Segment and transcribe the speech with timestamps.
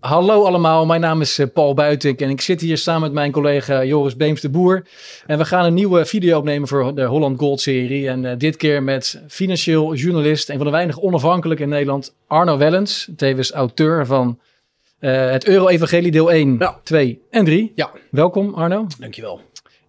[0.00, 3.32] Hallo allemaal, mijn naam is eh, Paul Buitink en ik zit hier samen met mijn
[3.32, 4.86] collega Joris Beems de Boer.
[5.26, 8.08] En we gaan een nieuwe video opnemen voor de Holland Gold serie.
[8.08, 12.56] En uh, dit keer met financieel journalist, een van de weinig onafhankelijke in Nederland, Arno
[12.58, 13.08] Wellens.
[13.16, 14.38] Tevens auteur van
[15.00, 16.80] uh, het Euro-Evangelie deel 1, Ja.
[16.82, 17.72] 2 en 3.
[17.74, 17.90] Ja.
[18.10, 18.86] Welkom Arno.
[18.98, 19.40] Dankjewel.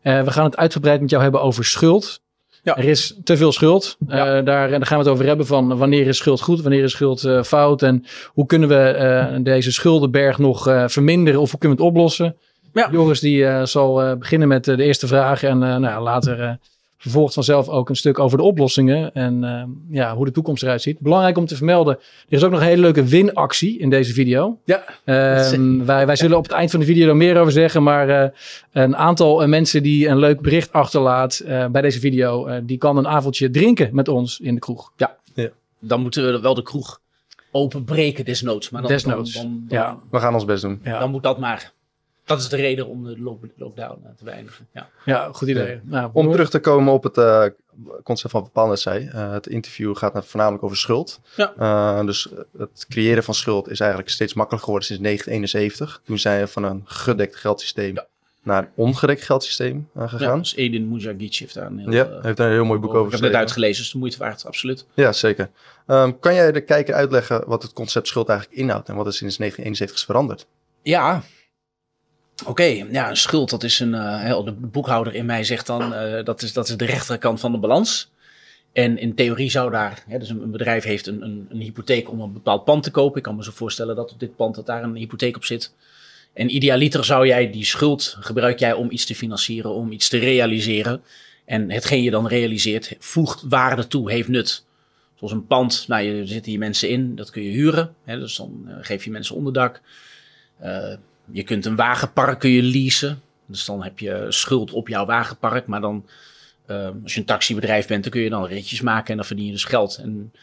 [0.04, 2.22] Uh, we gaan het uitgebreid met jou hebben over schuld.
[2.64, 2.78] Ja.
[2.78, 3.98] Er is te veel schuld.
[4.08, 4.38] Ja.
[4.38, 6.92] Uh, daar, daar gaan we het over hebben van wanneer is schuld goed, wanneer is
[6.92, 7.82] schuld uh, fout.
[7.82, 8.96] En hoe kunnen we
[9.34, 12.36] uh, deze schuldenberg nog verminderen of hoe kunnen we het oplossen.
[12.74, 12.90] Ja.
[12.92, 16.60] Joris die zal beginnen met de eerste vraag en nou, later
[17.02, 20.82] vervolgt vanzelf ook een stuk over de oplossingen en uh, ja, hoe de toekomst eruit
[20.82, 21.00] ziet.
[21.00, 24.58] Belangrijk om te vermelden, er is ook nog een hele leuke winactie in deze video.
[24.66, 24.84] Ja.
[25.06, 28.10] Uh, wij, wij zullen op het eind van de video er meer over zeggen, maar
[28.10, 28.30] uh,
[28.72, 33.08] een aantal mensen die een leuk bericht achterlaat eh, bij deze video, die kan een
[33.08, 34.92] avondje drinken met ons in de kroeg.
[34.96, 35.50] Ja, ja.
[35.80, 37.00] dan moeten we wel de kroeg
[37.52, 38.70] openbreken desnoods.
[38.70, 40.00] Maar dan, desnoods, dan, dan, dan, ja.
[40.12, 40.80] We gaan ons best doen.
[40.84, 41.00] Ja.
[41.00, 41.72] Dan moet dat maar.
[42.32, 44.68] Dat is de reden om de lockdown te beëindigen.
[44.74, 45.68] Ja, ja goed idee.
[45.68, 45.80] Ja.
[45.84, 47.46] Nou, om terug te komen op het uh,
[48.04, 49.10] concept van wat Paul net zei.
[49.14, 51.20] Uh, het interview gaat voornamelijk over schuld.
[51.36, 51.54] Ja.
[51.60, 56.02] Uh, dus het creëren van schuld is eigenlijk steeds makkelijker geworden sinds 1971.
[56.06, 58.08] Toen zijn we van een gedekt geldsysteem ja.
[58.44, 60.36] naar een ongedekt geldsysteem gegaan.
[60.36, 62.94] Ja, dus Edin Mujagic heeft daar een heel, ja, heeft daar een heel mooi boek
[62.94, 64.86] over Ik heb het uitgelezen, dus de moeite waard, absoluut.
[64.94, 65.50] Ja, zeker.
[65.88, 69.14] Um, kan jij de kijker uitleggen wat het concept schuld eigenlijk inhoudt en wat er
[69.14, 70.48] sinds 1971 is veranderd?
[70.84, 71.24] Ja,
[72.46, 73.94] Oké, ja, een schuld, dat is een.
[73.94, 77.52] Uh, de boekhouder in mij zegt dan uh, dat, is, dat is de rechterkant van
[77.52, 78.12] de balans.
[78.74, 82.22] En in theorie zou daar, hè, dus een, bedrijf heeft een, een, een, hypotheek om
[82.22, 83.18] een bepaald pand te kopen.
[83.18, 85.74] Ik kan me zo voorstellen dat op dit pand dat daar een hypotheek op zit.
[86.34, 90.18] En idealiter zou jij die schuld gebruik jij om iets te financieren, om iets te
[90.18, 91.02] realiseren.
[91.46, 94.66] En hetgeen je dan realiseert voegt waarde toe, heeft nut.
[95.16, 97.96] Zoals een pand, nou, je zitten hier mensen in, dat kun je huren.
[98.04, 99.82] Hè, dus dan uh, geef je mensen onderdak.
[100.64, 100.94] Uh,
[101.32, 103.22] je kunt een wagenpark kun je leasen.
[103.46, 105.68] Dus dan heb je schuld op jouw wagenpark.
[105.68, 106.06] Maar dan,
[106.68, 109.46] uh, als je een taxibedrijf bent, dan kun je dan ritjes maken en dan verdien
[109.46, 109.98] je dus geld.
[109.98, 110.34] En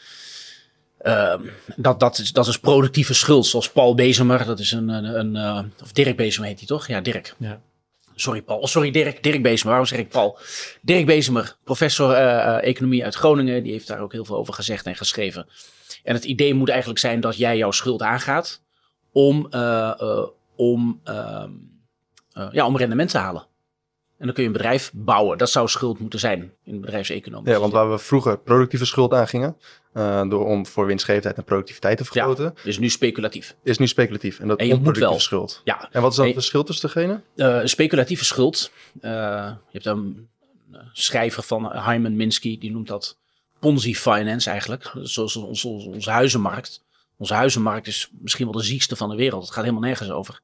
[1.02, 1.34] uh,
[1.76, 4.44] dat, dat, is, dat is productieve schuld, zoals Paul Bezemer.
[4.44, 6.86] Dat is een, een, een uh, of Dirk Bezemer heet hij toch?
[6.86, 7.34] Ja, Dirk.
[7.38, 7.60] Ja.
[8.14, 10.38] Sorry Paul, sorry Dirk, Dirk Bezemer, waarom zeg ik Paul?
[10.80, 14.86] Dirk Bezemer, professor uh, economie uit Groningen, die heeft daar ook heel veel over gezegd
[14.86, 15.46] en geschreven.
[16.02, 18.62] En het idee moet eigenlijk zijn dat jij jouw schuld aangaat
[19.12, 19.48] om
[20.58, 21.44] om, uh,
[22.38, 23.46] uh, ja, om rendement te halen.
[24.18, 25.38] En dan kun je een bedrijf bouwen.
[25.38, 27.52] Dat zou schuld moeten zijn in de bedrijfseconomie.
[27.52, 29.56] Ja, want waar we vroeger productieve schuld aangingen,
[29.94, 33.56] uh, door om voor winstgevendheid en productiviteit te vergroten, ja, is nu speculatief.
[33.62, 34.40] Is nu speculatief.
[34.40, 35.20] En dat en je moet wel.
[35.20, 35.60] schuld.
[35.64, 35.88] Ja.
[35.92, 37.20] En wat is dan het verschil tussen degene?
[37.36, 38.70] Uh, speculatieve schuld.
[39.00, 40.28] Uh, je hebt een
[40.92, 43.18] schrijver van Hyman Minsky, die noemt dat
[43.58, 44.92] Ponzi finance eigenlijk.
[45.02, 46.84] Zoals onze, onze, onze huizenmarkt.
[47.16, 49.42] Onze huizenmarkt is misschien wel de ziekste van de wereld.
[49.42, 50.40] Het gaat helemaal nergens over.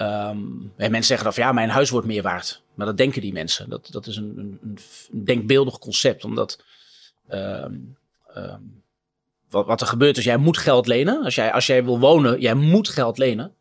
[0.00, 2.62] Um, en mensen zeggen dan van ja, mijn huis wordt meer waard.
[2.74, 3.70] Maar dat denken die mensen.
[3.70, 4.78] Dat, dat is een, een,
[5.12, 6.24] een denkbeeldig concept.
[6.24, 6.62] Omdat
[7.30, 7.96] um,
[8.36, 8.82] um,
[9.50, 11.24] wat, wat er gebeurt is, jij moet geld lenen.
[11.24, 13.54] Als jij, als jij wil wonen, jij moet geld lenen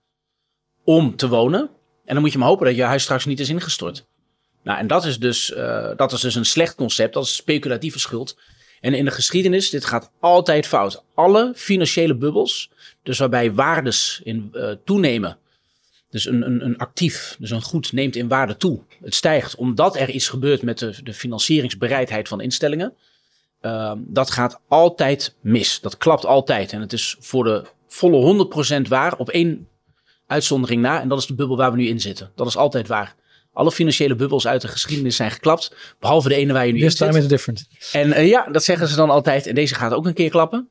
[0.84, 1.70] om te wonen.
[2.06, 4.06] En dan moet je maar hopen dat je huis straks niet is ingestort.
[4.64, 7.14] Nou, en dat is dus, uh, dat is dus een slecht concept.
[7.14, 8.38] Dat is speculatieve schuld.
[8.82, 11.04] En in de geschiedenis, dit gaat altijd fout.
[11.14, 12.72] Alle financiële bubbels,
[13.04, 15.38] dus waarbij waardes in uh, toenemen.
[16.10, 18.82] Dus een, een, een, actief, dus een goed neemt in waarde toe.
[19.04, 22.94] Het stijgt omdat er iets gebeurt met de, de financieringsbereidheid van instellingen.
[23.62, 25.80] Uh, dat gaat altijd mis.
[25.82, 26.72] Dat klapt altijd.
[26.72, 28.48] En het is voor de volle
[28.86, 29.68] 100% waar op één
[30.28, 31.02] uitzondering na.
[31.02, 32.32] En dat is de bubbel waar we nu in zitten.
[32.36, 33.16] Dat is altijd waar.
[33.54, 35.96] Alle financiële bubbels uit de geschiedenis zijn geklapt.
[36.00, 37.08] Behalve de ene waar je nu This in zit.
[37.08, 37.68] time is different.
[37.92, 39.48] En uh, ja, dat zeggen ze dan altijd.
[39.48, 40.70] En deze gaat ook een keer klappen.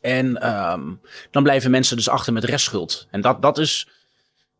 [0.00, 3.06] En um, dan blijven mensen dus achter met restschuld.
[3.10, 3.88] En dat, dat is...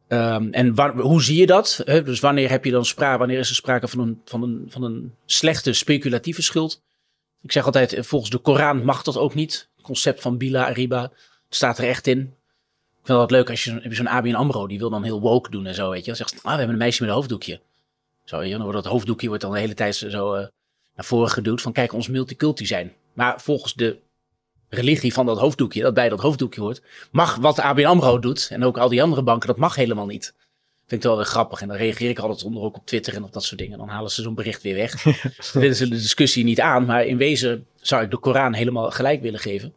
[0.09, 1.83] Um, en waar, hoe zie je dat?
[1.85, 4.83] Dus wanneer heb je dan sprake, wanneer is er sprake van een, van, een, van
[4.83, 6.83] een slechte speculatieve schuld?
[7.43, 9.69] Ik zeg altijd, volgens de Koran mag dat ook niet.
[9.77, 12.21] Het concept van bila riba het staat er echt in.
[13.01, 15.51] Ik vind dat leuk als je zo'n zo ABN AMRO, die wil dan heel woke
[15.51, 16.07] doen en zo, weet je.
[16.07, 17.61] Dan zegt ah, we hebben een meisje met een hoofddoekje.
[18.25, 20.47] Zo, dan wordt dat hoofddoekje wordt dan de hele tijd zo uh,
[20.95, 22.93] naar voren geduwd van kijk, ons multiculti zijn.
[23.13, 23.99] Maar volgens de
[24.77, 28.49] religie van dat hoofddoekje, dat bij dat hoofddoekje hoort, mag wat de ABN AMRO doet
[28.51, 30.35] en ook al die andere banken, dat mag helemaal niet.
[30.87, 31.61] Vind ik wel weer grappig.
[31.61, 33.79] En dan reageer ik altijd onder ook op Twitter en op dat soort dingen.
[33.79, 35.03] Dan halen ze zo'n bericht weer weg.
[35.53, 36.85] dan willen ze de discussie niet aan.
[36.85, 39.69] Maar in wezen zou ik de Koran helemaal gelijk willen geven.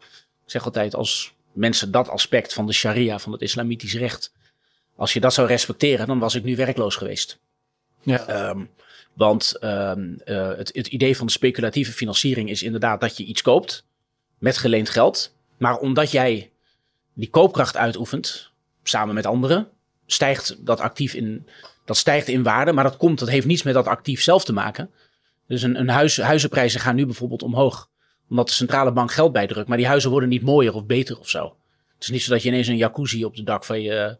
[0.46, 4.34] Ik zeg altijd, als mensen dat aspect van de sharia, van het islamitisch recht,
[4.96, 7.40] als je dat zou respecteren, dan was ik nu werkloos geweest.
[8.02, 8.50] Ja.
[8.50, 8.70] Um,
[9.14, 13.42] want um, uh, het, het idee van de speculatieve financiering is inderdaad dat je iets
[13.42, 13.84] koopt
[14.40, 15.36] met geleend geld.
[15.58, 16.52] Maar omdat jij
[17.14, 18.52] die koopkracht uitoefent,
[18.84, 19.68] samen met anderen,
[20.06, 21.48] stijgt dat actief in,
[21.86, 22.74] dat stijgt in waarde.
[22.74, 24.90] Maar dat komt, dat heeft niets met dat actief zelf te maken.
[25.48, 27.90] Dus een, een huis, huizenprijzen gaan nu bijvoorbeeld omhoog.
[28.30, 29.68] Omdat de centrale bank geld bijdrukt.
[29.68, 31.56] Maar die huizen worden niet mooier of beter of zo.
[31.94, 34.18] Het is niet zo dat je ineens een jacuzzi op de dak van je,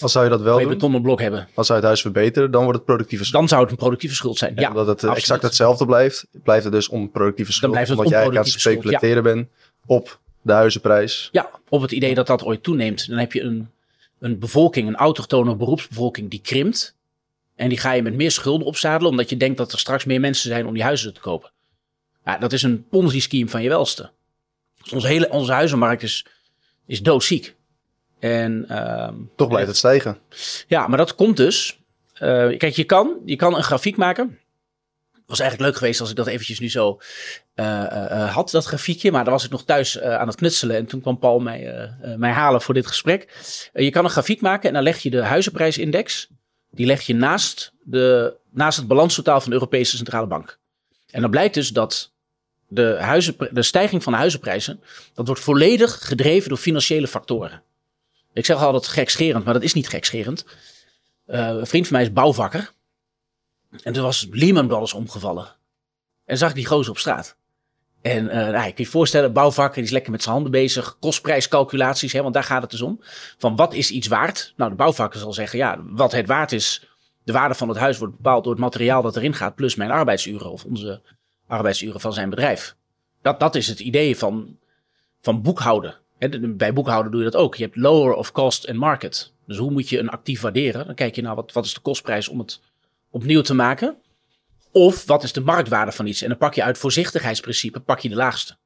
[0.00, 1.48] Als zou je dat wel doen, betonnen blok hebben.
[1.54, 3.40] als zou je het huis verbeteren, dan wordt het productieve schuld.
[3.40, 4.52] Dan zou het een productieve schuld zijn.
[4.56, 5.16] Ja, omdat het eh, absoluut.
[5.16, 7.72] exact hetzelfde blijft, blijft het dus onproductieve schuld.
[7.72, 9.48] blijft het omdat jij aan het speculeren bent
[9.86, 11.28] op de huizenprijs.
[11.32, 13.08] Ja, op het idee dat dat ooit toeneemt.
[13.08, 13.70] Dan heb je een,
[14.18, 16.94] een bevolking, een autochtone beroepsbevolking die krimpt.
[17.56, 20.20] En die ga je met meer schulden opzadelen, omdat je denkt dat er straks meer
[20.20, 21.50] mensen zijn om die huizen te kopen.
[22.24, 24.10] Ja, dat is een ponzi-scheme van je welste.
[24.82, 26.26] Dus onze hele onze huizenmarkt is,
[26.86, 27.54] is doodziek.
[28.20, 30.18] En ehm, Toch blijft het stijgen.
[30.66, 31.78] ja, maar dat komt dus.
[32.14, 34.38] eh, kijk, je kan, je kan een grafiek maken.
[35.12, 37.00] Het was eigenlijk leuk geweest als ik dat eventjes nu zo
[37.54, 39.10] eh, eh, had, dat grafiekje.
[39.10, 40.76] Maar dan was ik nog thuis aan het knutselen.
[40.76, 43.28] En toen kwam Paul mij, mij halen voor dit gesprek.
[43.72, 46.28] Je kan een grafiek maken en dan leg je de huizenprijsindex.
[46.70, 50.58] Die leg je naast, de, naast het balanstotaal van de Europese Centrale Bank.
[51.10, 52.12] En dan blijkt dus dat
[52.68, 54.80] de, huizen, de stijging van de huizenprijzen...
[55.14, 57.62] dat wordt volledig gedreven door financiële factoren.
[58.40, 60.44] Ik zeg altijd gekscherend, maar dat is niet gekscherend.
[61.26, 62.72] Eh, een vriend van mij is bouwvakker.
[63.82, 65.56] En toen was Lehman Brothers omgevallen.
[66.24, 67.36] En zag ik die gozer op straat.
[68.02, 70.96] En eh nou, je kunt je voorstellen, bouwvakker die is lekker met zijn handen bezig.
[71.00, 73.00] Kostprijscalculaties, hè, want daar gaat het dus om.
[73.38, 74.52] Van wat is iets waard?
[74.56, 76.88] Nou, de bouwvakker zal zeggen, ja, wat het waard is.
[77.24, 79.54] De waarde van het huis wordt bepaald door het materiaal dat erin gaat.
[79.54, 81.02] Plus mijn arbeidsuren of onze
[81.46, 82.76] arbeidsuren van zijn bedrijf.
[83.22, 84.56] Dat, dat is het idee van,
[85.20, 85.98] van boekhouden.
[86.40, 87.54] Bij boekhouden doe je dat ook.
[87.54, 89.32] Je hebt lower of cost en market.
[89.46, 90.86] Dus hoe moet je een actief waarderen?
[90.86, 92.60] Dan kijk je naar wat, wat is de kostprijs om het
[93.10, 93.96] opnieuw te maken.
[94.72, 96.22] Of wat is de marktwaarde van iets?
[96.22, 98.56] En dan pak je uit voorzichtigheidsprincipe pak je de laagste.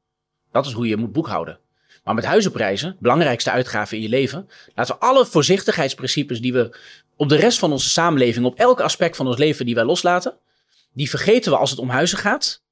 [0.53, 1.59] Dat is hoe je moet boekhouden.
[2.05, 6.77] Maar met huizenprijzen, belangrijkste uitgave in je leven, laten we alle voorzichtigheidsprincipes die we
[7.17, 10.35] op de rest van onze samenleving, op elk aspect van ons leven die wij loslaten,
[10.93, 12.63] die vergeten we als het om huizen gaat.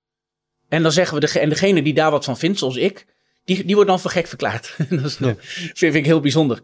[0.68, 3.06] En dan zeggen we, de, en degene die daar wat van vindt, zoals ik,
[3.44, 4.74] die, die wordt dan voor gek verklaard.
[4.90, 5.34] dat is, Ja.
[5.74, 6.60] vind ik heel bijzonder.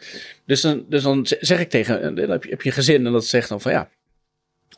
[0.47, 3.13] Dus dan, dus dan zeg ik tegen, dan heb je, heb je een gezin en
[3.13, 3.91] dat zegt dan van ja,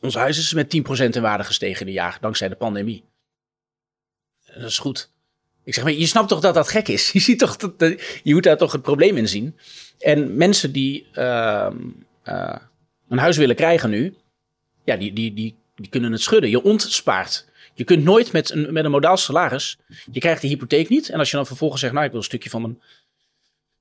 [0.00, 0.81] ons huis is met 10%
[1.14, 3.05] in waarde gestegen in een jaar, dankzij de pandemie.
[4.47, 5.11] En Dat is goed.
[5.64, 7.11] Ik zeg, maar je snapt toch dat dat gek is?
[7.12, 9.56] Je ziet toch dat, dat- je moet daar toch het probleem in zien.
[9.99, 11.76] En mensen die ehm,
[12.23, 12.56] eh,
[13.08, 14.14] een huis willen krijgen nu,
[14.85, 16.50] ja, die, die, die, die kunnen het schudden.
[16.50, 17.49] Je ontspaart.
[17.81, 19.79] Je kunt nooit met een, met een modaal salaris,
[20.12, 21.09] je krijgt de hypotheek niet.
[21.09, 22.81] En als je dan vervolgens zegt, nou, ik wil een stukje van mijn,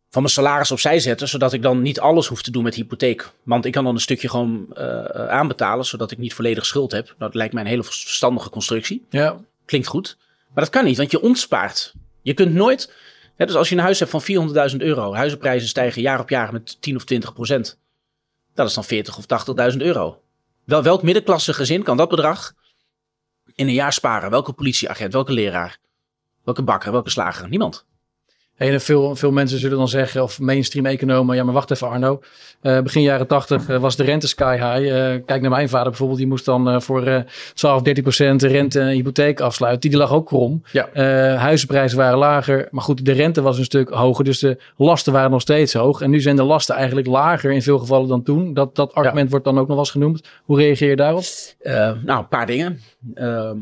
[0.10, 3.30] van mijn salaris opzij zetten, zodat ik dan niet alles hoef te doen met hypotheek.
[3.44, 7.16] Want ik kan dan een stukje gewoon eh, aanbetalen, zodat ik niet volledig schuld heb.
[7.18, 9.06] Dat lijkt mij een hele verstandige constructie.
[9.10, 10.18] Ja, Klinkt goed.
[10.54, 11.94] Maar dat kan niet, want je ontspaart.
[12.22, 12.94] Je kunt nooit.
[13.36, 14.24] Hè, dus als je een huis hebt van
[14.72, 17.78] 400.000 euro, huizenprijzen stijgen jaar op jaar met 10 of 20 procent.
[18.54, 19.25] Dat is dan 40 of
[19.72, 20.22] 80.000 euro.
[20.63, 22.57] Wel, welk middenklasse gezin kan dat bedrag
[23.59, 24.29] in een jaar sparen?
[24.29, 25.77] Welke politieagent, welke leraar,
[26.44, 27.50] welke bakker, welke slager?
[27.50, 27.85] Niemand.
[28.59, 32.21] En veel, veel mensen zullen dan zeggen, of mainstream economen, ja maar wacht even Arno.
[32.61, 34.95] Eh, begin jaren tachtig was de rente sky high.
[34.95, 37.21] Eh, kijk naar mijn vader bijvoorbeeld, die moest dan eh, voor eh
[37.53, 39.81] 12, 13 procent rente en hypotheek afsluiten.
[39.81, 40.63] Die, die lag ook krom.
[40.71, 40.89] Ja.
[40.94, 44.23] Eh, huizenprijzen waren lager, maar goed, de rente was een stuk hoger.
[44.23, 46.01] Dus de lasten waren nog steeds hoog.
[46.01, 48.53] En nu zijn de lasten eigenlijk lager in veel gevallen dan toen.
[48.53, 50.27] Dat, dat argument wordt dan ook nog wel eens genoemd.
[50.43, 51.24] Hoe reageer je daarop?
[51.60, 52.79] Eh, nou, een paar dingen.
[53.13, 53.57] Ehm,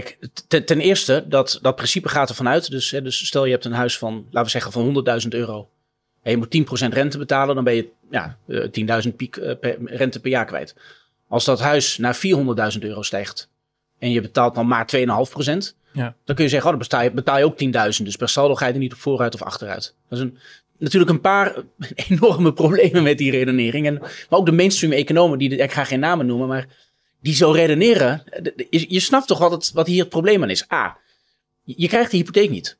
[0.00, 2.70] kijk, ten, ten eerste, dat, dat principe gaat ervan uit.
[2.70, 5.68] Dus, hè, dus stel je hebt een huis van, laten we zeggen, van 100.000 euro.
[6.22, 9.78] En je moet 10% rente betalen, dan ben je ja, eh, 10.000 piek eh, per-
[9.84, 10.74] rente per jaar kwijt.
[11.28, 13.48] Als dat huis naar 400.000 euro stijgt
[13.98, 16.14] en je betaalt dan maar 2,5%, Ja.
[16.24, 18.04] dan kun je zeggen, oh, dan betaal je, betaal je ook 10.000.
[18.04, 19.94] Dus per saldo ga je er niet op vooruit of achteruit.
[20.08, 20.38] Dat is een,
[20.78, 21.54] natuurlijk een paar
[22.08, 23.86] enorme problemen met die redenering.
[23.86, 26.66] En, maar ook de mainstream economen, die, ik ga geen namen noemen, maar
[27.24, 28.22] die zo redeneren.
[28.42, 30.70] de- de- Je, snapt toch wat, het, wat hier het probleem aan is.
[30.72, 30.96] A,
[31.64, 32.76] je krijgt de hypotheek niet.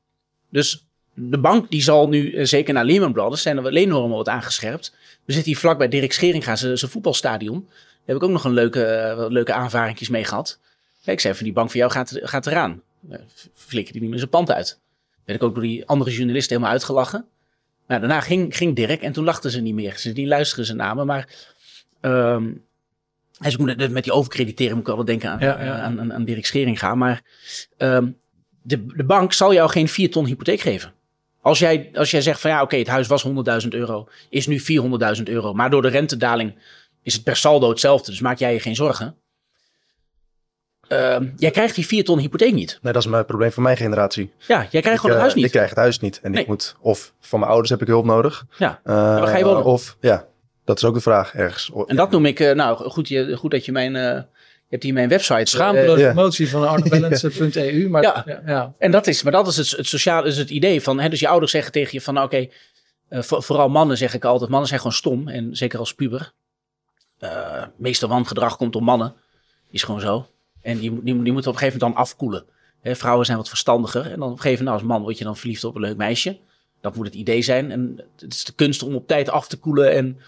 [0.51, 4.29] Dus de bank die zal nu, eh, zeker naar Lehman Brothers, zijn er leennormen wat
[4.29, 4.95] aangescherpt.
[5.25, 7.65] We zitten hier vlak bij Dirk Scheringa, zijn voetbalstadion.
[7.69, 10.59] Daar heb ik ook nog een leuke, eh, leuke aanvaringjes mee gehad.
[11.05, 12.83] Ik zei van die bank van jou gaat, gaat eraan.
[13.11, 13.19] Eh,
[13.55, 14.79] Flikker die niet meer zijn pand uit.
[15.25, 17.25] Werd ik ook door die andere journalisten helemaal uitgelachen.
[17.87, 19.99] Nou, daarna ging, ging Dirk en toen lachten ze niet meer.
[19.99, 21.29] Ze die luisteren ze naar me, maar...
[22.01, 22.51] ehm,
[23.38, 25.81] dus ik moet, met die overkrediteren moet ik altijd denken aan, Ja, ja.
[25.81, 26.95] aan, aan, aan Dirk Scheringa.
[26.95, 27.23] Maar
[27.76, 28.07] ehm,
[28.62, 30.93] de, de bank zal jou geen 4 ton hypotheek geven.
[31.41, 33.26] Als jij, als jij zegt van ja, oké, het huis was
[33.62, 34.61] 100.000 euro, is nu
[35.17, 35.53] 400.000 euro.
[35.53, 36.55] Maar door de rentedaling
[37.03, 39.17] is het per saldo hetzelfde, dus maak jij je geen zorgen.
[40.88, 42.79] ehm, jij krijgt die 4 ton hypotheek niet.
[42.83, 44.33] Nee, dat is mijn probleem van mijn generatie.
[44.38, 45.45] Ja, jij krijgt ik, gewoon het eh, huis niet.
[45.45, 46.21] Ik krijg het huis niet.
[46.23, 46.41] En Nee.
[46.43, 48.45] ik moet, of van mijn ouders heb ik hulp nodig.
[48.59, 48.81] Ja.
[48.85, 49.64] Eh, waar ga je wonen?
[49.64, 50.26] Of, ja,
[50.64, 51.71] dat is ook de vraag ergens.
[51.87, 54.83] En dat noem ik, eh, nou goed, je, goed dat je mijn, eh, je hebt
[54.83, 55.50] hier mijn website.
[55.50, 56.12] Schaamteloze ja.
[56.12, 57.88] promotie van arnobalance.eu.
[57.90, 58.23] Maar Ja.
[58.26, 58.42] ja.
[58.47, 61.09] Ja, En dat is, maar dat is het, het sociale, is het idee van, hè,
[61.09, 62.47] dus je ouders zeggen tegen je van, nou, oké,
[63.09, 66.33] eh, voor- vooral mannen zeg ik altijd, mannen zijn gewoon stom en zeker als puber.
[67.18, 69.14] Eh meeste wangedrag komt door mannen,
[69.71, 70.26] is gewoon zo.
[70.62, 72.44] En die, die, die moeten op een gegeven moment dan afkoelen.
[72.80, 75.18] Hè, vrouwen zijn wat verstandiger en dan op een gegeven moment, nou, als man word
[75.18, 76.38] je dan verliefd op een leuk meisje.
[76.80, 79.56] Dat moet het idee zijn en het is de kunst om op tijd af te
[79.56, 80.18] koelen en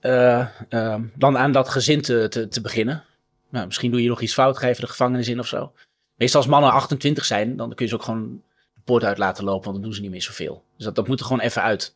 [0.00, 3.04] eh, eh, dan aan dat gezin te, te, beginnen.
[3.48, 5.72] Nou, misschien doe je nog iets fout, je even de gevangenis in of zo.
[6.14, 8.42] Meestal als mannen 28 zijn, dan kun je ze ook gewoon
[8.74, 10.64] de poort uit laten lopen, want dan doen ze niet meer zoveel.
[10.76, 11.94] Dus dat, dat moet er gewoon even uit.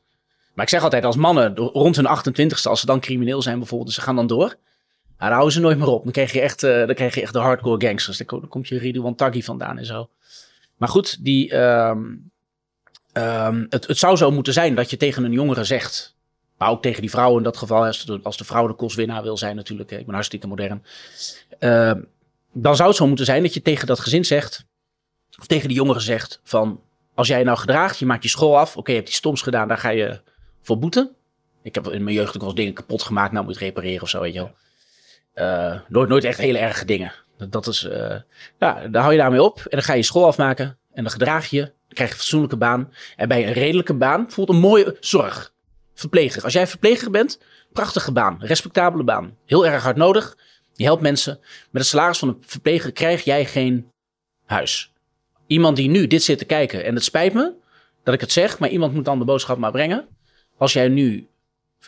[0.55, 3.89] Maar ik zeg altijd, als mannen rond hun 28ste, als ze dan crimineel zijn bijvoorbeeld,
[3.89, 4.57] dus ze gaan dan door,
[5.19, 6.03] dan houden ze nooit meer op.
[6.03, 8.19] Dan krijg je echt, eh, dan krijg je echt de hardcore gangsters.
[8.19, 10.09] Dan, ko- dan komt je Ridwan Taghi vandaan en zo.
[10.77, 12.03] Maar goed, die, ehm,
[13.13, 16.14] ehm, het, het zou zo moeten zijn dat je tegen een jongere zegt,
[16.65, 19.23] maar ook tegen die vrouw in dat geval, als de, als de vrouw de kostwinnaar
[19.23, 20.85] wil zijn natuurlijk, ik ben hartstikke modern.
[21.59, 22.01] Ehm,
[22.53, 24.67] dan zou het zo moeten zijn dat je tegen dat gezin zegt,
[25.39, 26.81] of tegen die jongeren zegt van,
[27.15, 29.69] als jij nou gedraagt, je maakt je school af, oké, je hebt die stoms gedaan,
[29.69, 30.21] daar ga je
[30.63, 31.11] voor boeten.
[31.63, 34.03] Ik heb in mijn jeugd ook wel eens dingen kapot gemaakt, nou moet je repareren
[34.03, 34.55] of zo, weet je wel.
[35.33, 37.13] Eh, nooit, nooit echt hele erge dingen.
[37.49, 38.17] Dat, is, eh,
[38.59, 41.13] ja, daar hou je daarmee op en dan ga je je school afmaken en dan
[41.13, 42.93] gedraag je, krijg je een fatsoenlijke baan.
[43.17, 45.54] En bij een redelijke baan, bijvoorbeeld een mooie zorg,
[45.95, 46.43] verpleger.
[46.43, 47.41] Als jij verpleger bent,
[47.73, 50.37] prachtige baan, respectabele baan, heel erg hard nodig.
[50.73, 51.39] Je helpt mensen.
[51.71, 53.91] Met het salaris van een verpleger krijg jij geen
[54.47, 54.93] huis.
[55.47, 57.53] Iemand die nu dit zit te kijken, en het spijt me
[58.03, 60.09] dat ik het zeg, maar iemand moet dan de boodschap maar brengen.
[60.59, 61.29] Als jij nu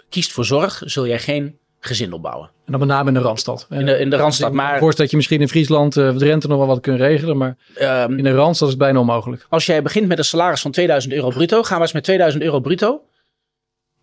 [0.09, 2.51] kiest voor zorg, zul jij geen gezin opbouwen.
[2.65, 3.67] En dan met name in de Randstad.
[3.71, 4.49] In de, in de Randstad.
[4.49, 7.01] Ik Maar voorstellen dat je misschien in Friesland eh, of Drenthe nog wel wat kunt
[7.01, 7.37] regelen.
[7.37, 9.47] Maar ehm, in de Randstad is het bijna onmogelijk.
[9.49, 12.43] als jij begint met een salaris van 2000 euro bruto, gaan we eens met 2000
[12.43, 13.03] euro bruto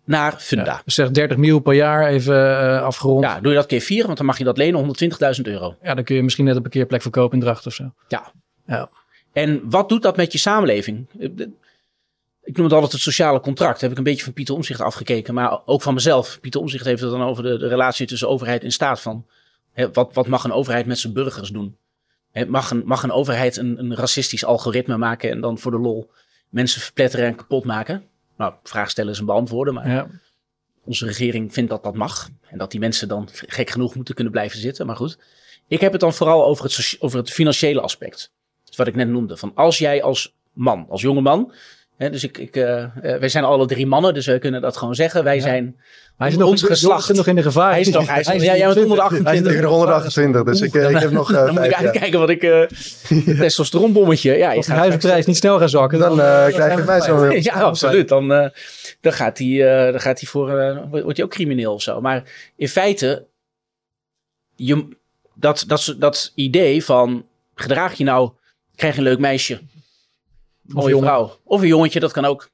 [0.04, 0.64] naar Funda.
[0.64, 3.24] Ja, Dus zeg 30 mil per jaar even eh, afgerond.
[3.24, 3.40] Ja.
[3.40, 4.96] doe je dat keer vier, want dan mag je dat lenen
[5.36, 5.76] 120.000 euro.
[5.82, 7.92] dan kun je misschien net een parkeerplek verkopen in Dracht of zo.
[8.08, 8.32] Ja.
[8.66, 8.88] Ja.
[9.32, 11.06] En wat doet dat met je samenleving?
[12.42, 13.80] Ik noem het altijd het sociale contract.
[13.80, 16.40] heb ik een beetje van Pieter Omzicht afgekeken, maar ook van mezelf.
[16.40, 19.00] Pieter Omzicht heeft het dan over de, de relatie tussen overheid en staat.
[19.00, 19.26] Van,
[19.72, 21.76] hè, wat, wat mag een overheid met zijn burgers doen?
[22.30, 25.78] Hè, mag, een, mag een overheid een, een racistisch algoritme maken en dan voor de
[25.78, 26.10] lol
[26.48, 28.04] mensen verpletteren en kapot maken?
[28.36, 30.06] Nou, vraag stellen is een beantwoorden, maar Ja.
[30.84, 32.28] onze regering vindt dat dat mag.
[32.48, 34.86] En dat die mensen dan gek genoeg moeten kunnen blijven zitten.
[34.86, 35.18] Maar goed,
[35.68, 38.32] ik heb het dan vooral over het, over het financiële aspect.
[38.64, 39.36] Dus wat ik net noemde.
[39.36, 41.52] Van als jij als man, als jonge man.
[41.96, 44.76] Hè, dus ik, ik, eh, eh, wij zijn alle drie mannen, dus wij kunnen dat
[44.76, 45.24] gewoon zeggen.
[45.24, 45.76] Wij zijn
[46.16, 47.04] Hij is ons nog, geslacht.
[47.04, 47.70] zit nog in de gevaar.
[47.70, 49.26] Hij is nog, hij is nog, ja, jij bent 128.
[49.26, 51.74] Hij zit tegen de 128, dus ik, eh, ik heb nog eh, Dan moet ik
[51.74, 52.42] uitkijken wat ik...
[52.42, 52.62] eh
[53.40, 54.32] testosteronbommetje.
[54.36, 55.98] Ja, je Als de gaat huizenprijs niet snel gaat zakken.
[55.98, 57.42] Dan eh, krijg je mij zo weer.
[57.52, 58.08] ja, absoluut.
[58.08, 58.48] Dan, eh,
[59.00, 62.00] dan gaat hij, eh, dan gaat hij voor, eh, wordt hij ook crimineel of zo.
[62.00, 62.22] Maar
[62.56, 63.26] in feite,
[64.56, 64.88] je,
[65.34, 68.30] dat, dat, dat idee van gedraag je nou,
[68.76, 69.60] krijg je een leuk meisje,
[70.66, 71.08] mooie jongen.
[71.08, 72.50] vrouw, of een jongetje, dat kan ook.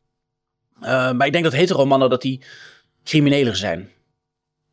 [0.81, 2.43] Eh, maar ik denk dat hetero mannen dat die
[3.05, 3.91] crimineler zijn.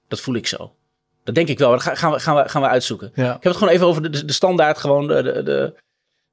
[0.08, 0.75] Dat voel ik zo.
[1.24, 1.72] Dat denk ik wel.
[1.72, 3.12] Dat ga- gaan we, gaan we, gaan we uitzoeken.
[3.15, 3.25] Ja.
[3.27, 5.74] Ik heb het gewoon even over de, de, de standaard, gewoon de, de, de,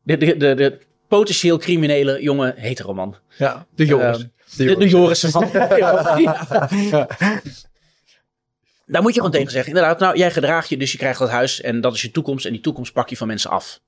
[0.03, 3.17] de, de, de, de potentieel criminele jonge heteroman.
[3.39, 4.19] ja, de jongens.
[4.19, 5.49] Ehm, de, de Jorissen van.
[6.91, 7.09] Ja.
[8.87, 9.73] Daar moet je gewoon tegen zeggen.
[9.73, 12.47] Inderdaad, nou, jij gedraagt je, dus je krijgt dat huis en dat is je toekomst.
[12.47, 13.81] En die toekomst pak je van mensen af.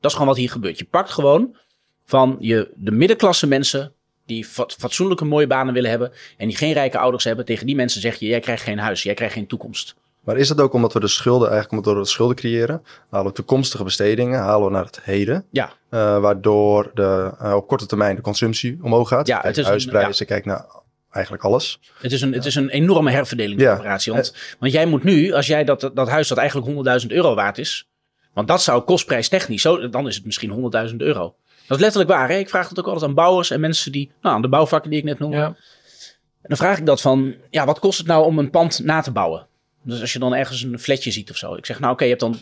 [0.00, 0.78] Dat is gewoon wat hier gebeurt.
[0.78, 1.56] Je pakt gewoon
[2.04, 3.92] van je, de middenklasse mensen
[4.26, 7.44] die fat- fatsoenlijke mooie banen willen hebben en die geen rijke ouders hebben.
[7.44, 9.94] Tegen die mensen zeg je, jij krijgt geen huis, jij krijgt geen toekomst.
[10.20, 13.26] Maar is dat ook omdat we de schulden, eigenlijk omdat we de schulden creëren, halen
[13.26, 17.86] we toekomstige bestedingen, halen we naar het heden, Ja, eh, waardoor de, eh, op korte
[17.86, 19.26] termijn de consumptie omhoog gaat.
[19.26, 20.66] Ja, Kijk het is huisprijzen, kijk naar
[21.10, 21.80] eigenlijk alles.
[22.00, 24.12] Het is een, het is een enorme herverdelingsoperatie.
[24.12, 26.66] Want, want jij moet nu, als jij dat, dat huis dat eigenlijk
[27.02, 27.88] 100.000 euro waard is.
[28.32, 30.50] Want dat zou kostprijstechnisch, zo, dan is het misschien
[30.90, 31.34] 100.000 euro.
[31.66, 32.28] Dat is letterlijk waar.
[32.28, 32.36] Hè?
[32.36, 34.98] Ik vraag dat ook altijd aan bouwers en mensen die, nou, aan de bouwvakken die
[34.98, 35.36] ik net noemde.
[35.36, 35.46] Ja.
[35.46, 39.00] En dan vraag ik dat van, ja, wat kost het nou om een pand na
[39.00, 39.46] te bouwen?
[39.82, 41.54] Dus als je dan ergens een flatje ziet of zo.
[41.54, 42.36] Ik zeg, nou oké, je hebt dan,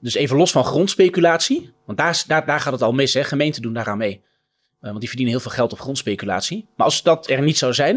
[0.00, 1.72] dus even los van grondspeculatie.
[1.84, 3.24] Want daar, daar, daar gaat het al mis, hè.
[3.24, 4.20] Gemeenten doen daaraan mee.
[4.80, 6.66] Eh, want die verdienen heel veel geld op grondspeculatie.
[6.76, 7.96] Maar als dat er niet zou zijn,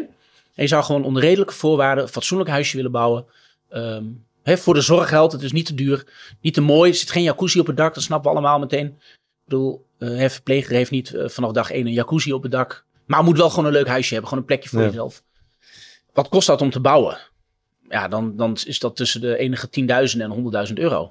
[0.55, 3.25] en je zou gewoon onder redelijke voorwaarden een fatsoenlijk huisje willen bouwen.
[4.43, 6.05] Hè, voor de zorg geldt, het is niet te duur,
[6.41, 6.91] niet te mooi.
[6.91, 8.99] Er zit geen jacuzzi op het dak, dat snappen we allemaal meteen.
[9.49, 12.51] Ik bedoel, eh, hè, verpleger heeft niet eh, vanaf dag één een jacuzzi op het
[12.51, 12.85] dak.
[13.05, 14.85] Maar moet wel gewoon een leuk huisje hebben, gewoon een plekje voor Ja.
[14.85, 15.23] jezelf.
[16.13, 17.17] Wat kost dat om te bouwen?
[17.89, 21.03] Ja, dan, dan is dat tussen de enige 10.000 en 100.000 euro.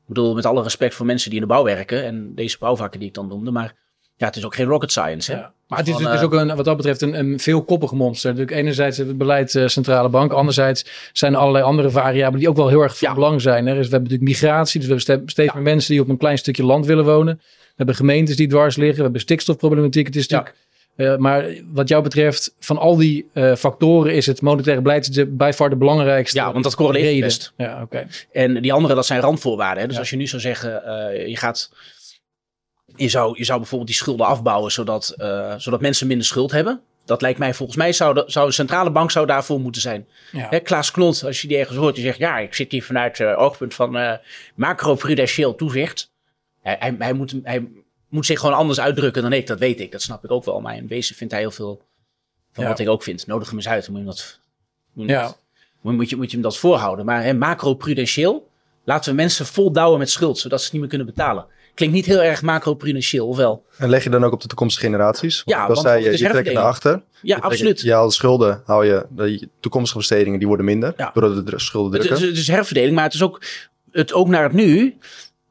[0.00, 2.98] Ik bedoel, met alle respect voor mensen die in de bouw werken en deze bouwvakken
[3.00, 3.74] die ik dan noemde, maar
[4.16, 5.32] ja, het is ook geen rocket science.
[5.32, 5.38] Hè?
[5.38, 5.52] Ja.
[5.68, 7.92] Maar het is, Van, het is eh, ook een, wat dat betreft een, een veelkoppig
[7.92, 8.30] monster.
[8.30, 10.32] Natuurlijk enerzijds het beleid eh, centrale bank.
[10.32, 13.14] Anderzijds zijn er allerlei andere variabelen die ook wel heel erg van Ja.
[13.14, 13.66] belang zijn.
[13.66, 13.74] Hè.
[13.74, 14.80] Dus we hebben natuurlijk migratie.
[14.80, 17.34] Dus we hebben ste- steeds meer mensen die op een klein stukje land willen wonen.
[17.42, 18.96] We hebben gemeentes die dwars liggen.
[18.96, 20.06] We hebben stikstofproblematiek.
[20.06, 20.56] Het is natuurlijk...
[20.96, 25.50] eh, maar wat jou betreft, van al die factoren is het monetaire beleid de, by
[25.54, 27.52] far de belangrijkste Ja, want dat correleert best.
[27.56, 28.06] Ja, oké.
[28.32, 29.78] En die andere, dat zijn randvoorwaarden.
[29.80, 29.84] Hè?
[29.86, 30.00] Dus Ja.
[30.00, 30.70] als je nu zou zeggen,
[31.30, 31.70] je gaat.
[32.96, 36.80] Je zou, je zou bijvoorbeeld die schulden afbouwen zodat, eh, zodat mensen minder schuld hebben.
[37.04, 40.06] Dat lijkt mij, volgens mij zou de, zou de centrale bank zou daarvoor moeten zijn.
[40.32, 40.46] Ja.
[40.50, 43.18] Hè, Klaas Knot, als je die ergens hoort, die zegt: Ja, ik zit hier vanuit
[43.18, 44.12] het oogpunt van eh
[44.54, 46.10] macro-prudentieel toezicht.
[46.62, 47.68] Hij, hij, hij, moet, hij
[48.08, 49.92] moet zich gewoon anders uitdrukken dan ik, dat weet ik.
[49.92, 50.60] Dat snap ik ook wel.
[50.60, 51.82] Maar in wezen vindt hij heel veel
[52.52, 52.70] van Ja.
[52.70, 53.26] wat ik ook vind.
[53.26, 54.38] Nodig hem eens uit, moet je hem dat,
[54.92, 55.22] moet Ja.
[55.22, 55.38] dat-
[55.80, 57.04] moet, je, moet je hem dat voorhouden.
[57.04, 58.48] Maar hè, macro-prudentieel,
[58.84, 61.46] laten we mensen vol douwen met schuld, zodat ze het niet meer kunnen betalen.
[61.74, 63.64] Klinkt niet heel erg macro-prudentieel, of wel?
[63.78, 65.42] En leg je dan ook op de toekomstige generaties?
[65.44, 67.02] Ja, dan want zei je, je trekt naar achter.
[67.22, 67.80] Ja, absoluut.
[67.80, 70.94] Je haalt schulden, hou je, de toekomstige bestedingen die worden minder.
[70.96, 71.10] Ja.
[71.14, 72.26] Doordat de schulden drukken.
[72.26, 73.42] het is herverdeling, maar het is ook,
[73.90, 74.98] het ook naar het nu.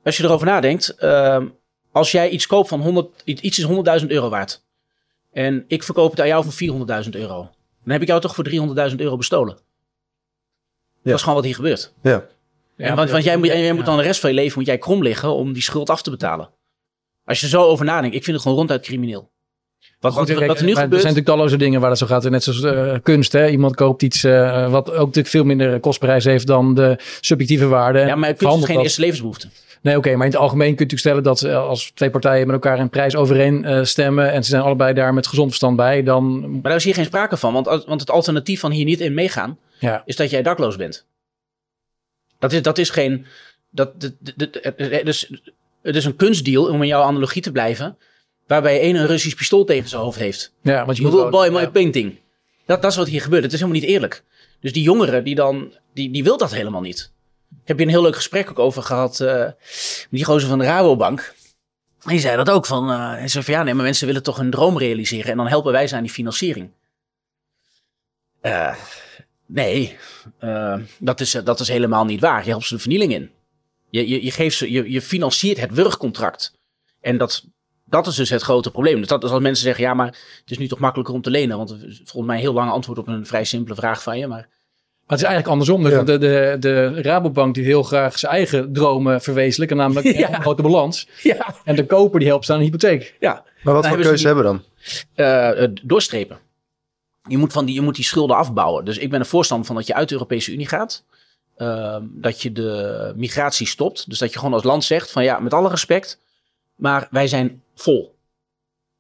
[0.04, 1.48] Als je erover nadenkt, ehm,
[1.92, 4.64] als jij iets koopt van 100, iets iets is 100.000 euro waard.
[5.32, 7.50] En ik verkoop het aan jou voor 400.000 euro.
[7.84, 9.58] Dan heb ik jou toch voor 300.000 euro bestolen.
[11.04, 11.94] Dat is gewoon wat hier gebeurt.
[12.02, 12.26] ja.
[12.92, 15.04] Want, want jij, moet, jij moet dan de rest van je leven moet jij krom
[15.04, 16.50] liggen om die schuld af te betalen.
[17.26, 19.32] Als je zo over nadenkt, ik vind het gewoon ronduit crimineel.
[20.00, 20.62] Wat, er nu gebeurt...
[20.62, 22.30] Er zijn natuurlijk talloze dingen waar dat zo gaat.
[22.30, 23.32] Net zoals eh, kunst.
[23.32, 23.48] Hè?
[23.50, 28.00] Iemand koopt iets eh, wat ook natuurlijk veel minder kostprijs heeft dan de subjectieve waarde.
[28.00, 28.86] ja, maar kunst is Verhandelt geen dat.
[28.86, 29.48] eerste levensbehoefte.
[29.82, 30.16] Nee, oké.
[30.16, 32.90] maar in het algemeen kunt u stellen dat eh, als twee partijen met elkaar een
[32.90, 34.32] prijs overeen stemmen.
[34.32, 36.04] en ze zijn allebei daar met gezond verstand bij.
[36.04, 36.52] dan.
[36.52, 37.54] Maar daar is hier geen sprake van.
[37.54, 41.06] Want, want het alternatief van hier niet in meegaan, Ja, is dat jij dakloos bent.
[42.44, 43.26] Dat is, dat is geen.
[43.70, 45.30] Dat, dat, dat- dat- het, is,
[45.82, 47.98] het is een kunstdeal, om in jouw analogie te blijven.
[48.48, 50.54] Waarbij één een Russisch pistool tegen zijn hoofd heeft.
[50.62, 51.70] ja want je Je moet boy, my ja.
[51.70, 52.20] painting.
[52.66, 53.44] Dat, dat is wat hier gebeurt.
[53.44, 54.24] Het is helemaal niet eerlijk.
[54.60, 57.12] Dus die jongeren, die dan, die, die wil dat helemaal niet.
[57.62, 60.60] Ik heb hier een heel leuk gesprek ook over gehad eh, met die gozer van
[60.60, 61.34] de Rabobank.
[62.06, 64.38] Die zei dat ook van, eh, hij zei van ja, nee, maar mensen willen toch
[64.38, 66.70] hun droom realiseren en dan helpen wij ze aan die financiering.
[68.42, 68.76] Eh,
[69.54, 69.98] nee,
[70.40, 72.44] eh, dat, is, dat is helemaal niet waar.
[72.44, 73.30] Je helpt ze de vernieling in.
[73.90, 76.54] Je, je, je, geeft ze, je, je financiert het wurgcontract.
[77.02, 77.44] En dat,
[77.86, 78.98] dat is dus het grote probleem.
[79.00, 80.08] Dus dat is als mensen zeggen, ja, maar
[80.42, 81.58] het is nu toch makkelijker om te lenen.
[81.58, 84.18] Want het is volgens mij een heel lang antwoord op een vrij simpele vraag van
[84.18, 84.28] je.
[84.28, 85.84] Maar Maar het is eigenlijk andersom.
[85.84, 86.04] Dus Ja.
[86.04, 89.78] de, de, de Rabobank die heel graag zijn eigen dromen verwezenlijken.
[89.78, 90.36] Namelijk Ja.
[90.36, 91.08] een grote balans.
[91.24, 93.16] ja, En de koper die helpt staan een hypotheek.
[93.20, 94.64] ja Maar wat voor hebben ze keuze hebben we dan?
[95.16, 96.40] eh, eh, doorstrepen.
[97.28, 98.86] Je moet, van die, je moet die schulden afbouwen.
[98.86, 101.04] Dus ik ben er voorstander van dat je uit de Europese Unie gaat.
[101.58, 104.10] Ehm, dat je de migratie stopt.
[104.10, 106.20] Dus dat je gewoon als land zegt van ja, met alle respect.
[106.76, 108.16] Maar wij zijn vol.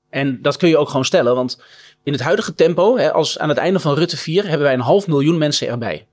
[0.09, 1.35] En dat kun je ook gewoon stellen.
[1.35, 1.61] Want
[2.03, 4.79] in het huidige tempo, hè, als aan het einde van Rutte 4, hebben wij een
[4.79, 6.07] half miljoen mensen erbij.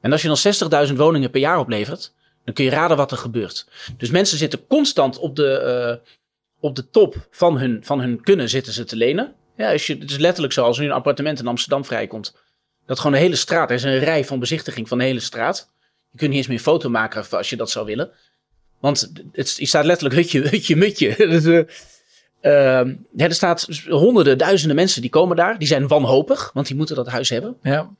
[0.00, 3.18] En als je dan 60.000 woningen per jaar oplevert, dan kun je raden wat er
[3.18, 3.66] gebeurt.
[3.96, 6.12] Dus mensen zitten constant op de, eh,
[6.60, 9.34] op de top van hun, van hun kunnen zitten ze te lenen.
[9.58, 12.36] Ja, als je, het is letterlijk zo, als nu een appartement in Amsterdam vrijkomt,
[12.86, 15.70] dat gewoon de hele straat, er is een rij van bezichtiging van de hele straat.
[16.10, 18.10] Je kunt niet eens meer een foto maken als je dat zou willen.
[18.80, 21.14] Want het, je staat letterlijk hutje, hutje, mutje.
[21.34, 21.58] Dus, eh,
[22.78, 25.58] ehm, ja, er staat honderden, duizenden mensen die komen daar.
[25.58, 27.56] Die zijn wanhopig, want die moeten dat huis hebben.
[27.62, 27.90] Ja.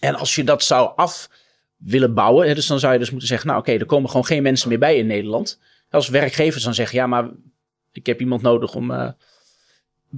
[0.00, 1.30] En als je dat zou af
[1.76, 4.26] willen bouwen, hè, dus dan zou je dus moeten zeggen, nou oké, er komen gewoon
[4.26, 5.60] geen mensen meer bij in Nederland.
[5.90, 7.30] Als werkgevers dan zeggen, ja, maar
[7.92, 9.08] ik heb iemand nodig om eh,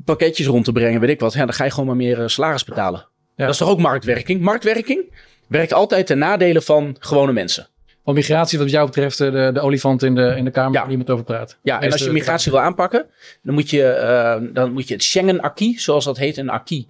[0.05, 1.33] pakketjes rond te brengen, weet ik wat.
[1.33, 3.07] Ja, dan ga je gewoon maar meer eh, salaris betalen.
[3.37, 3.45] Ja.
[3.45, 4.41] Dat is toch ook marktwerking?
[4.41, 5.13] Marktwerking
[5.47, 7.69] werkt altijd ten nadele van gewone mensen.
[8.05, 10.79] Want migratie wat jou betreft eh, de, de olifant in de, in de kamer Ja.
[10.79, 11.59] waar niemand over praat.
[11.63, 13.07] Ja, en als je migratie wil aanpakken,
[13.43, 16.85] dan moet je, eh, dan moet je het Schengen-acquis, zoals dat heet, een acquis.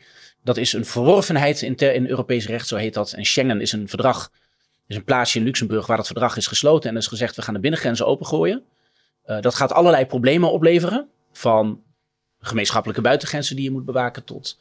[0.45, 3.13] Dat is een verworvenheid in, ter- in Europees recht, zo heet dat.
[3.13, 4.31] En Schengen is een verdrag,
[4.87, 6.89] is een plaatsje in Luxemburg waar dat verdrag is gesloten.
[6.89, 8.63] En er is gezegd, we gaan de binnengrenzen opengooien.
[9.41, 11.09] Dat gaat allerlei problemen opleveren.
[11.33, 11.81] Van
[12.41, 14.59] gemeenschappelijke buitengrenzen die je moet bewaken, tot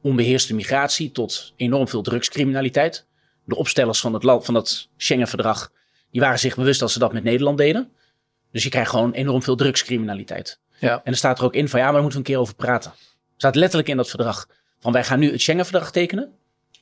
[0.00, 3.06] onbeheerste migratie, tot enorm veel drugscriminaliteit.
[3.44, 5.72] De opstellers van het, land, van het Schengen-verdrag,
[6.10, 7.90] die waren zich bewust dat ze dat met Nederland deden.
[8.52, 10.58] Dus je krijgt gewoon enorm veel drugscriminaliteit.
[10.78, 11.00] Ja.
[11.04, 12.54] En er staat er ook in van ja, maar daar moeten we een keer over
[12.54, 12.90] praten.
[12.90, 14.48] Er staat letterlijk in dat verdrag
[14.80, 16.32] van wij gaan nu het Schengen-verdrag tekenen.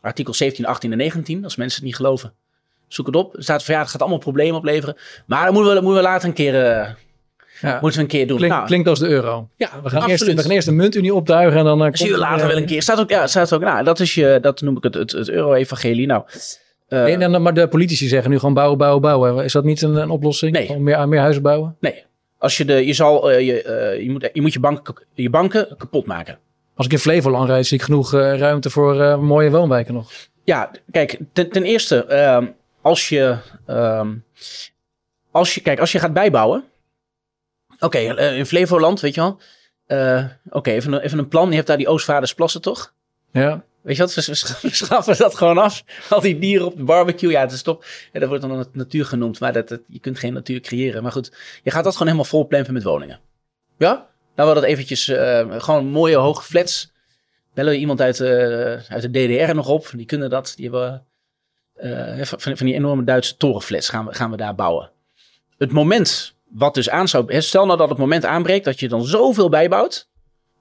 [0.01, 2.33] Artikel 17, 18 en 19, als mensen het niet geloven.
[2.89, 3.37] Zoek het op.
[3.37, 4.97] Er staat van ja, het gaat allemaal problemen opleveren.
[5.27, 6.93] Maar dat moeten we, moeten we later een keer, eh,
[7.61, 7.79] Ja.
[7.81, 8.37] moeten we een keer doen.
[8.37, 9.49] Klinkt, Nou, klinkt als de euro.
[9.57, 11.79] ja, We gaan, eerst, we gaan eerst de muntunie optuigen en dan...
[11.79, 12.83] eh, Dat zie je er, later eh, wel een keer.
[12.83, 15.29] Staat ook, ja, staat ook, nou, dat is je, dat noem ik het, het, het
[15.31, 16.07] euro-evangelie.
[16.07, 16.23] Nou,
[16.89, 19.45] Eh, dan, maar de politici zeggen nu gewoon bouwen, bouwen, bouwen.
[19.45, 20.53] Is dat niet een, een oplossing?
[20.53, 20.67] Nee.
[20.67, 21.77] Gewoon meer, meer huizen bouwen?
[21.81, 22.05] nee,
[22.39, 25.31] als je, de, je, zal, eh, je, eh, je, moet, je moet je banken, je
[25.31, 26.39] banken kapot maken.
[26.75, 30.11] Als ik in Flevoland rijd, zie ik genoeg eh, ruimte voor eh, mooie woonwijken nog.
[30.45, 32.47] Ja, kijk, ten, ten eerste, ehm,
[32.83, 34.09] als je, ehm,
[35.31, 36.65] als je, kijk, als je gaat bijbouwen.
[37.81, 39.41] Oké, eh, in Flevoland, weet je wel.
[39.87, 41.49] Eh, Oké, even, een- even een plan.
[41.49, 42.93] Je hebt daar die Oostvaardersplassen, toch?
[43.33, 43.65] Ja.
[43.83, 44.35] Weet je wat, we,
[44.75, 45.85] schaffen dat gewoon af.
[46.11, 47.85] Al die dieren op de barbecue, ja, het is top.
[48.13, 51.03] Ja, dat wordt dan nat- natuur genoemd, maar dat, dat- je kunt geen natuur creëren.
[51.03, 53.21] Maar goed, je gaat dat gewoon helemaal vol plempen met woningen.
[53.79, 54.07] Ja?
[54.35, 56.93] Nou, we dat eventjes, eh, gewoon mooie hoge flats.
[57.55, 60.53] Bellen we iemand uit, uit de DDR nog op, die kunnen dat.
[60.57, 61.05] Die hebben
[62.27, 64.91] van, van die enorme Duitse torenflats gaan we, gaan we daar bouwen.
[65.59, 67.41] Het moment wat dus aan zou...
[67.41, 70.09] Stel nou dat het moment aanbreekt dat je dan zoveel bijbouwt.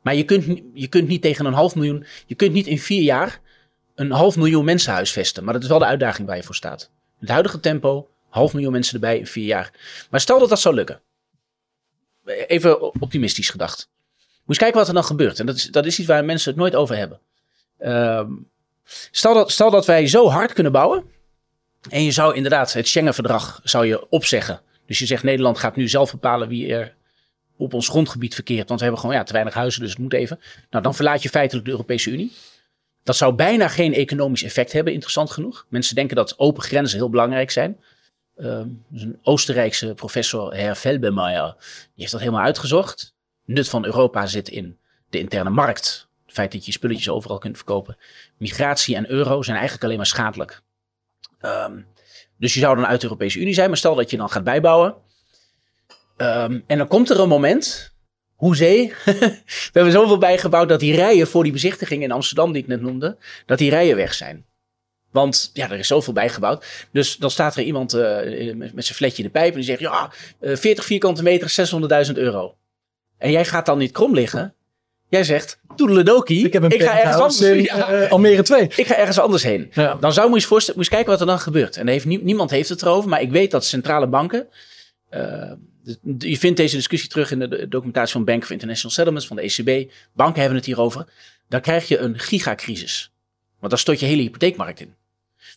[0.02, 2.06] Maar je kunt, je kunt niet tegen een half miljoen...
[2.26, 3.42] Je kunt niet in vier jaar
[3.96, 5.44] een half miljoen mensen huisvesten.
[5.44, 6.92] Maar dat is wel de uitdaging waar je voor staat.
[7.20, 9.72] Het huidige tempo, half miljoen mensen erbij in vier jaar.
[10.10, 11.02] Maar stel dat dat zou lukken.
[12.26, 13.90] Even optimistisch gedacht.
[14.16, 15.40] Moet eens kijken wat er dan gebeurt.
[15.40, 17.20] En dat is, dat is iets waar mensen het nooit over hebben.
[17.78, 18.32] Ehm,
[19.12, 21.06] stel, dat, stel dat wij zo hard kunnen bouwen.
[21.90, 24.62] En je zou inderdaad het Schengen-verdrag zou je opzeggen.
[24.88, 26.96] Dus je zegt Nederland gaat nu zelf bepalen wie er
[27.58, 28.68] op ons grondgebied verkeert.
[28.68, 30.40] Want we hebben gewoon ja, te weinig huizen, dus het moet even.
[30.70, 32.32] Nou, dan verlaat je feitelijk de Europese Unie.
[33.04, 35.66] Dat zou bijna geen economisch effect hebben, interessant genoeg.
[35.70, 37.80] Mensen denken dat open grenzen heel belangrijk zijn.
[38.36, 43.16] Ehm, dus een Oostenrijkse professor, Herr Felbermeier, die heeft dat helemaal uitgezocht.
[43.46, 44.78] Nut van Europa zit in
[45.10, 46.08] de interne markt.
[46.26, 47.98] Het feit dat je spulletjes overal kunt verkopen.
[48.38, 50.62] Migratie en euro zijn eigenlijk alleen maar schadelijk.
[51.40, 51.80] Ehm,
[52.38, 54.44] dus je zou dan uit de Europese Unie zijn, maar stel dat je dan gaat
[54.44, 54.96] bijbouwen.
[56.18, 57.94] Ehm, en dan komt er een moment,
[58.36, 62.68] hoezee, we hebben zoveel bijgebouwd dat die rijen voor die bezichtiging in Amsterdam die ik
[62.68, 64.46] net noemde, dat die rijen weg zijn.
[65.12, 66.88] Want ja, er is zoveel bijgebouwd.
[66.92, 69.64] Dus dan staat er iemand eh, met, met zijn fletje in de pijp en die
[69.64, 71.50] zegt, ja, eh, 40 vierkante meter,
[72.08, 72.58] 600.000 euro.
[73.18, 74.56] En jij gaat dan niet krom liggen.
[75.10, 77.88] Jij zegt, toedeledokie, Ik heb een ik ga ergens anders in Ja.
[77.90, 78.62] eh, Almere 2.
[78.76, 79.72] Ik ga ergens anders heen.
[79.74, 79.96] Ja.
[79.96, 81.78] Dan zou je eens, voorstellen, moet je eens kijken wat er dan gebeurt.
[81.78, 84.48] En heeft nie- niemand heeft het erover, maar ik weet dat centrale banken.
[85.10, 85.52] eh,
[86.02, 89.36] de- je vindt deze discussie terug in de- documentatie van Bank of International Settlements van
[89.36, 89.92] de ECB.
[90.14, 91.06] Banken hebben het hierover.
[91.50, 93.12] Dan krijg je een gigacrisis.
[93.60, 94.96] Want dan stort je hele hypotheekmarkt in.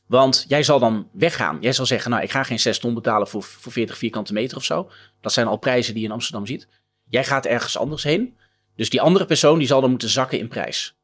[0.07, 1.59] Want jij zal dan weggaan.
[1.61, 4.57] Jij zal zeggen, nou, ik ga geen 6 ton betalen voor, voor 40 vierkante meter
[4.57, 4.91] of zo.
[5.21, 6.67] Dat zijn al prijzen die je in Amsterdam ziet.
[7.09, 8.37] Jij gaat ergens anders heen.
[8.81, 10.95] Dus die andere persoon die zal dan moeten zakken in prijs.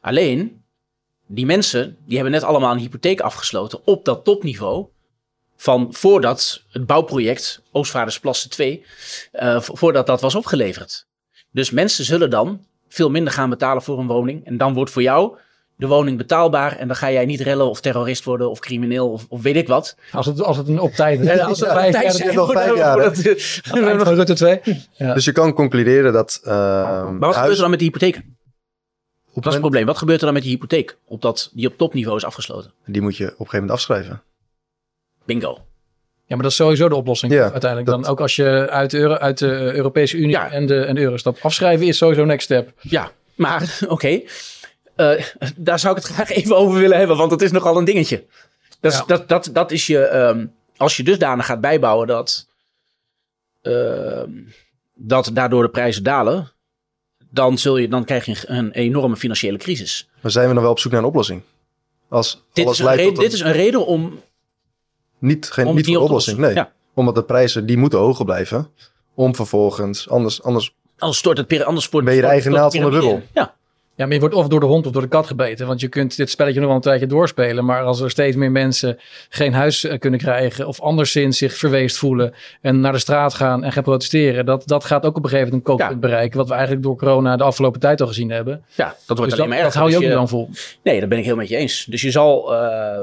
[0.00, 0.64] Alleen,
[1.26, 4.86] die mensen die hebben net allemaal een hypotheek afgesloten op dat topniveau.
[5.56, 8.84] Van voordat het bouwproject Oostvaardersplassen 2,
[9.32, 11.06] eh, vo- voordat dat was opgeleverd.
[11.50, 14.46] Dus mensen zullen dan veel minder gaan betalen voor een woning.
[14.46, 15.36] En dan wordt voor jou
[15.76, 16.76] de woning betaalbaar.
[16.76, 19.68] En dan ga jij niet rellen of terrorist worden of crimineel of, of weet ik
[19.68, 19.96] wat.
[20.12, 21.40] Als het, als het een op tijd is.
[21.40, 24.60] Als het Ja, vijf Tijd jaar is nog vijf jaar, dat- is van Rutte 2.
[24.92, 25.14] Ja.
[25.14, 26.40] Dus je kan concluderen dat...
[26.44, 28.16] eh, Maar wat gebeurt er dan met die hypotheek?
[28.16, 29.86] op Dat is het probleem.
[29.86, 30.96] Wat gebeurt er dan met die hypotheek?
[31.06, 32.72] Op dat, die op topniveau is afgesloten.
[32.86, 34.22] Die moet je op een gegeven moment afschrijven.
[35.24, 35.58] Bingo.
[36.26, 37.86] Ja, maar dat is sowieso de oplossing Ja, uiteindelijk.
[37.90, 40.50] dat- Dan ook als je uit de, euro, uit de Europese Unie Ja.
[40.50, 41.42] en, de, en de euro stapt.
[41.42, 42.72] Afschrijven is sowieso next step.
[42.80, 44.20] Ja, maar oké.
[45.56, 48.24] Daar zou ik het graag even over willen hebben, want dat is nogal een dingetje.
[48.80, 49.04] Dat is, Ja.
[49.04, 52.46] dat, dat, dat is je, ehm, als je dusdanig gaat bijbouwen dat,
[53.62, 54.30] ehm,
[54.94, 56.52] dat daardoor de prijzen dalen,
[57.30, 60.08] dan, zul je, dan krijg je een, enorme financiële crisis.
[60.20, 61.42] Maar zijn we dan wel op zoek naar een oplossing?
[62.08, 64.20] Als Dit alles is, een reden, dit is een reden om,
[65.18, 66.54] niet, geen, om niet voor oplossing, nee.
[66.54, 66.72] Ja.
[66.94, 68.70] Omdat de prijzen, die moeten hoger blijven.
[69.14, 72.96] Om vervolgens, anders, anders anders stort het, anders sport, Ben je de naald van de
[72.96, 73.22] in.
[73.32, 73.54] Ja,
[73.96, 75.66] Ja, maar je wordt of door de hond of door de kat gebeten.
[75.66, 77.64] Want je kunt dit spelletje nog wel een tijdje doorspelen.
[77.64, 80.66] Maar als er steeds meer mensen geen huis eh, kunnen krijgen.
[80.66, 82.34] Of anderszins zich verweest voelen.
[82.60, 84.46] En naar de straat gaan en gaan protesteren.
[84.46, 86.08] Dat, dat gaat ook op een gegeven moment een kookpunt Ja.
[86.08, 86.38] bereiken.
[86.38, 88.64] Wat we eigenlijk door corona de afgelopen tijd al gezien hebben.
[88.74, 89.80] ja, dat wordt Dus alleen dat, maar dat erger.
[89.80, 90.48] hou je ook Dus niet dan vol.
[90.82, 91.84] Nee, dat ben ik heel met je eens.
[91.84, 92.58] Dus je zal, eh,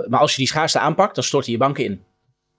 [0.09, 2.03] maar als je die schaarste aanpakt, dan storten je banken in.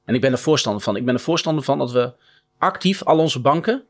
[0.05, 0.97] En ik ben er voorstander van.
[0.97, 2.13] Ik ben er voorstander van dat we
[2.59, 3.83] actief al onze banken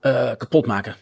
[0.00, 0.96] eh, kapot maken.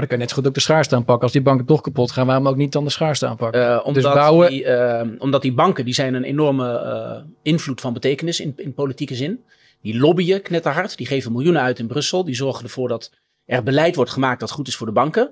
[0.00, 1.22] Dan kun je net zo goed ook de schaarste aanpakken.
[1.22, 3.68] Als die banken toch kapot gaan, waarom ook niet dan de schaarste aanpakken?
[3.68, 7.80] Eh, omdat, Dus bouwen- die, eh, omdat die banken, die zijn een enorme eh, invloed
[7.80, 9.44] van betekenis in, in politieke zin.
[9.82, 12.24] Die lobbyen knetterhard, die geven miljoenen uit in Brussel.
[12.24, 13.12] Die zorgen ervoor dat
[13.46, 15.30] er beleid wordt gemaakt dat goed is voor de banken.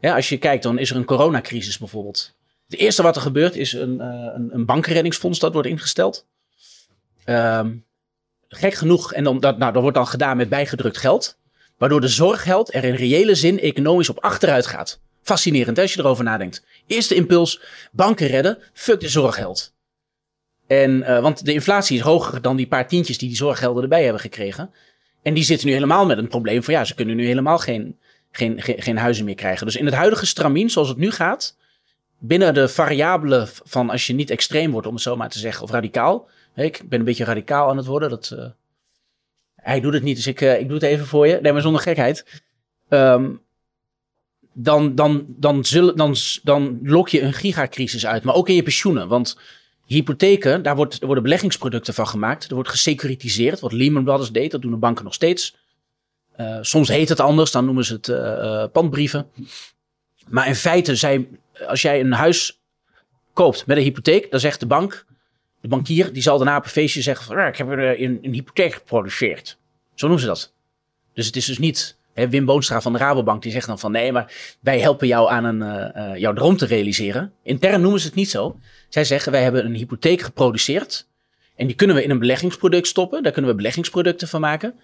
[0.00, 2.34] Ja, als je kijkt, dan is er een coronacrisis bijvoorbeeld.
[2.68, 6.26] Het eerste wat er gebeurt is een, een, een bankenreddingsfonds dat wordt ingesteld.
[7.24, 7.70] Ehm,
[8.48, 11.37] gek genoeg, en dan, dat, nou, dat wordt dan gedaan met bijgedrukt geld.
[11.78, 15.00] Waardoor de zorggeld er in reële zin economisch op achteruit gaat.
[15.22, 16.64] Fascinerend als je erover nadenkt.
[16.86, 17.60] Eerste impuls,
[17.92, 19.72] banken redden, fuck de zorggeld.
[20.66, 24.02] En, eh, want de inflatie is hoger dan die paar tientjes die die zorggelden erbij
[24.02, 24.70] hebben gekregen.
[25.22, 27.98] En die zitten nu helemaal met een probleem van ja, ze kunnen nu helemaal geen,
[28.30, 29.66] geen, geen, huizen meer krijgen.
[29.66, 31.56] Dus in het huidige stramien, zoals het nu gaat,
[32.18, 35.62] binnen de variabelen van als je niet extreem wordt, om het zo maar te zeggen,
[35.62, 36.28] of radicaal.
[36.54, 38.10] Ik ben een beetje radicaal aan het worden.
[38.10, 38.44] Dat, eh,
[39.68, 41.38] hij doet het niet, dus ik, eh, ik doe het even voor je.
[41.42, 42.42] Nee, maar zonder gekheid.
[42.88, 43.30] Ehm,
[44.52, 48.24] dan, dan, dan, zullen, dan, dan lok je een gigacrisis uit.
[48.24, 49.08] Maar ook in je pensioenen.
[49.08, 49.38] Want
[49.84, 52.48] hypotheken, daar wordt, worden beleggingsproducten van gemaakt.
[52.48, 54.50] Er wordt gesecuritiseerd, wat Lehman Brothers deed.
[54.50, 55.56] Dat doen de banken nog steeds.
[56.32, 59.30] Eh, soms heet het anders, dan noemen ze het eh, pandbrieven.
[60.28, 61.28] Maar in feite, zij,
[61.66, 62.60] als jij een huis
[63.32, 65.06] koopt met een hypotheek, dan zegt de bank,
[65.60, 68.18] de bankier, die zal daarna op een feestje zeggen van, "Ja, ik heb een, een,
[68.22, 69.58] een hypotheek geproduceerd.
[69.94, 70.52] Zo noemen ze dat.
[71.14, 73.92] Dus het is dus niet hè, Wim Boonstra van de Rabobank, die zegt dan van,
[73.92, 77.32] nee, maar wij helpen jou aan een, eh, eh, jouw droom te realiseren.
[77.42, 78.58] Intern noemen ze het niet zo.
[78.88, 81.08] Zij zeggen, wij hebben een hypotheek geproduceerd
[81.56, 83.22] en die kunnen we in een beleggingsproduct stoppen.
[83.22, 84.74] Daar kunnen we beleggingsproducten van maken.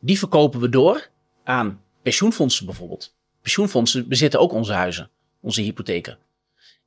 [0.00, 1.08] Die verkopen we door
[1.44, 3.14] aan pensioenfondsen bijvoorbeeld.
[3.42, 5.10] Pensioenfondsen bezitten ook onze huizen,
[5.40, 6.18] onze hypotheken.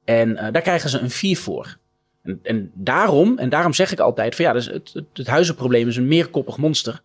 [0.04, 1.78] En eh, daar krijgen ze een fee voor.
[2.24, 5.96] En, en daarom, en daarom zeg ik altijd van ja, dus het, het, huizenprobleem is
[5.96, 7.02] een meerkoppig monster.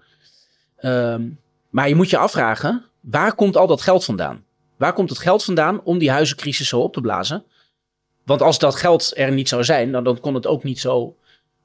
[0.76, 1.28] Ehm,
[1.70, 4.44] maar je moet je afvragen, waar komt al dat geld vandaan?
[4.76, 7.44] Waar komt het geld vandaan om die huizencrisis zo op te blazen?
[8.24, 11.16] Want als dat geld er niet zou zijn, dan, dan kon het ook niet zo,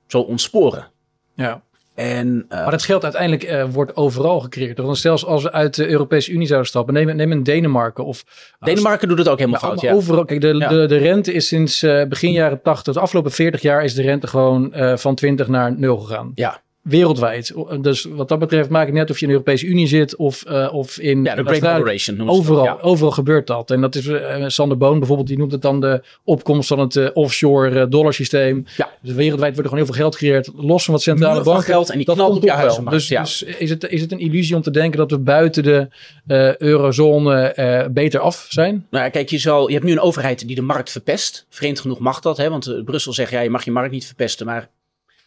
[0.08, 0.88] zo ontsporen.
[1.36, 1.64] Ja.
[2.02, 4.78] En, eh, Maar dat geld uiteindelijk eh, wordt overal gecreëerd.
[4.78, 8.24] Want zelfs als we uit de Europese Unie zouden stappen, neem, neem een Denemarken of
[8.60, 9.82] Denemarken doet het ook helemaal fout.
[9.82, 9.94] Ja.
[9.94, 10.26] Overal.
[10.26, 10.68] Kijk, de, Ja.
[10.68, 14.02] de, de rente is sinds eh, begin jaren 80, de afgelopen 40 jaar is de
[14.02, 16.32] rente gewoon van 20 naar 0 gegaan.
[16.36, 16.62] Ja.
[16.82, 17.54] Wereldwijd.
[17.82, 20.44] Dus wat dat betreft maakt het net of je in de Europese Unie zit of,
[20.44, 22.28] eh, of in ja, de Great het.
[22.28, 22.78] Overal, Ja.
[22.82, 23.72] overal gebeurt dat.
[23.72, 26.96] En dat is eh, Sander Boon bijvoorbeeld, die noemt het dan de opkomst van het
[26.96, 28.66] eh, offshore eh, dollarsysteem.
[28.78, 28.90] Ja.
[29.02, 31.64] Dus wereldwijd wordt er gewoon heel veel geld gecreëerd, los van wat centrale van banken.
[31.64, 32.84] geld en die dat komt op wel.
[32.90, 33.22] Dus, ja.
[33.22, 35.88] dus is, het, is het een illusie om te denken dat we buiten de
[36.28, 38.88] eh, eurozone eh, beter af zijn?
[38.90, 41.46] Nou ja, kijk, je, zal, je hebt nu een overheid die de markt verpest.
[41.50, 42.50] Vreemd genoeg mag dat, hè?
[42.50, 44.46] want eh, Brussel zegt ja, je mag je markt niet verpesten.
[44.46, 44.70] Maar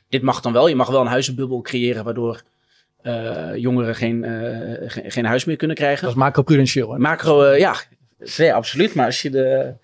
[0.09, 0.69] dit mag dan wel.
[0.69, 2.43] Je mag wel een huizenbubbel creëren waardoor
[3.05, 6.03] eh, jongeren geen, eh, geen, geen huis meer kunnen krijgen.
[6.03, 6.97] Dat is macro-prudentieel.
[6.99, 7.77] Macro, eh, ja,
[8.37, 8.95] nee, absoluut.
[8.95, 9.75] Maar als je, de,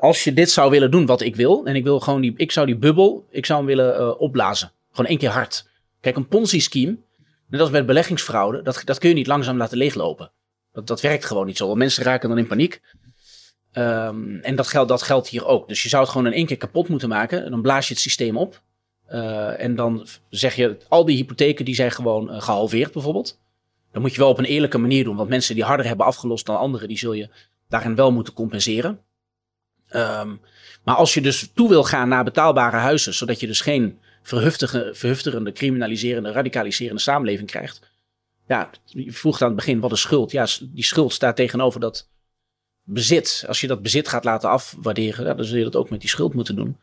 [0.00, 2.52] als je dit zou willen doen wat ik wil, en ik wil gewoon die, ik
[2.52, 4.70] zou die bubbel, ik zou hem willen opblazen.
[4.90, 5.68] Gewoon één keer hard.
[6.00, 6.96] Kijk, een Ponzi-scheme,
[7.48, 10.30] net als met beleggingsfraude, dat, dat kun je niet langzaam laten leeglopen.
[10.72, 11.66] Dat, dat werkt gewoon niet zo.
[11.66, 12.80] Want mensen raken dan in paniek.
[13.72, 15.68] Ehm, en dat geldt, dat geldt hier ook.
[15.68, 17.44] Dus je zou het gewoon in één keer kapot moeten maken.
[17.44, 18.62] En dan blaas je het systeem op.
[19.06, 23.40] Eh, en dan zeg je, al die hypotheken die zijn gewoon eh, gehalveerd bijvoorbeeld.
[23.92, 25.16] Dat moet je wel op een eerlijke manier doen.
[25.16, 27.28] Want mensen die harder hebben afgelost dan anderen, die zul je
[27.68, 29.00] daarin wel moeten compenseren.
[29.88, 30.34] Ehm,
[30.84, 35.52] maar als je dus toe wil gaan naar betaalbare huizen, zodat je dus geen verhufterende,
[35.52, 37.92] criminaliserende, radicaliserende samenleving krijgt.
[38.46, 40.30] Ja, je vroeg aan het begin, wat is schuld?
[40.30, 42.08] Ja, die schuld staat tegenover dat
[42.82, 43.44] bezit.
[43.48, 46.34] Als je dat bezit gaat laten afwaarderen, dan zul je dat ook met die schuld
[46.34, 46.76] moeten doen.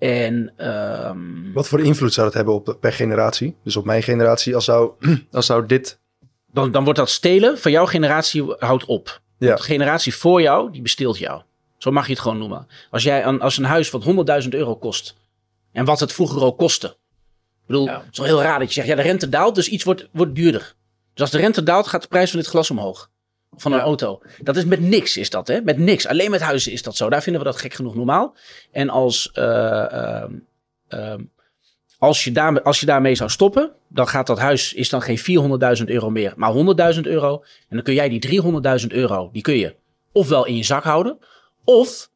[0.00, 3.56] En ehm, Wat voor invloed zou dat hebben op per generatie?
[3.64, 4.92] Dus op mijn generatie, als zou,
[5.30, 5.98] als zou dit...
[6.52, 9.20] dan, dan wordt dat stelen van jouw generatie houdt op.
[9.38, 9.54] Ja.
[9.54, 11.42] De generatie voor jou, die besteelt jou.
[11.78, 12.66] Zo mag je het gewoon noemen.
[12.90, 14.04] Als, jij een, als een huis wat
[14.42, 15.16] 100.000 euro kost.
[15.72, 16.86] En wat het vroeger ook kostte.
[16.86, 17.96] Ik bedoel, Ja.
[17.98, 20.08] het is wel heel raar dat je zegt, ja, de rente daalt, dus iets wordt,
[20.12, 20.74] wordt duurder.
[21.12, 23.10] Dus als de rente daalt, gaat de prijs van dit glas omhoog.
[23.60, 23.84] Van een Ja.
[23.84, 24.20] auto.
[24.42, 25.60] Dat is met niks, is dat, hè?
[25.60, 26.06] Met niks.
[26.06, 27.10] Alleen met huizen is dat zo.
[27.10, 28.36] Daar vinden we dat gek genoeg normaal.
[28.70, 30.32] En als, eh, ehm,
[30.88, 31.22] ehm,
[31.98, 35.18] als, je daar, als je daarmee zou stoppen, dan gaat dat huis, is dan geen
[35.18, 37.42] 400.000 euro meer, maar 100.000 euro.
[37.68, 39.74] En dan kun jij die 300.000 euro, die kun je
[40.12, 41.18] ofwel in je zak houden,
[41.64, 42.10] of,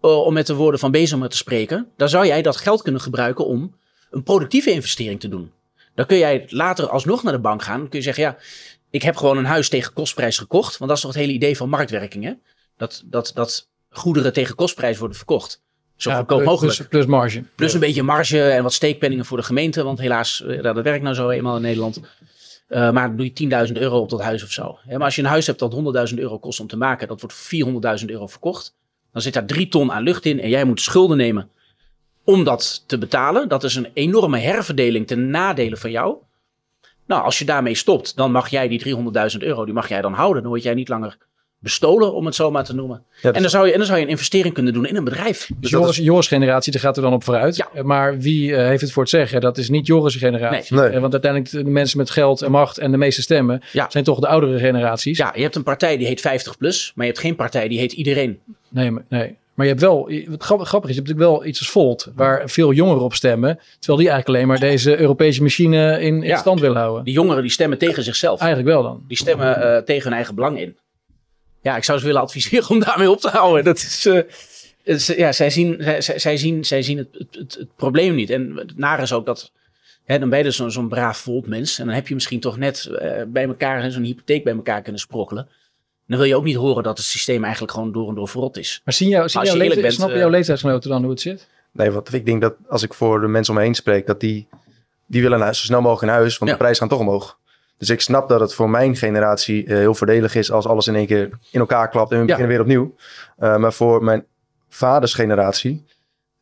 [0.00, 3.00] eh, om met de woorden van Bezemer te spreken, dan zou jij dat geld kunnen
[3.00, 3.74] gebruiken om
[4.10, 5.52] een productieve investering te doen.
[5.94, 7.78] Dan kun jij later alsnog naar de bank gaan.
[7.78, 8.36] Dan kun je zeggen, ja,
[8.90, 10.78] ik heb gewoon een huis tegen kostprijs gekocht.
[10.78, 12.32] Want dat is toch het hele idee van marktwerking, hè?
[12.76, 15.62] Dat, dat, dat goederen tegen kostprijs worden verkocht.
[15.96, 16.76] Zo Ja, goedkoop mogelijk.
[16.76, 17.42] Plus, plus marge.
[17.54, 19.82] Plus een beetje marge en wat steekpenningen voor de gemeente.
[19.82, 22.00] Want helaas, eh, dat werkt nou zo eenmaal in Nederland.
[22.68, 24.78] Eh, maar dan doe je 10.000 euro op dat huis of zo.
[24.86, 27.08] Hè, maar als je een huis hebt dat 100.000 euro kost om te maken.
[27.08, 27.46] Dat wordt voor
[28.00, 28.74] 400.000 euro verkocht.
[29.12, 30.40] Dan zit daar drie ton aan lucht in.
[30.40, 31.50] En jij moet schulden nemen
[32.24, 33.48] om dat te betalen.
[33.48, 36.16] Dat is een enorme herverdeling ten nadele van jou.
[37.10, 38.96] Nou, als je daarmee stopt, dan mag jij die
[39.32, 40.42] 300.000 euro, die mag jij dan houden.
[40.42, 41.16] Dan word jij niet langer
[41.58, 43.02] bestolen, om het zo maar te noemen.
[43.10, 44.96] Ja, dus- En, dan zou je, en dan zou je een investering kunnen doen in
[44.96, 45.50] een bedrijf.
[45.58, 47.56] Dus dat Joris, Joris generatie, daar gaat er dan op vooruit.
[47.56, 47.68] Ja.
[47.74, 49.40] Eh, Maar wie eh, heeft het voor het zeggen?
[49.40, 50.76] Dat is niet Joris generatie.
[50.76, 50.88] Nee.
[50.88, 53.86] Eh, want uiteindelijk de mensen met geld en macht en de meeste stemmen Ja.
[53.90, 55.18] zijn toch de oudere generaties.
[55.18, 57.78] Ja, je hebt een partij die heet 50 plus, maar je hebt geen partij die
[57.78, 58.38] heet iedereen.
[58.68, 59.36] Nee, maar- nee.
[59.60, 62.48] Maar je hebt wel, wat grappig, is, je hebt natuurlijk wel iets als Volt, waar
[62.50, 63.56] veel jongeren op stemmen.
[63.78, 66.36] Terwijl die eigenlijk alleen maar deze Europese machine in, in Ja.
[66.36, 67.04] stand willen houden.
[67.04, 68.40] Die jongeren die stemmen tegen zichzelf.
[68.40, 69.04] Eigenlijk wel dan.
[69.08, 70.76] Die stemmen eh, tegen hun eigen belang in.
[71.62, 73.64] Ja, ik zou ze willen adviseren om daarmee op te houden.
[73.64, 77.76] Dat is, eh, ja, zij zien, zij, zij- zien, zij zien het, het, het, het
[77.76, 78.30] probleem niet.
[78.30, 79.52] En het nare is ook dat,
[80.04, 81.78] hè, dan ben je dus zo'n braaf voltmens.
[81.78, 85.00] En dan heb je misschien toch net eh, bij elkaar zo'n hypotheek bij elkaar kunnen
[85.00, 85.48] sprokkelen.
[86.10, 88.56] Dan wil je ook niet horen dat het systeem eigenlijk gewoon door en door verrot
[88.56, 88.80] is.
[88.84, 91.10] Maar zien jou, zien Als je jouw leeftijd, bent, snappen eh, jouw leeftijdsgenoten dan hoe
[91.10, 91.48] het zit?
[91.72, 94.20] Nee, want ik denk dat als ik voor de mensen om me heen spreek, dat
[94.20, 94.48] die,
[95.06, 96.56] die willen naar, zo snel mogelijk in huis, want Ja.
[96.56, 97.38] de prijzen gaan toch omhoog.
[97.78, 100.94] Dus ik snap dat het voor mijn generatie eh, heel voordelig is als alles in
[100.94, 102.26] één keer in elkaar klapt en we Ja.
[102.36, 102.94] beginnen weer opnieuw.
[103.38, 104.24] Eh, maar voor mijn
[104.68, 105.84] vaders generatie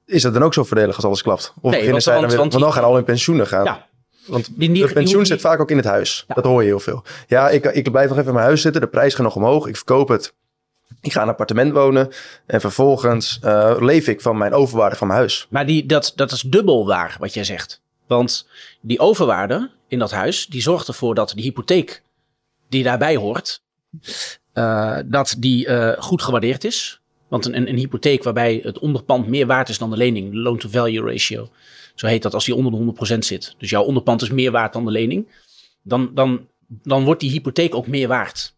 [0.06, 1.52] is het dan ook zo voordelig als alles klapt.
[1.60, 3.46] Of beginnen want- zij dan want- weer, want want dan die- gaan al in pensioenen
[3.46, 3.64] gaan.
[3.64, 3.86] Ja.
[4.28, 6.24] Want het pensioen zit vaak ook in het huis.
[6.28, 6.34] Ja.
[6.34, 7.02] Dat hoor je heel veel.
[7.26, 8.80] Ja, ik, ik blijf nog even in mijn huis zitten.
[8.80, 9.66] De prijs gaat nog omhoog.
[9.66, 10.32] Ik verkoop het.
[11.00, 12.10] Ik ga in een appartement wonen.
[12.46, 15.46] En vervolgens eh, leef ik van mijn overwaarde van mijn huis.
[15.50, 17.80] Maar die, dat, dat is dubbel waar wat jij zegt.
[18.06, 18.46] Want
[18.80, 22.02] die overwaarde in dat huis, die zorgt ervoor dat de hypotheek
[22.68, 23.62] die daarbij hoort,
[24.52, 27.00] eh, dat die eh, goed gewaardeerd is.
[27.28, 30.38] Want een, een, een hypotheek waarbij het onderpand meer waard is dan de lening, de
[30.38, 31.48] loan-to-value ratio,
[31.98, 33.54] zo heet dat als die onder de 100% zit.
[33.58, 35.28] Dus jouw onderpand is meer waard dan de lening.
[35.82, 38.54] Dan, dan, dan wordt die hypotheek ook meer waard.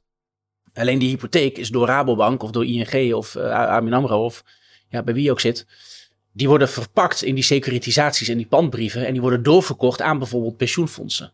[0.74, 4.44] Alleen die hypotheek is door Rabobank of door ING of ABN AMRO of
[4.88, 5.66] ja, bij wie ook zit,
[6.33, 9.07] die worden verpakt in die securitisaties en die pandbrieven.
[9.07, 11.33] En die worden doorverkocht aan bijvoorbeeld pensioenfondsen.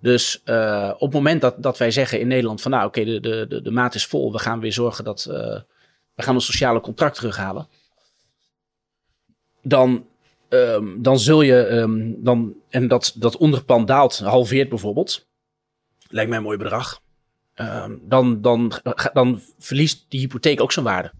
[0.00, 3.20] Dus eh, op het moment dat, dat wij zeggen in Nederland van nou oké, de,
[3.20, 4.32] de, de, de maat is vol.
[4.32, 5.60] We gaan weer zorgen dat eh,
[6.14, 7.68] we gaan ons sociale contract terughalen.
[9.62, 10.06] Dan,
[10.48, 15.26] ehm, dan zul je, ehm, dan, en dat, dat onderpand daalt, halveert bijvoorbeeld.
[16.08, 17.00] Lijkt mij een mooi bedrag.
[17.54, 18.72] Ehm, dan, dan,
[19.12, 21.12] dan verliest die hypotheek ook zijn waarde.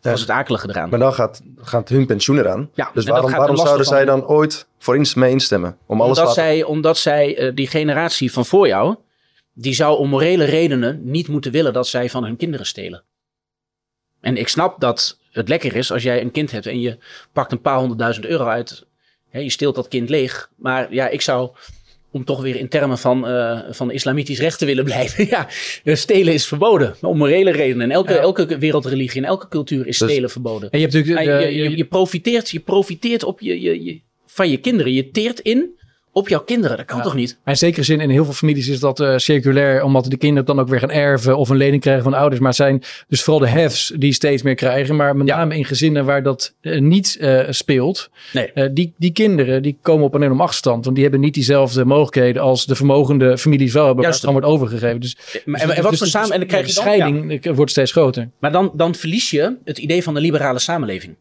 [0.00, 0.90] Dat is het akelige eraan.
[0.90, 2.70] Maar dan gaat, gaat hun pensioen eraan.
[2.74, 5.78] Ja, dus waarom, waarom zouden zij dan ooit voor iets mee instemmen?
[5.86, 8.96] Om alles omdat, zij, omdat zij, eh, die generatie van voor jou,
[9.52, 13.04] die zou om morele redenen niet moeten willen dat zij van hun kinderen stelen.
[14.20, 16.98] En ik snap dat het lekker is als jij een kind hebt en je
[17.32, 18.86] pakt een paar honderdduizend euro uit.
[19.30, 20.50] Hè, je steelt dat kind leeg.
[20.56, 21.50] Maar ja, ik zou,
[22.10, 25.26] om toch weer in termen van, eh, van islamitisch recht te willen blijven.
[25.34, 25.48] ja,
[25.84, 26.94] eh, stelen is verboden.
[27.00, 27.82] Om morele redenen.
[27.82, 28.18] En elke, Ja.
[28.18, 30.70] elke wereldreligie en elke cultuur is Dus- stelen verboden.
[30.70, 34.00] En je hebt natuurlijk de, je, je, je profiteert, je profiteert op je, je, je,
[34.26, 34.92] van je kinderen.
[34.92, 35.76] Je teert in
[36.12, 36.76] op jouw kinderen.
[36.76, 37.02] Dat kan Ja.
[37.02, 37.38] toch niet?
[37.44, 40.44] Maar in zekere zin, in heel veel families is dat eh, circulair, omdat de kinderen
[40.44, 42.40] dan ook weer gaan erven of een lening krijgen van ouders.
[42.40, 44.96] Maar het zijn dus vooral de hefs die steeds meer krijgen.
[44.96, 45.36] Maar met Ja.
[45.36, 48.52] name in gezinnen waar dat eh, niet eh, speelt, Nee.
[48.52, 50.82] eh, die, die kinderen die komen op een enorm achterstand.
[50.84, 54.36] Want die hebben niet diezelfde mogelijkheden als de vermogende families wel hebben, waar het Juist.
[54.36, 55.00] gewoon wordt overgegeven.
[55.00, 56.30] Dus, Maar, en, en wat voor samen...
[56.32, 57.06] En dan krijg de je dan, ja.
[57.06, 58.28] scheiding wordt steeds groter.
[58.40, 61.16] Maar dan, dan verlies je het idee van de liberale samenleving.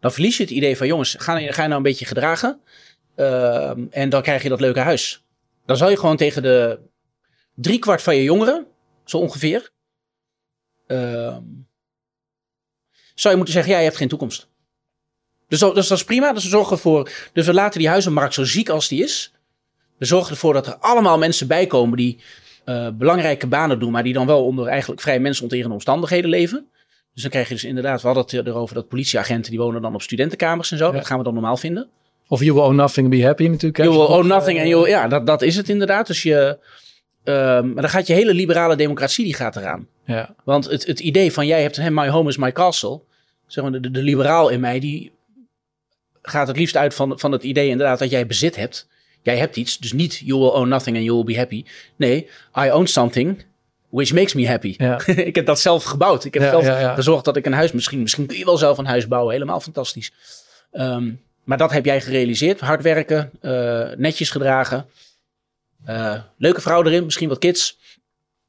[0.00, 2.58] Dan verlies je het idee van jongens, ga, ga je nou een beetje gedragen.
[3.18, 5.22] Ehm, en dan krijg je dat leuke huis.
[5.66, 6.78] Dan zou je gewoon tegen de
[7.54, 8.66] driekwart van je jongeren,
[9.04, 9.70] zo ongeveer.
[10.86, 11.42] ehm,
[13.14, 14.48] zou je moeten zeggen, ja, je hebt geen toekomst.
[15.48, 16.32] Dus, dat- dus dat is prima.
[16.32, 17.10] Dus we zorgen ervoor.
[17.32, 19.32] Dus we laten die huizenmarkt zo ziek als die is.
[19.98, 22.20] We zorgen ervoor dat er allemaal mensen bij komen die
[22.64, 26.68] eh, belangrijke banen doen, maar die dan wel onder eigenlijk vrij mensonterende omstandigheden leven.
[27.12, 29.94] Dus dan krijg je dus inderdaad, we hadden het erover dat politieagenten die wonen dan
[29.94, 30.86] op studentenkamers en zo.
[30.86, 30.92] Ja.
[30.92, 31.88] Dat gaan we dan normaal vinden.
[32.28, 33.76] Of you will own nothing, be happy natuurlijk.
[33.76, 33.84] hè.
[33.84, 36.06] You will own Eh, nothing en you, ja, dat, dat is het inderdaad.
[36.06, 36.58] Dus je,
[37.24, 39.86] ehm, maar dan gaat je hele liberale democratie die gaat eraan.
[40.04, 40.34] Ja.
[40.44, 43.00] Want het, het idee van jij hebt een my home is my castle.
[43.46, 45.12] Zeg maar, de, de, liberaal in mij die
[46.22, 48.88] gaat het liefst uit van, van het idee inderdaad dat jij bezit hebt.
[49.22, 51.64] Jij hebt iets, dus niet you will own nothing and you will be happy.
[51.96, 52.28] Nee,
[52.64, 53.44] I own something
[53.88, 54.74] which makes me happy.
[54.78, 55.06] Ja.
[55.30, 56.24] ik heb dat zelf gebouwd.
[56.24, 58.78] Ik heb Ja, zelf gezorgd dat ik een huis, misschien, misschien kun je wel zelf
[58.78, 59.32] een huis bouwen.
[59.32, 60.12] Helemaal fantastisch.
[60.70, 61.10] Ehm,
[61.48, 62.60] maar dat heb jij gerealiseerd.
[62.60, 64.86] Hard werken, eh, netjes gedragen.
[65.84, 67.78] Eh, leuke vrouw erin, misschien wat kids.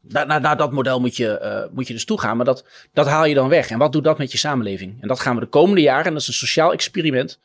[0.01, 2.35] Naar, naar, naar dat model moet je, eh, moet je dus toegaan.
[2.37, 3.69] Maar dat, dat haal je dan weg.
[3.69, 5.01] En wat doet dat met je samenleving?
[5.01, 7.39] En dat gaan we de komende jaren, en dat is een sociaal experiment.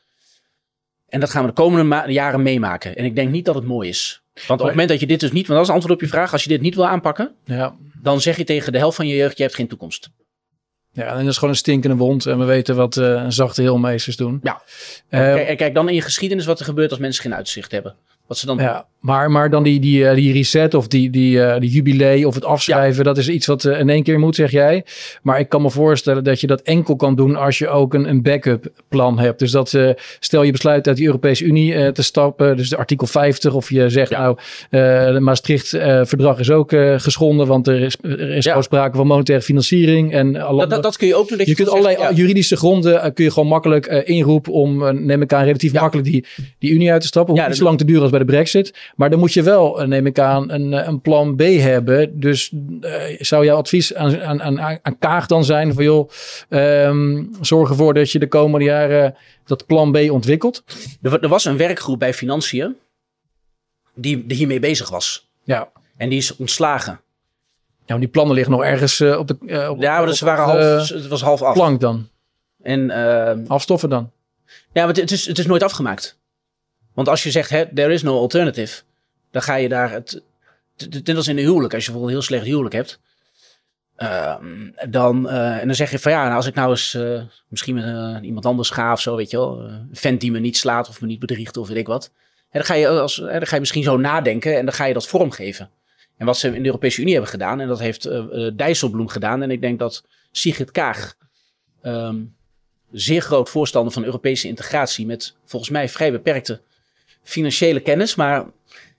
[1.07, 2.95] En dat gaan we de komende jaren meemaken.
[2.95, 4.21] En ik denk niet dat het mooi is.
[4.33, 6.07] Want op het moment dat je dit dus niet, want dat is antwoord op je
[6.07, 6.31] vraag.
[6.31, 7.75] Als je dit niet wil aanpakken, Ja.
[8.01, 10.09] dan zeg je tegen de helft van je jeugd, je hebt geen toekomst.
[10.95, 12.25] Ja, en dat is gewoon een stinkende wond.
[12.25, 14.39] En we weten wat eh zachte heelmeesters doen.
[14.43, 14.61] Ja.
[15.09, 17.71] Eh, kijk, en kijk dan in je geschiedenis wat er gebeurt als mensen geen uitzicht
[17.71, 17.95] hebben.
[18.27, 21.41] Wat ze dan Ja, maar, maar dan die, die, eh, die reset of die, die,
[21.43, 24.35] eh, die jubilee of het afschrijven, dat is iets wat eh, in één keer moet,
[24.35, 24.85] zeg jij.
[25.21, 28.09] Maar ik kan me voorstellen dat je dat enkel kan doen als je ook een,
[28.09, 29.39] een backup plan hebt.
[29.39, 33.07] Dus dat eh, stel je besluit uit de Europese Unie te stappen, dus de artikel
[33.07, 34.19] 50, of je zegt Ja.
[34.19, 34.37] nou,
[35.13, 38.61] de Maastricht-verdrag is ook geschonden, want er is, er is Ja.
[38.61, 40.13] sprake van monetaire financiering.
[40.13, 41.37] En alle, dat, dat, dat kun je ook doen.
[41.37, 45.43] Dat je kunt allerlei juridische gronden kun je gewoon makkelijk inroepen om, neem ik aan,
[45.43, 46.25] relatief makkelijk die,
[46.59, 47.33] die Unie uit te stappen.
[47.35, 48.91] Hoeft Ja, zo lang te duren als bij de Brexit.
[48.95, 52.19] Maar dan moet je wel, eh, neem ik aan, een, eh, een plan B hebben.
[52.19, 56.09] Dus eh, zou jouw advies aan, aan, aan, aan Kaag dan zijn van joh,
[56.49, 60.63] ehm, zorg ervoor dat je de komende jaren dat plan B ontwikkelt?
[61.01, 62.75] Er, er was een werkgroep bij Financiën
[63.93, 65.29] die, die hiermee bezig was.
[65.43, 65.69] Ja.
[65.97, 66.99] En die is ontslagen.
[67.85, 70.89] Ja, maar die plannen liggen nog ergens op de op, Ja, maar ze waren half,
[70.89, 71.53] het was half af.
[71.53, 72.09] plank dan.
[72.63, 74.11] En eh, Afstoffen dan.
[74.45, 76.17] ja, maar het, het is, het is nooit afgemaakt.
[76.95, 78.81] Want als je zegt, hè, there is no alternative,
[79.31, 80.23] dan ga je daar het.
[81.03, 82.99] Net als in een huwelijk, als je bijvoorbeeld een heel slecht huwelijk hebt.
[83.95, 87.21] ehm, dan, eh, en dan zeg je van ja, nou, als ik nou eens eh,
[87.47, 89.59] misschien met eh, iemand anders ga of zo, weet je wel.
[89.59, 92.11] een vent die me niet slaat of me niet bedriegt of weet ik wat.
[92.51, 95.07] Dan, ga je als, dan ga je misschien zo nadenken en dan ga je dat
[95.07, 95.69] vormgeven.
[96.17, 98.09] En wat ze in de Europese Unie hebben gedaan, en dat heeft
[98.57, 99.41] Dijsselbloem gedaan.
[99.41, 101.15] En ik denk dat Sigrid Kaag,
[101.81, 102.15] ehm,
[102.91, 106.61] zeer groot voorstander van Europese integratie, met volgens mij vrij beperkte
[107.25, 108.15] financiële kennis.
[108.15, 108.45] Maar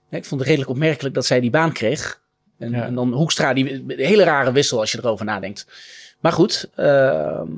[0.09, 2.21] hè, ik vond het redelijk opmerkelijk dat zij die baan kreeg.
[2.59, 2.85] En, Ja.
[2.85, 5.67] en dan Hoekstra, die hele rare wissel als je erover nadenkt.
[6.21, 7.49] Maar goed, ehm,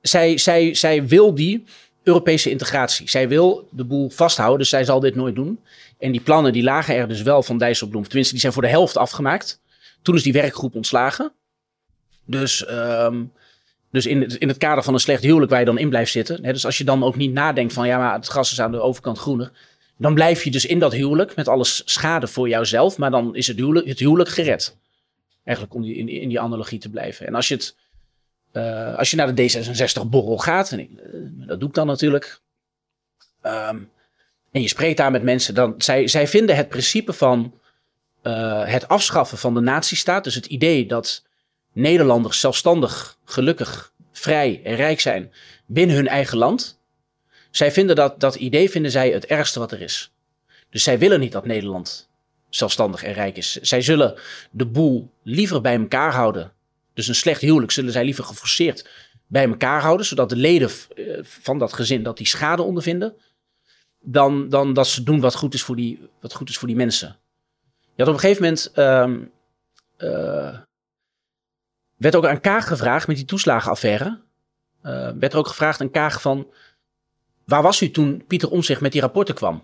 [0.00, 1.64] zij, zij, zij wil die
[2.02, 3.08] Europese integratie.
[3.08, 5.60] Zij wil de boel vasthouden, dus zij zal dit nooit doen.
[5.98, 8.02] En die plannen die lagen er dus wel van Dijsselbloem.
[8.02, 9.60] Tenminste, die zijn voor de helft afgemaakt.
[10.02, 11.32] Toen is die werkgroep ontslagen.
[12.24, 13.24] Dus, ehm,
[13.90, 16.10] dus in, het, in het kader van een slecht huwelijk waar je dan in blijft
[16.10, 16.44] zitten.
[16.44, 18.70] Hè, dus als je dan ook niet nadenkt van ja, maar het gras is aan
[18.70, 19.52] de overkant groener.
[19.98, 22.98] Dan blijf je dus in dat huwelijk met alles schade voor jouzelf.
[22.98, 24.76] Maar dan is het huwelijk, het huwelijk gered.
[25.44, 27.26] Eigenlijk om in, in die analogie te blijven.
[27.26, 27.76] En als je, het,
[28.52, 32.40] eh, als je naar de D66-borrel gaat, en eh, dat doe ik dan natuurlijk.
[33.42, 33.78] ehm,
[34.50, 37.60] en je spreekt daar met mensen, dan zij, zij vinden het principe van
[38.22, 41.25] eh, het afschaffen van de nazistaat, dus het idee dat
[41.76, 45.32] Nederlanders zelfstandig, gelukkig, vrij en rijk zijn
[45.66, 46.78] binnen hun eigen land.
[47.50, 50.12] Zij vinden dat, dat idee vinden zij het ergste wat er is.
[50.70, 52.08] Dus zij willen niet dat Nederland
[52.48, 53.52] zelfstandig en rijk is.
[53.52, 54.14] Zij zullen
[54.50, 56.52] de boel liever bij elkaar houden.
[56.94, 58.88] Dus een slecht huwelijk zullen zij liever geforceerd
[59.26, 63.14] bij elkaar houden, zodat de leden eh, van dat gezin dat die schade ondervinden,
[64.00, 66.76] dan, dan dat ze doen wat goed is voor die, wat goed is voor die
[66.76, 67.16] mensen.
[67.80, 68.70] Je had op een gegeven moment
[69.96, 70.58] eh,
[71.96, 74.20] werd ook aan Kaag gevraagd met die toeslagenaffaire.
[74.82, 76.46] eh, werd er ook gevraagd aan Kaag van...
[77.44, 79.62] waar was u toen Pieter Omtzigt met die rapporten kwam?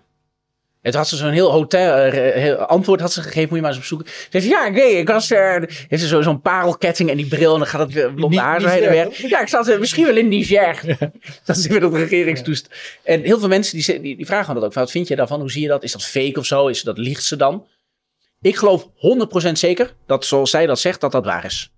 [0.80, 3.78] Het had ze zo'n heel hotel eh, antwoord had ze gegeven, moet je maar eens
[3.80, 4.06] opzoeken.
[4.08, 5.84] Ze zei, ja, nee, ik was er.
[5.88, 8.60] Heeft ze zo- zo'n parelketting en die bril en dan gaat het weer blonde haar
[8.60, 9.28] zo Niger, heen en weer.
[9.28, 10.96] Ja, ik zat misschien wel in Niger.
[11.44, 12.68] Dat is weer de regeringstoest.
[13.04, 14.72] En heel veel mensen die, die, die vragen dat ook.
[14.72, 15.40] Van, wat vind je daarvan?
[15.40, 15.82] Hoe zie je dat?
[15.82, 16.66] Is dat fake of zo?
[16.66, 17.66] Is dat liegt ze dan?
[18.40, 18.88] Ik geloof
[19.48, 21.72] 100% zeker dat zoals zij dat zegt, dat dat waar is.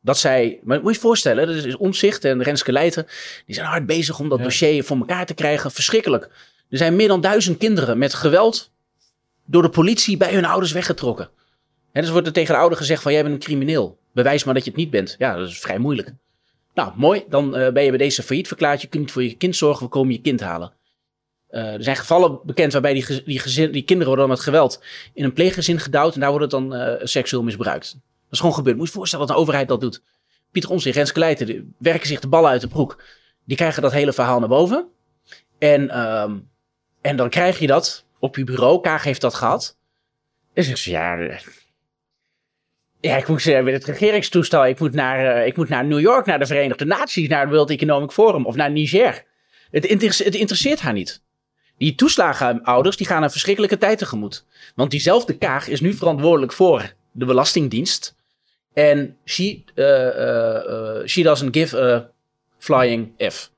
[0.00, 3.06] Dat zij, maar moet je je voorstellen, dat is Omtzigt en Renske Leijten,
[3.46, 4.44] die zijn hard bezig om dat Ja.
[4.44, 5.70] dossier voor elkaar te krijgen.
[5.70, 6.24] Verschrikkelijk.
[6.70, 8.70] Er zijn meer dan duizend kinderen met geweld
[9.44, 11.28] door de politie bij hun ouders weggetrokken.
[11.92, 13.98] En dus wordt er tegen de ouder gezegd van jij bent een crimineel.
[14.12, 15.14] Bewijs maar dat je het niet bent.
[15.18, 16.12] Ja, dat is vrij moeilijk.
[16.74, 17.24] Nou, mooi.
[17.28, 18.80] Dan eh, ben je bij deze failliet verklaard.
[18.80, 19.84] Je kunt niet voor je kind zorgen.
[19.84, 20.72] We komen je kind halen.
[21.48, 24.82] Eh, er zijn gevallen bekend waarbij die, die, gezin, die kinderen worden dan met geweld
[25.14, 26.14] in een pleeggezin gedouwd.
[26.14, 27.96] En daar wordt het dan eh, seksueel misbruikt.
[28.28, 28.76] Dat is gewoon gebeurd.
[28.76, 30.02] Moet je voorstellen dat een overheid dat doet.
[30.50, 33.02] Pieter Omtzigt, Renske Leijten, die werken zich de ballen uit de broek.
[33.44, 34.88] Die krijgen dat hele verhaal naar boven.
[35.58, 36.38] En, ehm,
[37.00, 38.80] en dan krijg je dat op je bureau.
[38.80, 39.76] Kaag heeft dat gehad.
[40.54, 41.38] En zegt ze, ja...
[43.00, 44.66] Ja, ik moet eh, met het regeringstoestel.
[44.66, 47.50] Ik moet, naar, eh, ik moet naar New York, naar de Verenigde Naties, naar het
[47.50, 49.24] World Economic Forum of naar Niger.
[49.70, 51.22] Het, het interesseert haar niet.
[51.76, 54.44] Die toeslagenouders die gaan een verschrikkelijke tijd tegemoet.
[54.74, 58.16] Want diezelfde Kaag is nu verantwoordelijk voor de Belastingdienst.
[58.78, 62.10] En she, eh, eh, eh, she doesn't give a
[62.58, 63.50] flying F.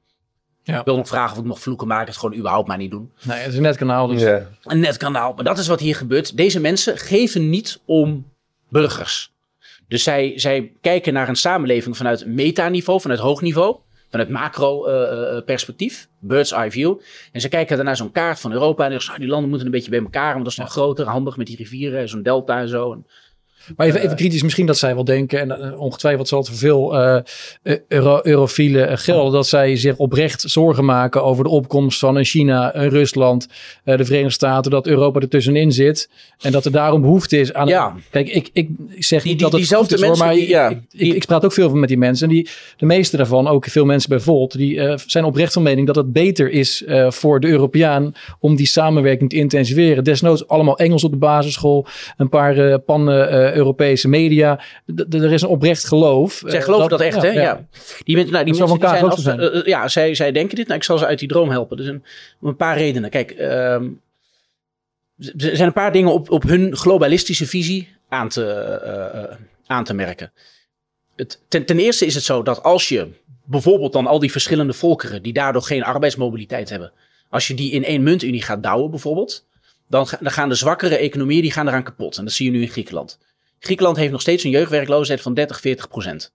[0.62, 0.78] Ja.
[0.78, 2.06] Ik wil nog vragen of ik nog vloeken maak.
[2.06, 3.12] Het gewoon überhaupt maar niet doen.
[3.22, 4.06] Nee, het is een net kanaal.
[4.06, 4.22] Dus.
[4.62, 5.32] Een netkanaal.
[5.34, 6.36] Maar dat is wat hier gebeurt.
[6.36, 8.26] Deze mensen geven niet om
[8.68, 9.32] burgers.
[9.88, 13.76] Dus zij, zij kijken naar een samenleving vanuit metaniveau, vanuit hoog niveau,
[14.10, 16.98] vanuit macro-perspectief, bird's eye view.
[17.32, 19.48] En ze kijken dan naar zo'n kaart van Europa en zeggen, ze, "Ah, die landen
[19.48, 22.22] moeten een beetje bij elkaar, want dat is dan groter, handig met die rivieren, zo'n
[22.22, 22.92] delta en zo.
[22.92, 23.06] En
[23.76, 26.56] Maar even, even kritisch, misschien dat zij wel denken, en eh, ongetwijfeld zal het voor
[26.58, 31.98] veel eh, euro, eurofielen eh, gelden, dat zij zich oprecht zorgen maken over de opkomst
[31.98, 33.48] van een China, een Rusland,
[33.84, 36.10] eh, de Verenigde Staten, dat Europa er tussenin zit.
[36.40, 37.66] En dat er daarom behoefte is aan.
[37.68, 37.94] Ja.
[38.10, 40.68] Kijk, ik, ik zeg Die- niet die- dat het diezelfde hoor, mensen maar die- ja,
[40.68, 42.28] ik, ik, ik praat ook veel met die mensen.
[42.28, 45.62] En die, de meeste daarvan, ook veel mensen bij Volt, die eh, zijn oprecht van
[45.62, 50.04] mening dat het beter is eh, voor de Europeaan om die samenwerking te intensiveren.
[50.04, 51.86] Desnoods allemaal Engels op de basisschool,
[52.16, 52.78] een paar
[53.50, 54.60] eh pan-Europese media.
[54.96, 56.42] D- er is een oprecht geloof.
[56.46, 57.28] Zij eh, geloven dat, echt, hè?
[57.28, 57.66] Ja.
[58.04, 59.40] Die, men- nou, die mensen die zijn als, zijn.
[59.40, 60.66] eh, ja, zij, zij denken dit.
[60.66, 61.76] Nou, ik zal ze uit die droom helpen.
[61.76, 62.04] Dus een,
[62.40, 63.10] om een paar redenen.
[63.10, 63.88] Kijk, ehm,
[65.18, 68.44] er zijn een paar dingen op, op hun globalistische visie aan te,
[69.66, 70.32] aan te merken.
[71.16, 73.08] Het, ten, ten eerste is het zo dat als je
[73.44, 76.92] bijvoorbeeld dan al die verschillende volkeren die daardoor geen arbeidsmobiliteit hebben,
[77.28, 79.46] als je die in één muntunie gaat douwen bijvoorbeeld,
[79.88, 82.16] dan gaan de zwakkere economieën die gaan eraan kapot.
[82.18, 83.18] En dat zie je nu in Griekenland.
[83.60, 86.32] Griekenland heeft nog steeds een jeugdwerkloosheid van 30, 40 procent.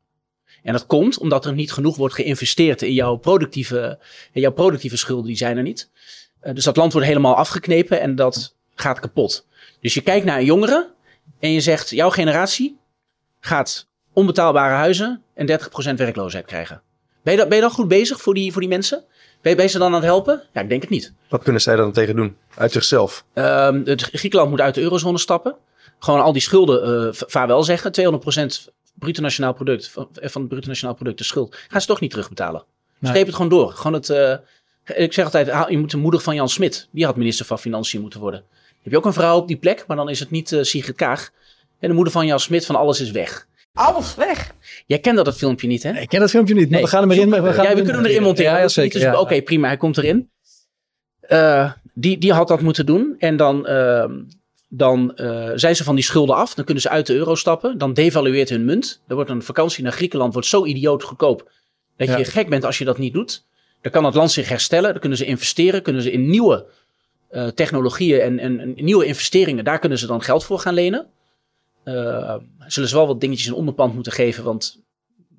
[0.63, 3.99] En dat komt omdat er niet genoeg wordt geïnvesteerd in jouw productieve,
[4.32, 5.89] in jouw productieve schulden, die zijn er niet.
[6.39, 9.47] Eh, dus dat land wordt helemaal afgeknepen en dat gaat kapot.
[9.82, 10.93] Dus je kijkt naar een jongere
[11.39, 12.78] en je zegt, jouw generatie
[13.39, 16.82] gaat onbetaalbare huizen en 30% werkloosheid krijgen.
[17.23, 19.03] Ben je, dan, ben je dan goed bezig voor die, voor die mensen?
[19.41, 20.43] Ben je, ben je ze dan aan het helpen?
[20.53, 21.13] Ja, ik denk het niet.
[21.30, 22.38] Wat kunnen zij dan tegen doen?
[22.55, 23.26] Uit zichzelf.
[23.34, 25.55] Ehm, het Griekenland moet uit de eurozone stappen.
[25.99, 27.91] Gewoon al die schulden, eh, va- vaarwel zeggen.
[27.91, 31.55] 200% bruto nationaal product, van, van het bruto nationaal product, de schuld.
[31.67, 32.63] Gaan ze toch niet terugbetalen.
[32.99, 33.11] Nee.
[33.11, 33.71] Streep het gewoon door.
[33.71, 34.33] Gewoon het, eh,
[34.95, 36.88] ik zeg altijd, je moet de moeder van Jan Smit.
[36.91, 38.43] Die had minister van Financiën moeten worden.
[38.83, 40.95] Heb je ook een vrouw op die plek, maar dan is het niet eh Sigrid
[40.95, 41.29] Kaag.
[41.79, 43.47] En de moeder van Jan Smit van alles is weg.
[43.73, 44.51] Alles weg.
[44.86, 45.99] Jij kent dat het filmpje niet, hè?
[45.99, 47.29] Ik ken dat filmpje niet, maar Nee, we gaan hem erin.
[47.29, 48.59] We, gaan ja, we kunnen hem erin monteren.
[48.59, 48.93] Ja, zeker.
[48.99, 49.19] dus ja.
[49.19, 50.29] Oké, prima, hij komt erin.
[51.19, 53.15] Eh, die, die had dat moeten doen.
[53.19, 54.11] En dan, ehm,
[54.70, 56.53] dan eh, zijn ze van die schulden af.
[56.53, 57.78] Dan kunnen ze uit de euro stappen.
[57.78, 59.01] Dan devalueert hun munt.
[59.07, 61.51] Er wordt een vakantie naar Griekenland wordt zo idioot goedkoop.
[61.97, 62.18] Dat Ja.
[62.18, 63.45] je gek bent als je dat niet doet.
[63.82, 64.91] Dan kan het land zich herstellen.
[64.91, 65.82] Dan kunnen ze investeren.
[65.82, 66.66] Kunnen ze in nieuwe
[67.30, 69.63] eh, technologieën en, en, en nieuwe investeringen.
[69.63, 71.07] Daar kunnen ze dan geld voor gaan lenen.
[71.84, 72.36] Eh,
[72.68, 74.43] zullen ze wel wat dingetjes in onderpand moeten geven.
[74.43, 74.82] Want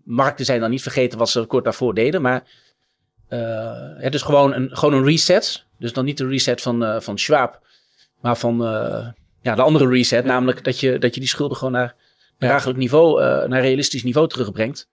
[0.05, 2.23] markten zijn dan niet vergeten wat ze kort daarvoor deden.
[2.23, 2.45] Maar
[3.99, 5.65] het is gewoon een, gewoon een reset.
[5.79, 7.66] Dus dan niet de reset van, van Schwab.
[8.21, 9.07] Maar van eh,
[9.41, 10.25] ja, de andere reset.
[10.25, 11.95] Namelijk dat je, dat je die schulden gewoon naar
[12.39, 12.47] Ja.
[12.49, 14.89] draaglijk niveau, eh, naar realistisch niveau terugbrengt.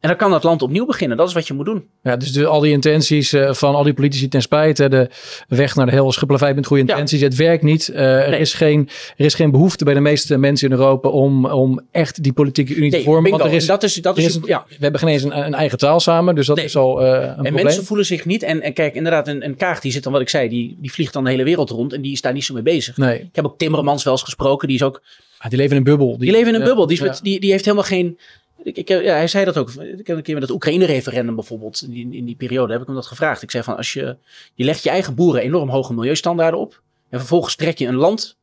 [0.00, 1.16] En dan kan dat land opnieuw beginnen.
[1.16, 1.84] Dat is wat je moet doen.
[2.02, 4.76] Ja, dus de, al die intenties eh, van al die politici ten spijt.
[4.76, 5.10] De
[5.48, 6.88] weg naar de hel is geplaveid met goede Ja.
[6.92, 7.20] intenties.
[7.20, 7.88] Het werkt niet.
[7.88, 11.46] Eh, er, is geen, er is geen behoefte bij de meeste mensen in Europa om,
[11.46, 13.22] om echt die politieke unie te Nee, vormen.
[13.22, 13.38] bingo.
[13.38, 14.64] Want er is, dat is, dat is, ja.
[14.68, 16.34] we hebben geen eens een, een eigen taal samen.
[16.34, 16.64] Dus dat Nee.
[16.64, 17.64] is al eh, een En probleem.
[17.64, 18.42] mensen voelen zich niet.
[18.42, 20.92] En, en kijk, inderdaad, een, een Kaag die zit dan, wat ik zei, die, die
[20.92, 21.92] vliegt dan de hele wereld rond.
[21.92, 22.96] En die is daar niet zo mee bezig.
[22.96, 24.68] Nee, Ik heb ook Timmermans wel eens gesproken.
[24.68, 25.02] Die is ook
[25.38, 26.18] Ah, die leven in een bubbel.
[26.18, 26.86] Die leven in een bubbel.
[26.86, 28.18] Die, is met, die, die heeft helemaal geen.
[28.66, 29.70] Ik, ik, ja, hij zei dat ook.
[29.70, 31.82] Ik heb een keer met het Oekraïne-referendum bijvoorbeeld.
[31.82, 33.42] In die, in die periode heb ik hem dat gevraagd.
[33.42, 34.16] Ik zei van als je.
[34.54, 36.82] Je legt je eigen boeren enorm hoge milieustandaarden op.
[37.10, 38.36] En vervolgens trek je een land.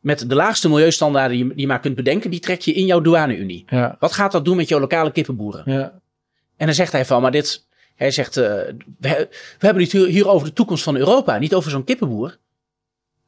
[0.00, 2.30] met de laagste milieustandaarden die je, die je maar kunt bedenken.
[2.30, 3.64] die trek je in jouw douane-unie.
[3.68, 5.62] Ja, Wat gaat dat doen met jouw lokale kippenboeren?
[5.72, 6.00] ja.
[6.56, 7.22] En dan zegt hij van.
[7.22, 7.66] maar dit.
[7.94, 8.36] Hij zegt.
[8.36, 11.38] eh, we, we hebben het hier, hier over de toekomst van Europa.
[11.38, 12.36] Niet over zo'n kippenboer.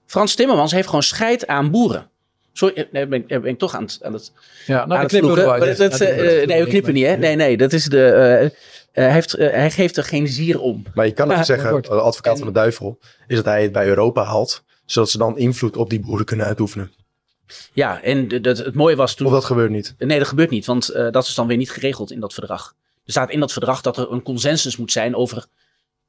[0.06, 2.10] Frans Timmermans heeft gewoon scheid aan boeren.
[2.58, 4.32] Sorry, nee, ben, ik- ben ik toch aan het, aan het
[4.66, 5.44] ja nou, aan ik het vloeken.
[5.44, 7.16] dat, eh, dat- nee, we knippen niet, hè?
[7.16, 8.04] Nee, nee, dat is de.
[8.04, 8.50] eh, eh,
[8.92, 10.82] hij, heeft, eh, hij geeft er geen zier om.
[10.94, 13.72] Maar je kan ook zeggen, de advocaat En- van de duivel, is dat hij het
[13.72, 14.62] bij Europa haalt.
[14.84, 16.92] Zodat ze dan invloed op die boeren kunnen uitoefenen.
[17.72, 19.26] Ja, en de- dat, het mooie was toen.
[19.26, 19.94] Of dat gebeurt niet.
[19.98, 22.74] Nee, dat gebeurt niet, want eh, dat is dan weer niet geregeld in dat verdrag.
[23.04, 25.46] Er staat in dat verdrag dat er een consensus moet zijn over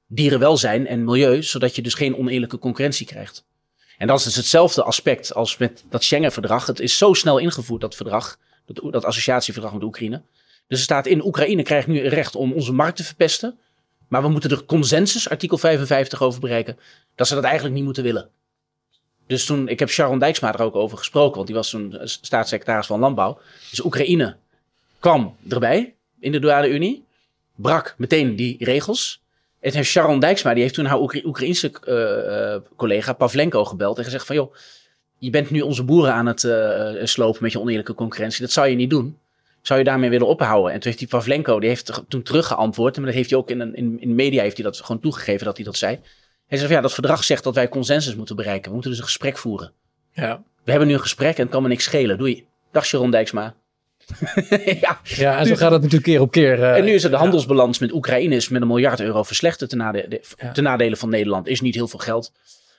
[0.07, 3.43] dierenwelzijn en milieu, zodat je dus geen oneerlijke concurrentie krijgt.
[3.99, 6.65] En dat is hetzelfde aspect als met dat Schengen-verdrag.
[6.65, 10.21] Het is zo snel ingevoerd, dat verdrag, dat, dat associatieverdrag met Oekraïne.
[10.67, 13.59] Dus er staat in, Oekraïne krijgt nu recht om onze markt te verpesten.
[14.07, 16.79] Maar we moeten er consensus, artikel 55, over bereiken,
[17.15, 18.29] dat ze dat eigenlijk niet moeten willen.
[19.27, 22.07] Dus toen, ik heb Sharon Dijksma er ook over gesproken, want die was toen eh,
[22.07, 23.39] staatssecretaris van Landbouw.
[23.69, 24.37] Dus Oekraïne
[24.99, 27.03] kwam erbij in de douane-Unie,
[27.55, 29.18] brak meteen die regels.
[29.59, 33.97] En heeft Sharon Dijksma, die heeft toen haar Oekra- Oekraïense eh, eh, collega Pavlenko gebeld
[33.97, 34.55] en gezegd van joh,
[35.17, 38.41] je bent nu onze boeren aan het eh, slopen met je oneerlijke concurrentie.
[38.41, 39.17] Dat zou je niet doen.
[39.61, 40.71] Zou je daarmee willen ophouden?
[40.71, 42.95] En toen heeft die Pavlenko, die heeft toen teruggeantwoord.
[42.97, 45.45] Maar dat heeft hij ook in, een, in, in media heeft hij dat gewoon toegegeven
[45.45, 45.99] dat hij dat zei.
[46.47, 48.67] Hij zei van ja, dat verdrag zegt dat wij consensus moeten bereiken.
[48.67, 49.71] We moeten dus een gesprek voeren.
[50.11, 50.43] Ja.
[50.63, 52.17] We hebben nu een gesprek en het kan me niks schelen.
[52.17, 52.45] Doei.
[52.71, 53.55] Dag Sharon Dijksma.
[54.81, 54.99] ja.
[55.03, 56.63] ja, en zo gaat het natuurlijk keer op keer.
[56.63, 59.69] eh, En nu is er de handelsbalans met Oekraïne is met een miljard euro verslechterd
[59.69, 60.51] ten, nade- de- Ja.
[60.51, 61.47] ten nadele van Nederland.
[61.47, 62.31] Is niet heel veel geld.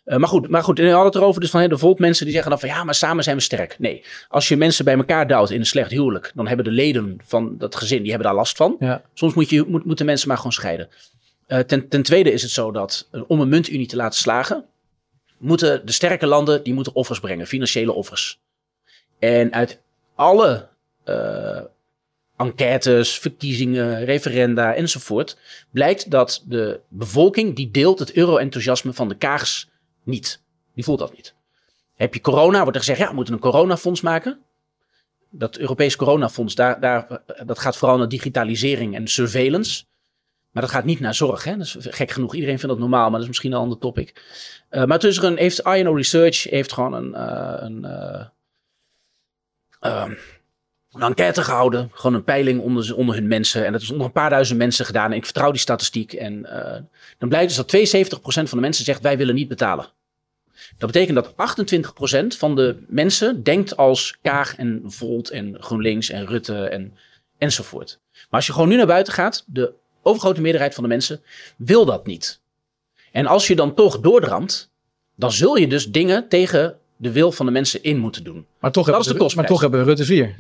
[0.05, 2.33] Uh, maar goed, maar goed, we hadden het erover dus van hè, de volkmensen die
[2.35, 3.77] zeggen dan van ja, maar samen zijn we sterk.
[3.79, 7.17] Nee, als je mensen bij elkaar duwt in een slecht huwelijk, dan hebben de leden
[7.27, 8.77] van dat gezin, die hebben daar last van.
[8.79, 9.03] Ja.
[9.15, 10.89] Soms moet je, moet, moeten mensen maar gewoon scheiden.
[11.49, 14.65] Uh, ten, ten tweede is het zo dat om een muntunie te laten slagen,
[15.39, 18.41] moeten de sterke landen, die moeten offers brengen, financiële offers.
[19.19, 19.81] En uit
[20.15, 20.69] alle
[22.37, 25.39] enquêtes, verkiezingen, referenda enzovoort,
[25.71, 29.69] blijkt dat de bevolking die deelt het euro-enthousiasme van de Kaars
[30.03, 30.43] niet.
[30.75, 31.35] Die voelt dat niet.
[31.95, 34.39] Heb je corona, wordt er gezegd, ja, we moeten een coronafonds maken.
[35.31, 39.85] Dat Europees coronafonds, daar, daar, dat gaat vooral naar digitalisering en surveillance.
[40.51, 41.45] Maar dat gaat niet naar zorg.
[41.45, 41.57] Hè?
[41.57, 42.35] Dat is gek genoeg.
[42.35, 44.23] Iedereen vindt dat normaal, maar dat is misschien een ander topic.
[44.71, 47.87] Uh, maar tussen een, heeft INO Research heeft gewoon een, uh, een
[49.83, 50.11] uh,
[50.93, 51.91] een enquête gehouden.
[51.93, 53.67] Gewoon een peiling onder, onder hun mensen.
[53.67, 55.11] En dat is onder een paar duizend mensen gedaan.
[55.11, 56.13] En ik vertrouw die statistiek.
[56.13, 56.77] En uh,
[57.19, 59.87] dan blijkt dus dat 72% van de mensen zegt wij willen niet betalen.
[60.79, 61.57] Dat betekent dat
[62.35, 66.97] 28% van de mensen denkt als Kaag en Volt en GroenLinks en Rutte en,
[67.39, 67.99] enzovoort.
[68.13, 69.73] Maar als je gewoon nu naar buiten gaat, de
[70.03, 71.23] overgrote meerderheid van de mensen
[71.57, 72.41] wil dat niet.
[73.13, 74.71] En als je dan toch doordramt,
[75.17, 78.47] dan zul je dus dingen tegen de wil van de mensen in moeten doen.
[78.59, 80.37] Maar toch, dat hebben, is de we, maar toch hebben we Rutte 4.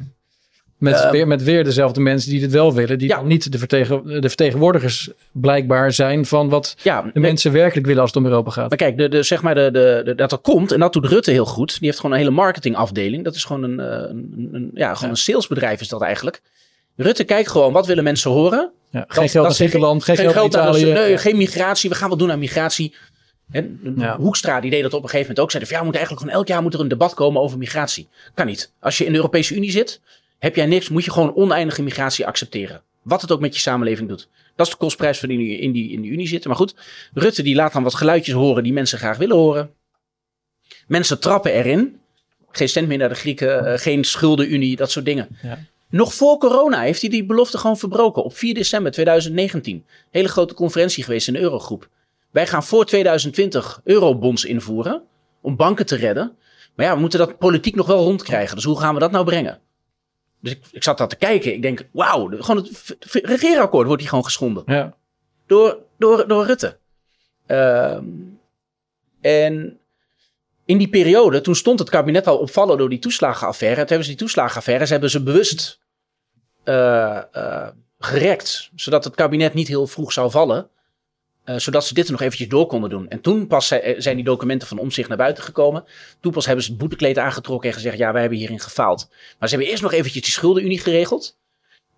[0.80, 2.98] Met, Ehm, weer, met weer dezelfde mensen die dit wel willen.
[2.98, 3.16] Die Ja.
[3.16, 7.86] dan niet de, vertegen, de vertegenwoordigers blijkbaar zijn van wat Ja, de nee, mensen werkelijk
[7.86, 8.68] willen als het om Europa gaat.
[8.68, 11.06] Maar kijk, de, de, zeg maar de, de, de- dat er komt, en dat doet
[11.06, 11.68] Rutte heel goed.
[11.78, 13.24] Die heeft gewoon een hele marketingafdeling.
[13.24, 15.08] Dat is gewoon een, eh, een, een, ja, gewoon Ja.
[15.08, 16.40] een salesbedrijf is dat eigenlijk.
[16.96, 18.70] Rutte kijkt gewoon, wat willen mensen horen?
[18.90, 20.92] Ja, geen geld naar Griekenland, geen, geld naar Italië.
[20.92, 21.90] nee, geen migratie.
[21.90, 22.94] We gaan wat doen aan migratie.
[23.50, 24.16] En Ja.
[24.16, 25.50] Hoekstra die deed dat op een gegeven moment ook.
[25.50, 28.08] Zei van, ja, moet eigenlijk gewoon elk jaar moet er een debat komen over migratie.
[28.34, 28.72] Kan niet.
[28.80, 30.00] Als je in de Europese Unie zit,
[30.40, 32.82] heb jij niks, moet je gewoon oneindige migratie accepteren.
[33.02, 34.28] Wat het ook met je samenleving doet.
[34.56, 36.50] Dat is de kostprijs van in die, in die, in die Unie zitten.
[36.50, 36.74] Maar goed,
[37.12, 39.70] Rutte die laat dan wat geluidjes horen die mensen graag willen horen.
[40.86, 42.00] Mensen trappen erin.
[42.50, 45.38] Geen cent meer naar de Grieken, eh, geen schuldenunie, dat soort dingen.
[45.42, 45.58] Ja.
[45.90, 48.24] Nog voor corona heeft hij die belofte gewoon verbroken.
[48.24, 49.84] Op 4 december 2019.
[50.10, 51.88] Hele grote conferentie geweest in de Eurogroep.
[52.30, 55.02] Wij gaan voor 2020 eurobonds invoeren.
[55.40, 56.36] Om banken te redden.
[56.74, 58.54] Maar ja, we moeten dat politiek nog wel rondkrijgen.
[58.54, 59.60] Dus hoe gaan we dat nou brengen?
[60.40, 61.52] Dus ik, ik zat daar te kijken.
[61.52, 64.96] Ik denk, wauw, gewoon het regeerakkoord wordt hier gewoon geschonden Ja.
[65.46, 66.78] door, door, door Rutte.
[67.46, 68.04] Ehm,
[69.20, 69.78] en
[70.64, 73.78] in die periode, toen stond het kabinet al opvallen door die toeslagenaffaire.
[73.78, 75.80] Toen hebben ze die toeslagenaffaire, ze hebben ze bewust
[76.64, 77.68] eh,
[77.98, 78.70] gerekt.
[78.76, 80.70] Zodat het kabinet niet heel vroeg zou vallen.
[81.44, 83.08] Eh, zodat ze dit er nog eventjes door konden doen.
[83.08, 85.84] En toen pas zi- zijn die documenten van omzicht naar buiten gekomen.
[86.20, 89.08] Toen pas hebben ze het boetekleed aangetrokken en gezegd: ja, wij hebben hierin gefaald.
[89.38, 91.38] Maar ze hebben eerst nog eventjes die schuldenunie geregeld.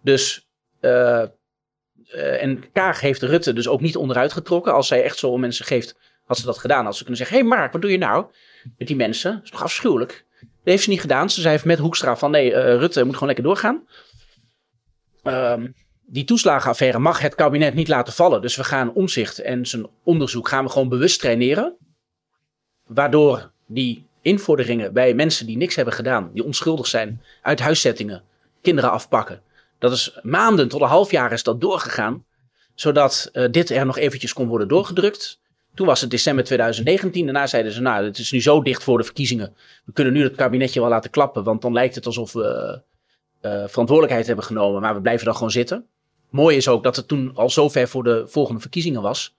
[0.03, 0.47] Dus
[0.81, 4.75] eh, eh, en Kaag heeft Rutte dus ook niet onderuit getrokken.
[4.75, 6.87] Als zij echt zo om mensen geeft, had ze dat gedaan.
[6.87, 8.27] Als ze kunnen zeggen, hey Mark, wat doe je nou
[8.79, 9.33] met die mensen?
[9.35, 10.25] Dat is toch afschuwelijk?
[10.41, 11.31] Dat heeft ze niet gedaan.
[11.31, 13.87] Ze zei met Hoekstra van, nee, eh, Rutte moet gewoon lekker doorgaan.
[15.23, 15.67] Ehm,
[16.07, 18.41] die toeslagenaffaire mag het kabinet niet laten vallen.
[18.41, 21.77] Dus we gaan omzicht en zijn onderzoek gaan we gewoon bewust traineren.
[22.87, 28.23] Waardoor die invorderingen bij mensen die niks hebben gedaan, die onschuldig zijn, uit huiszettingen,
[28.63, 29.43] kinderen afpakken.
[29.79, 32.25] Dat is maanden tot een half jaar is dat doorgegaan.
[32.75, 35.41] Zodat eh, dit er nog eventjes kon worden doorgedrukt.
[35.75, 37.25] Toen was het december 2019.
[37.25, 39.57] Daarna zeiden ze, nou, het is nu zo dicht voor de verkiezingen.
[39.85, 41.45] We kunnen nu het kabinetje wel laten klappen.
[41.45, 42.81] Want dan lijkt het alsof we
[43.43, 44.81] verantwoordelijkheid hebben genomen.
[44.81, 45.87] Maar we blijven dan gewoon zitten.
[46.31, 49.37] Mooi is ook dat het toen al zo ver voor de volgende verkiezingen was.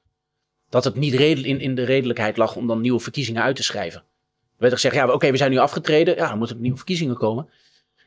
[0.69, 3.99] Dat het niet in, in de redelijkheid lag om dan nieuwe verkiezingen uit te schrijven.
[3.99, 6.15] Er werd er gezegd, ja, oké, we zijn nu afgetreden.
[6.15, 7.49] Ja, dan moeten er nieuwe verkiezingen komen.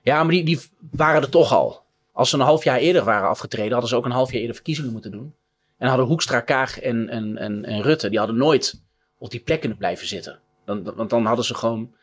[0.03, 1.84] Ja, maar die, die waren er toch al.
[2.12, 4.55] Als ze een half jaar eerder waren afgetreden, hadden ze ook een half jaar eerder
[4.55, 5.34] verkiezingen moeten doen.
[5.78, 8.82] En hadden Hoekstra, Kaag en, en, en, en Rutte, die hadden nooit
[9.18, 10.38] op die plek kunnen blijven zitten.
[10.64, 11.94] Dan- want dan hadden ze gewoon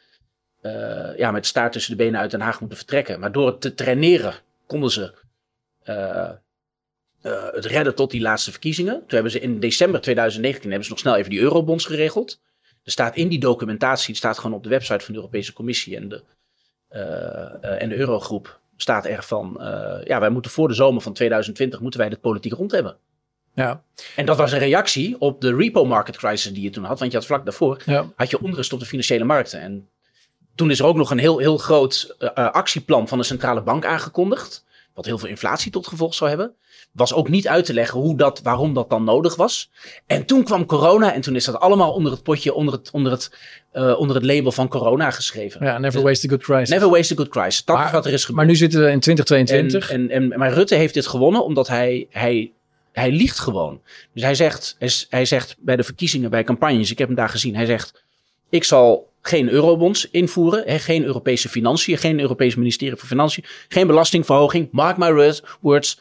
[0.63, 3.19] eh, ja, met staart tussen de benen uit Den Haag moeten vertrekken.
[3.19, 4.33] Maar door het te traineren
[4.65, 5.13] konden ze
[5.83, 6.29] eh,
[7.21, 8.93] eh, het redden tot die laatste verkiezingen.
[8.93, 12.39] Toen hebben ze in december 2019 hebben ze nog snel even die eurobonds geregeld.
[12.83, 15.95] Er staat in die documentatie, het staat gewoon op de website van de Europese Commissie
[15.95, 16.23] en de,
[17.61, 19.57] en de Eurogroep, staat er van,
[20.03, 22.97] ja, wij moeten voor de zomer van 2020 moeten wij dit politiek rond hebben.
[23.53, 23.83] Ja.
[24.15, 26.99] En dat was een reactie op de repo market crisis die je toen had.
[26.99, 28.05] Want je had vlak daarvoor Ja.
[28.15, 29.59] had je onrust op de financiële markten.
[29.59, 29.89] En
[30.55, 33.61] toen is er ook nog een heel, heel groot eh, eh, actieplan van de centrale
[33.61, 34.63] bank aangekondigd.
[34.93, 36.53] Wat heel veel inflatie tot gevolg zou hebben.
[36.91, 39.69] Was ook niet uit te leggen hoe dat, waarom dat dan nodig was.
[40.07, 43.11] En toen kwam corona en toen is dat allemaal onder het potje, onder het, onder
[43.11, 43.31] het,
[43.71, 45.65] eh, onder het label van corona geschreven.
[45.65, 46.69] ja, never waste a good crisis.
[46.69, 47.65] Never waste a good crisis.
[47.65, 48.37] Dat Maar- is wat er is gebeurd.
[48.37, 49.89] Maar nu zitten we in 2022.
[49.89, 52.51] En, en, en, maar Rutte heeft dit gewonnen omdat hij, hij,
[52.91, 53.81] hij liegt gewoon.
[54.13, 54.75] Dus hij zegt,
[55.09, 58.03] hij zegt bij de verkiezingen, bij campagnes, ik heb hem daar gezien, hij zegt,
[58.53, 64.67] Ik zal geen eurobonds invoeren, geen Europese financiën, geen Europees ministerie voor Financiën, geen belastingverhoging.
[64.71, 65.99] Mark my words.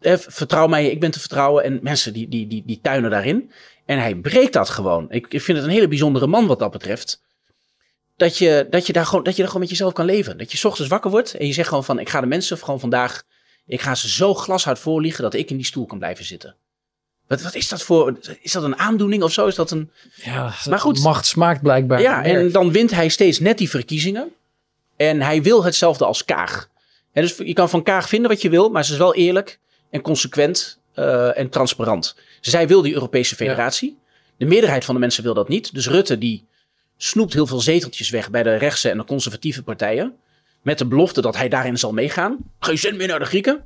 [0.00, 1.64] Eh, vertrouw mij, ik ben te vertrouwen.
[1.64, 3.50] En mensen die, die, die, die tuinen daarin.
[3.84, 5.06] En hij breekt dat gewoon.
[5.10, 7.22] Ik, ik vind het een hele bijzondere man wat dat betreft.
[8.16, 10.38] Dat je, dat, je daar gewoon, dat je daar gewoon met jezelf kan leven.
[10.38, 11.98] Dat je ochtends wakker wordt en je zegt gewoon van...
[11.98, 13.22] ik ga de mensen gewoon vandaag...
[13.66, 16.56] ik ga ze zo glashard voorliegen dat ik in die stoel kan blijven zitten.
[17.32, 18.18] Wat, wat is dat voor...
[18.40, 19.46] Is dat een aandoening of zo?
[19.46, 19.90] Is dat een...
[20.14, 20.98] Ja, maar goed.
[21.02, 22.00] Macht smaakt blijkbaar.
[22.00, 24.32] Ja, en dan wint hij steeds net die verkiezingen.
[24.96, 26.68] En hij wil hetzelfde als Kaag.
[27.12, 29.58] En dus je kan van Kaag vinden wat je wil, maar ze is wel eerlijk
[29.90, 32.16] en consequent uh, en transparant.
[32.40, 33.98] Zij wil die Europese federatie.
[34.36, 35.74] De meerderheid van de mensen wil dat niet.
[35.74, 36.46] Dus Rutte die
[36.96, 40.16] snoept heel veel zeteltjes weg bij de rechtse en de conservatieve partijen.
[40.62, 42.38] Met de belofte dat hij daarin zal meegaan.
[42.60, 43.64] Geen zin meer naar de Grieken.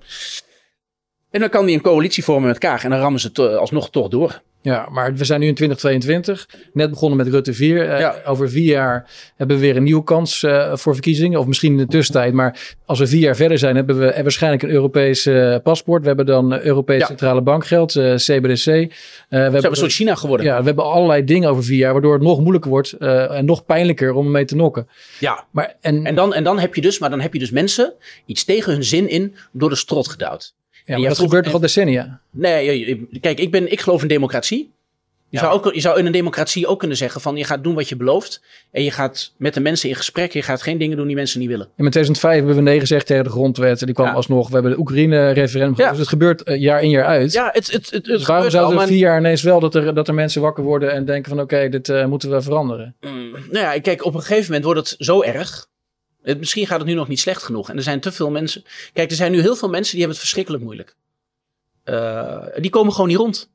[1.36, 2.84] En dan kan hij een coalitie vormen met Kaag.
[2.84, 4.42] En dan rammen ze alsnog toch door.
[4.62, 6.48] Ja, maar we zijn nu in 2022.
[6.72, 7.88] Net begonnen met Rutte 4.
[7.88, 8.16] Uh, ja.
[8.24, 11.38] Over vier jaar hebben we weer een nieuwe kans uh, voor verkiezingen.
[11.38, 12.32] Of misschien in de tussentijd.
[12.32, 16.00] Maar als we vier jaar verder zijn, hebben we waarschijnlijk een Europees uh, paspoort.
[16.00, 17.06] We hebben dan Europees ja.
[17.06, 18.64] Centrale Bankgeld, CBDC.
[18.64, 18.92] we
[19.28, 20.46] hebben een soort China geworden.
[20.46, 21.92] Ja, we hebben allerlei dingen over vier jaar.
[21.92, 24.88] Waardoor het nog moeilijker wordt en nog pijnlijker om mee te nokken.
[25.18, 27.50] Ja, maar, en, en, dan, en dan heb je dus, maar dan heb je dus
[27.50, 27.92] mensen
[28.26, 30.54] iets tegen hun zin in door de strot gedouwd.
[30.86, 32.20] Ja, dat gebeurt toch al decennia?
[32.30, 34.74] Nee, kijk, ik, ben, ik geloof in democratie.
[35.28, 37.74] Je, zou ook, je zou in een democratie ook kunnen zeggen van je gaat doen
[37.74, 38.42] wat je belooft.
[38.70, 40.32] En je gaat met de mensen in gesprek.
[40.32, 41.66] Je gaat geen dingen doen die mensen niet willen.
[41.66, 43.80] In 2005 hebben we nee gezegd tegen de grondwet.
[43.80, 44.48] En die kwam alsnog.
[44.48, 45.90] We hebben de Oekraïne-referendum ja.
[45.90, 47.32] Dus het gebeurt eh, jaar in jaar uit.
[47.32, 50.14] Ja, het, het, het, dus waarom er vier jaar ineens wel dat er, dat er
[50.14, 52.94] mensen wakker worden en denken van oké, dit uh, moeten we veranderen?
[53.00, 55.68] Mm, nou ja, kijk, op een gegeven moment wordt het zo erg.
[56.26, 57.70] Het, misschien gaat het nu nog niet slecht genoeg.
[57.70, 58.64] En er zijn te veel mensen.
[58.92, 60.96] Kijk, er zijn nu heel veel mensen die hebben het verschrikkelijk moeilijk.
[61.84, 63.50] Uh, die komen gewoon niet rond.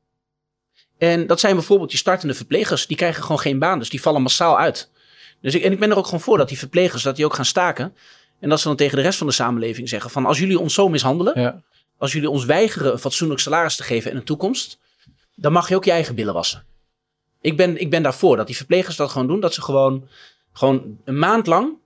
[0.97, 2.88] En dat zijn bijvoorbeeld je startende verplegers.
[2.88, 4.89] Die krijgen gewoon geen baan, dus die vallen massaal uit.
[5.41, 7.34] Dus ik, en ik ben er ook gewoon voor dat die verplegers dat die ook
[7.34, 7.95] gaan staken.
[8.39, 10.74] En dat ze dan tegen de rest van de samenleving zeggen van als jullie ons
[10.74, 11.39] zo mishandelen.
[11.39, 11.61] Ja.
[11.97, 14.80] Als jullie ons weigeren een fatsoenlijk salaris te geven in een toekomst.
[15.36, 16.65] Dan mag je ook je eigen billen wassen.
[17.41, 19.39] Ik ben, ik ben daarvoor dat die verplegers dat gewoon doen.
[19.39, 20.07] Dat ze gewoon,
[20.53, 21.80] gewoon een maand lang.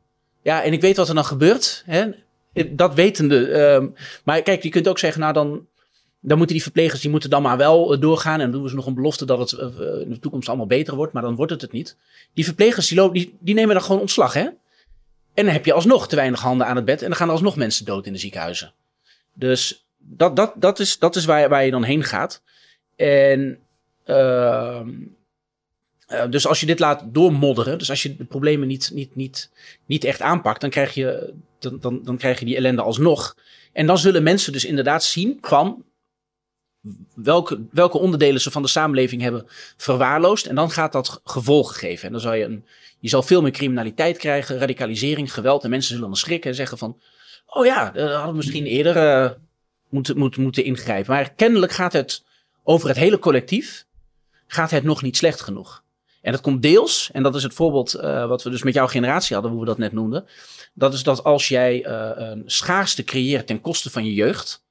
[0.45, 1.83] Ja, en ik weet wat er dan gebeurt.
[1.85, 2.09] Hè,
[2.69, 3.49] dat wetende.
[3.49, 5.67] Uh, maar kijk, je kunt ook zeggen, nou dan
[6.25, 8.39] dan moeten die verplegers die moeten dan maar wel eh, doorgaan.
[8.39, 10.67] En dan doen ze nog een belofte dat het eh, eh, in de toekomst allemaal
[10.67, 11.13] beter wordt.
[11.13, 11.97] Maar dan wordt het het niet.
[12.33, 14.33] Die verplegers die, lopen, die, die nemen dan gewoon ontslag.
[14.33, 14.43] Hè?
[15.33, 17.01] En dan heb je alsnog te weinig handen aan het bed.
[17.01, 18.73] En dan gaan er alsnog mensen dood in de ziekenhuizen.
[19.33, 22.41] Dus dat, dat, dat is, dat is waar, waar je dan heen gaat.
[22.95, 23.59] En
[24.05, 24.81] uh,
[26.29, 29.49] dus als je dit laat doormodderen, dus als je de problemen niet, niet, niet,
[29.85, 33.35] niet echt aanpakt, dan krijg, je, dan, dan, dan krijg je die ellende alsnog.
[33.73, 35.83] En dan zullen mensen dus inderdaad zien van
[37.15, 39.45] welke, welke onderdelen ze van de samenleving hebben
[39.77, 40.45] verwaarloosd.
[40.45, 42.05] En dan gaat dat gevolgen geven.
[42.05, 42.65] En dan zal je een,
[42.99, 45.63] je zal veel meer criminaliteit krijgen, radicalisering, geweld.
[45.63, 47.01] En mensen zullen dan schrikken en zeggen van,
[47.45, 49.31] oh ja, dat hadden misschien eerder uh,
[49.89, 51.13] moeten, moeten, moeten ingrijpen.
[51.13, 52.23] Maar kennelijk gaat het
[52.63, 53.85] over het hele collectief,
[54.47, 55.83] gaat het nog niet slecht genoeg.
[56.25, 58.87] En dat komt deels, en dat is het voorbeeld uh, wat we dus met jouw
[58.87, 60.25] generatie hadden, hoe we dat net noemden.
[60.73, 64.65] Dat is dat als jij uh, een schaarste creëert ten koste van je jeugd,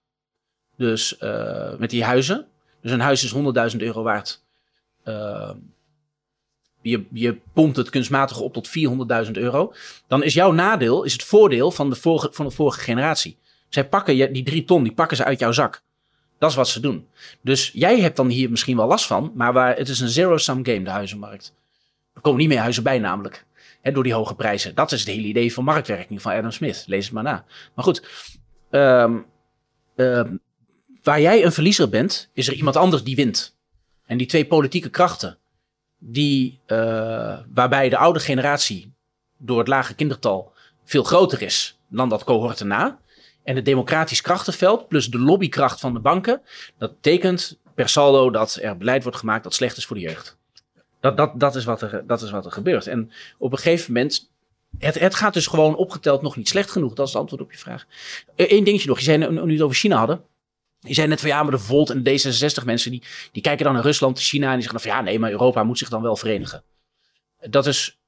[0.77, 2.47] dus uh, met die huizen.
[2.81, 3.35] Dus een huis is
[3.73, 4.43] 100.000 euro waard.
[6.83, 8.69] Je, je pompt het kunstmatig op tot
[9.27, 9.73] 400.000 euro.
[10.07, 13.37] Dan is jouw nadeel is het voordeel van de vorige, van de vorige generatie.
[13.69, 15.83] Zij pakken die drie ton, die pakken ze uit jouw zak.
[16.45, 17.07] Dat is wat ze doen.
[17.40, 20.64] Dus jij hebt dan hier misschien wel last van, maar waar, het is een zero-sum
[20.64, 21.55] game, de huizenmarkt.
[22.14, 23.47] Er komen niet meer huizen bij namelijk.
[23.82, 24.74] Hè, door die hoge prijzen.
[24.74, 26.84] Dat is het hele idee van marktwerking van Adam Smith.
[26.86, 27.45] Lees het maar na.
[27.74, 28.09] Maar goed,
[28.70, 29.26] um,
[29.97, 30.40] um,
[31.03, 33.57] Waar jij een verliezer bent, is er iemand anders die wint.
[34.07, 35.38] En die twee politieke krachten,
[35.99, 38.92] die, uh, waarbij de oude generatie
[39.38, 40.53] door het lage kindertal
[40.84, 42.99] veel groter is dan dat cohort erna.
[43.45, 46.42] En het democratisch krachtenveld plus de lobbykracht van de banken,
[46.78, 50.36] dat betekent per saldo dat er beleid wordt gemaakt dat slecht is voor de jeugd.
[51.01, 52.86] Dat, dat, dat, is, wat er, dat is wat er gebeurt.
[52.86, 54.30] En op een gegeven moment
[54.78, 56.95] het, het, gaat dus gewoon opgeteld nog niet slecht genoeg.
[56.95, 57.86] Dat is het antwoord op je vraag.
[58.36, 58.99] Eén eh, dingetje nog.
[58.99, 60.24] Je zei nu het over China hadden.
[60.80, 63.64] Die zei net van ja, maar de Volt en de D66 mensen die, die kijken
[63.64, 66.03] dan naar Rusland, China en die zeggen van ja, nee, maar Europa moet zich dan
[66.03, 66.62] wel verenigen.
[67.40, 67.99] Dat is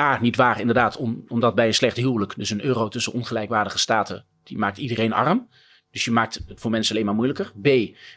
[0.00, 3.78] A, niet waar inderdaad, om, omdat bij een slecht huwelijk, dus een euro tussen ongelijkwaardige
[3.78, 5.48] staten, die maakt iedereen arm.
[5.90, 7.52] Dus je maakt het voor mensen alleen maar moeilijker.
[7.62, 7.68] B,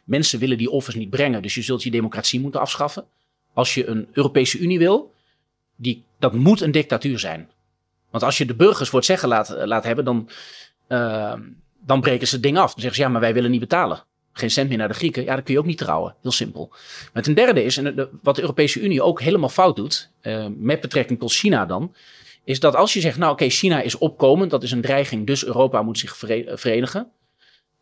[0.04, 3.06] mensen willen die offers niet brengen, dus je zult je democratie moeten afschaffen.
[3.54, 5.14] Als je een Europese Unie wil,
[5.76, 7.50] die, dat moet een dictatuur zijn.
[8.10, 10.30] Want als je de burgers voor het zeggen laat, laat hebben, dan...
[10.88, 11.34] Uh,
[11.86, 12.72] dan breken ze het ding af.
[12.72, 14.04] Dan zeggen ze, ja, maar wij willen niet betalen.
[14.38, 16.16] geen cent meer naar de Grieken, ja, dan kun je ook niet trouwen.
[16.22, 16.74] Heel simpel.
[17.14, 20.82] Maar ten derde is, en wat de Europese Unie ook helemaal fout doet, uh, met
[20.82, 21.96] betrekking tot China dan,
[22.46, 25.46] is dat als je zegt, nou oké, China is opkomend, dat is een dreiging, dus
[25.46, 26.18] Europa moet zich
[26.48, 27.12] verenigen.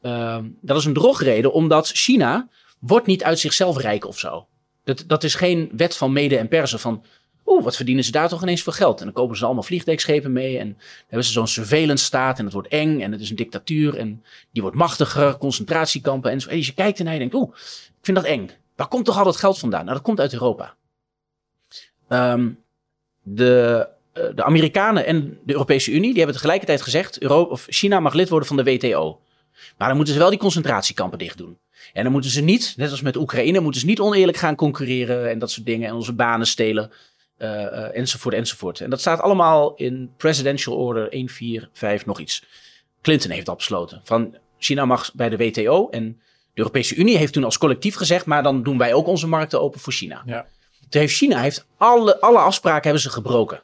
[0.02, 2.48] Uh, dat is een drogreden, omdat China
[2.80, 4.48] wordt niet uit zichzelf rijk of zo.
[4.84, 7.04] Dat, dat is geen wet van mede en persen van,
[7.46, 9.00] oeh, wat verdienen ze daar toch ineens voor geld?
[9.00, 12.44] En dan kopen ze allemaal vliegdekschepen mee en dan hebben ze zo'n surveillance staat en
[12.44, 16.50] het wordt eng en het is een dictatuur en die wordt machtiger, concentratiekampen en zo.
[16.50, 17.50] En je kijkt en je denkt, oeh,
[17.88, 18.50] ik vind dat eng.
[18.76, 19.84] Waar komt toch al dat geld vandaan?
[19.84, 20.76] Nou, dat komt uit Europa.
[22.10, 22.60] Um,
[23.22, 28.14] de, de Amerikanen en de Europese Unie, die hebben tegelijkertijd gezegd, Euro of China mag
[28.14, 29.20] lid worden van de WTO.
[29.78, 31.58] Maar dan moeten ze wel die concentratiekampen dicht doen.
[31.94, 35.30] En dan moeten ze niet, net als met Oekraïne, moeten ze niet oneerlijk gaan concurreren
[35.30, 36.92] en dat soort dingen en onze banen stelen.
[37.38, 38.80] Uh, uh, enzovoort, enzovoort.
[38.80, 42.44] En dat staat allemaal in Presidential Order 145 nog iets.
[43.02, 44.02] Clinton heeft dat besloten.
[44.04, 46.22] Van China mag bij de WTO en
[46.54, 49.62] de Europese Unie heeft toen als collectief gezegd, maar dan doen wij ook onze markten
[49.62, 50.24] open voor China.
[50.26, 50.46] Ja.
[50.90, 53.64] Toen heeft China heeft alle, alle afspraken hebben ze gebroken.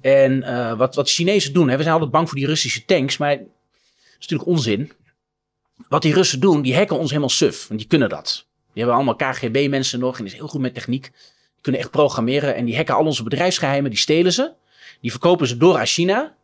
[0.00, 3.16] En uh, wat, wat Chinezen doen, hè, we zijn altijd bang voor die Russische tanks,
[3.16, 3.46] maar dat
[4.18, 4.92] is natuurlijk onzin.
[5.88, 8.46] Wat die Russen doen, die hacken ons helemaal suf, want die kunnen dat.
[8.72, 11.10] Die hebben allemaal KGB-mensen nog en die is heel goed met techniek
[11.60, 14.52] kunnen echt programmeren en die hacken al onze bedrijfsgeheimen, die stelen ze.
[15.00, 16.36] Die verkopen ze door aan China.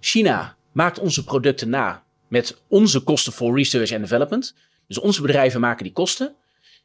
[0.00, 4.54] China maakt onze producten na met onze kosten voor research en development.
[4.86, 6.34] Dus onze bedrijven maken die kosten.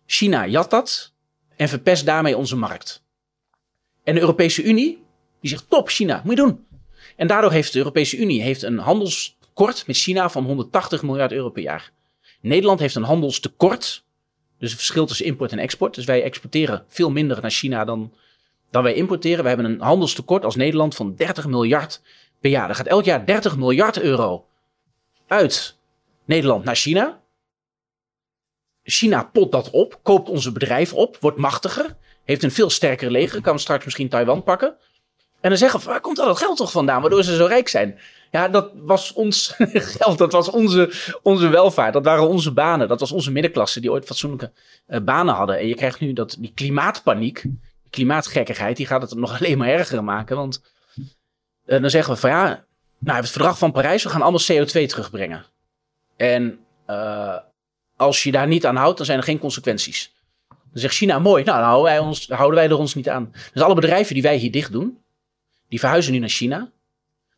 [0.06, 1.14] China jat dat
[1.56, 3.02] en verpest daarmee onze markt.
[4.04, 5.04] En de Europese Unie,
[5.48, 6.66] die zegt top China, moet je doen.
[7.16, 11.50] En daardoor heeft de Europese Unie heeft een handelstekort met China van 180 miljard euro
[11.50, 11.92] per jaar.
[12.42, 14.06] Nederland heeft een handelstekort
[14.58, 15.96] dus het verschil tussen import en export.
[15.96, 18.14] Dus wij exporteren veel minder naar China dan,
[18.72, 19.44] dan wij importeren.
[19.44, 22.02] We hebben een handelstekort als Nederland van 30 miljard
[22.40, 22.70] per jaar.
[22.70, 24.46] Er gaat elk jaar 30 miljard euro
[25.28, 25.78] uit
[26.26, 27.22] Nederland naar China.
[28.84, 33.42] China pot dat op, koopt onze bedrijven op, wordt machtiger, heeft een veel sterker leger,
[33.42, 34.78] kan straks misschien Taiwan pakken.
[35.42, 37.68] En dan zeggen we, waar komt al dat geld toch vandaan, waardoor ze zo rijk
[37.68, 38.00] zijn?
[38.32, 39.54] Ja, dat was ons
[39.98, 43.92] geld, dat was onze, onze welvaart, dat waren onze banen, dat was onze middenklasse die
[43.92, 44.52] ooit fatsoenlijke
[44.88, 45.60] uh, banen hadden.
[45.60, 47.60] En je krijgt nu dat, die klimaatpaniek, die
[47.90, 50.36] klimaatgekkigheid, die gaat het nog alleen maar erger maken.
[50.36, 50.62] Want
[51.66, 52.66] uh, dan zeggen we van ja,
[53.00, 55.46] nou, het verdrag van Parijs, we gaan allemaal CO2 terugbrengen.
[56.16, 57.38] En uh,
[57.96, 60.16] als je daar niet aan houdt, dan zijn er geen consequenties.
[60.48, 63.34] Dan zegt China, mooi, nou, houden wij, ons, houden wij er ons niet aan.
[63.54, 65.02] Dus alle bedrijven die wij hier dicht doen,
[65.70, 66.72] die verhuizen nu naar China.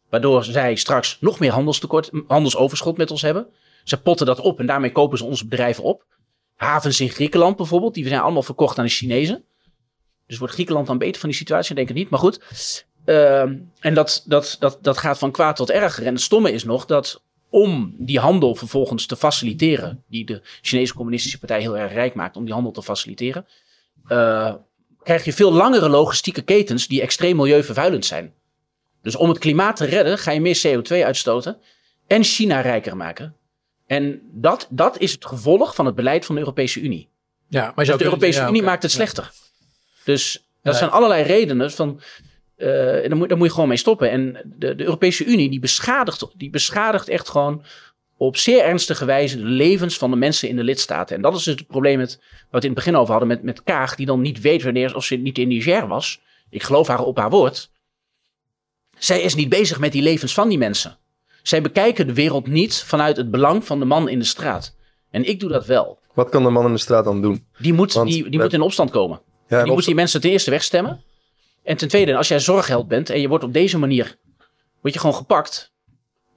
[0.10, 3.48] Waardoor zij straks nog meer handelstekort, handelsoverschot met ons hebben.
[3.84, 6.06] Ze potten dat op en daarmee kopen ze onze bedrijven op.
[6.56, 9.44] Havens in Griekenland bijvoorbeeld, die zijn allemaal verkocht aan de Chinezen.
[10.28, 11.76] Dus wordt Griekenland dan beter van die situatie?
[11.76, 12.42] Denk ik niet, maar goed.
[13.06, 13.42] Uh,
[13.80, 16.06] en dat, dat, dat, dat gaat van kwaad tot erger.
[16.06, 20.94] En het stomme is nog dat om die handel vervolgens te faciliteren, die de Chinese
[20.94, 23.46] Communistische Partij heel erg rijk maakt om die handel te faciliteren,
[24.08, 24.54] uh,
[25.10, 28.34] krijg je veel langere logistieke ketens die extreem milieuvervuilend zijn.
[29.01, 31.57] Dus om het klimaat te redden ga je meer CO2 uitstoten
[32.07, 33.36] en China rijker maken.
[33.88, 37.10] En dat, dat is het gevolg van het beleid van de Europese Unie.
[37.47, 39.32] Ja, maar dus de Europese Unie maakt het slechter.
[40.03, 42.01] Dus dat zijn allerlei redenen van.
[42.57, 44.12] Uh, daar, moet, daar moet je gewoon mee stoppen.
[44.12, 47.64] En de, de Europese Unie die beschadigt, die beschadigt echt gewoon
[48.20, 51.16] op zeer ernstige wijze de levens van de mensen in de lidstaten.
[51.16, 53.28] En dat is dus het probleem met, wat we het in het begin over hadden
[53.28, 56.22] met, met Kaag, die dan niet weet wanneer, of ze niet in Niger was.
[56.50, 57.72] Ik geloof haar op haar woord.
[58.98, 60.98] Zij is niet bezig met die levens van die mensen.
[61.44, 64.76] Zij bekijken de wereld niet vanuit het belang van de man in de straat.
[65.12, 66.00] En ik doe dat wel.
[66.14, 67.46] Wat kan de man in de straat dan doen?
[67.58, 69.22] Die moet, die, die moet in opstand komen.
[69.48, 71.04] Ja, die moet die mensen ten eerste wegstemmen.
[71.64, 74.18] En ten tweede, als jij zorgheld bent en je wordt op deze manier
[74.82, 75.72] word je gewoon gepakt.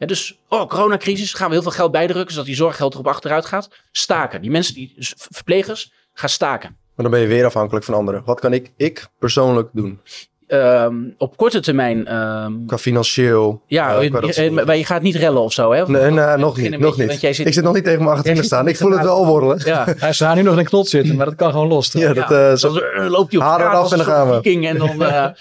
[0.03, 3.47] Ja, dus, oh, coronacrisis, gaan we heel veel geld bijdrukken zodat die zorggeld erop achteruit
[3.47, 3.69] gaat.
[3.93, 4.41] Staken.
[4.41, 4.95] Die mensen, die
[5.31, 6.69] verplegers, gaan staken.
[6.69, 8.23] Maar dan ben je weer afhankelijk van anderen.
[8.25, 10.01] Wat kan ik, ik persoonlijk doen?
[10.49, 12.15] Um, op korte termijn.
[12.17, 13.63] Um, qua financieel.
[13.67, 15.87] Ja, uh, je, maar je gaat niet rellen of zo, hè?
[15.87, 16.79] nee, nee, nog niet.
[16.79, 17.13] Nog niet.
[17.13, 18.69] Zit, ik zit nog niet tegen mijn achterin te staan.
[18.69, 19.61] Ik voel het wel worrelen.
[19.65, 19.87] Ja.
[19.99, 21.93] Hij staat nu nog in een knot zitten, maar dat kan gewoon los.
[21.93, 24.67] Ja, dat, uh, zo, dan loopt hij op haren af en dan gaan we.
[24.67, 25.27] En dan, uh,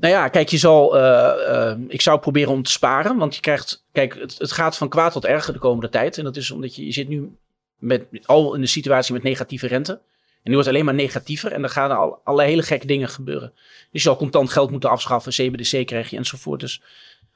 [0.00, 0.96] nou ja, kijk, je zal.
[0.96, 3.84] Uh, ik zou proberen om te sparen, want je krijgt.
[3.92, 6.18] Kijk, het, het, gaat van kwaad tot erger de komende tijd.
[6.18, 7.36] En dat is omdat je, je zit nu
[7.78, 9.92] met, al in de situatie met negatieve rente.
[9.92, 13.08] En die wordt alleen maar negatiever en dan gaan er al, allerlei hele gekke dingen
[13.08, 13.52] gebeuren.
[13.54, 16.60] Dus je zal contant geld moeten afschaffen, CBDC krijg je enzovoort.
[16.60, 16.82] Dus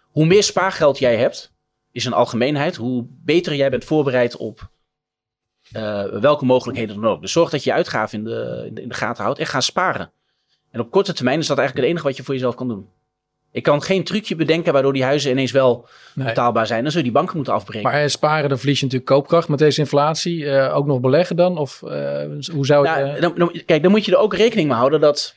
[0.00, 1.52] hoe meer spaargeld jij hebt,
[1.92, 4.70] is een algemeenheid, hoe beter jij bent voorbereid op
[5.76, 7.20] uh, welke mogelijkheden dan ook.
[7.20, 10.12] Dus zorg dat je je uitgaven in de, in de gaten houdt en ga sparen.
[10.72, 12.88] En op korte termijn is dat eigenlijk het enige wat je voor jezelf kan doen.
[13.50, 16.26] Ik kan geen trucje bedenken waardoor die huizen ineens wel Nee.
[16.26, 16.82] betaalbaar zijn.
[16.82, 17.90] Dan zul je die banken moeten afbreken.
[17.90, 20.50] Maar eh, sparen, dan verlies je natuurlijk koopkracht met deze inflatie.
[20.50, 21.58] Eh, ook nog beleggen dan?
[21.58, 22.86] Of eh, hoe zou
[23.20, 25.34] dan, dan- kijk, dan moet je er ook rekening mee houden dat.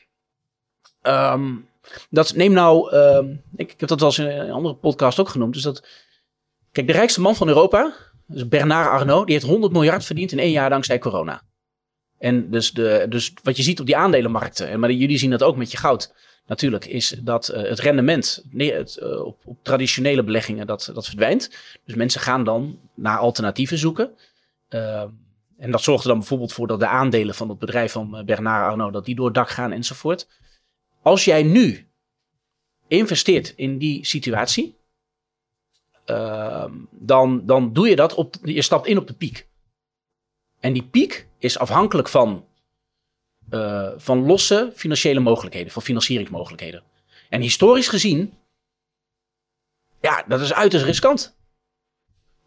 [1.02, 1.52] ehm,
[2.10, 2.90] dat neem nou.
[2.92, 3.26] ehm,
[3.56, 5.54] ik, ik heb dat wel eens in een andere podcast ook genoemd.
[5.54, 5.86] Dus dat.
[6.72, 7.92] Kijk, de rijkste man van Europa,
[8.26, 11.42] dus Bernard Arnault, die heeft 100 miljard verdiend in één jaar dankzij corona.
[12.18, 15.42] En dus, de, dus wat je ziet op die aandelenmarkten, en maar jullie zien dat
[15.42, 16.14] ook met je goud
[16.46, 21.06] natuurlijk, is dat eh, het rendement nee, het, eh, op, op traditionele beleggingen dat, dat
[21.06, 21.50] verdwijnt.
[21.84, 24.10] Dus mensen gaan dan naar alternatieven zoeken.
[24.68, 25.08] Ehm,
[25.58, 28.24] en dat zorgt er dan bijvoorbeeld voor dat de aandelen van het bedrijf van eh,
[28.24, 30.28] Bernard Arnault, dat die door het dak gaan enzovoort.
[31.02, 31.88] Als jij nu
[32.88, 34.76] investeert in die situatie,
[36.04, 39.46] ehm, dan, dan doe je dat op, je stapt in op de piek.
[40.66, 42.46] En die piek is afhankelijk van,
[43.50, 46.82] eh, van losse financiële mogelijkheden, van financieringsmogelijkheden.
[47.28, 48.34] En historisch gezien,
[50.00, 51.36] ja, dat is uiterst riskant.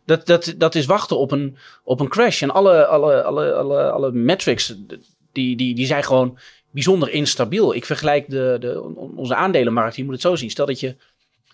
[0.05, 2.41] Dat, dat, dat is wachten op een, op een crash.
[2.41, 4.75] En alle, alle, alle, alle, alle metrics,
[5.31, 6.37] die, die, die zijn gewoon
[6.71, 7.75] bijzonder instabiel.
[7.75, 8.81] Ik vergelijk de, de,
[9.15, 10.49] onze aandelenmarkt, je moet het zo zien.
[10.49, 10.95] Stel dat je,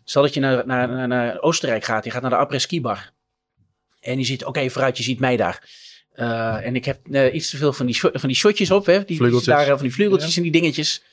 [0.04, 3.12] stel dat je naar, naar, naar, Oostenrijk gaat, je gaat naar de après-ski bar.
[4.00, 5.85] En je ziet, oké, vooruit, je ziet mij daar.
[6.16, 9.06] Uh, en ik heb uh, iets te veel van die, van die shotjes op, hè?
[9.06, 9.56] Die, vleugeltjes.
[9.56, 10.38] Daar, van die vleugeltjes ja.
[10.38, 11.04] en die dingetjes.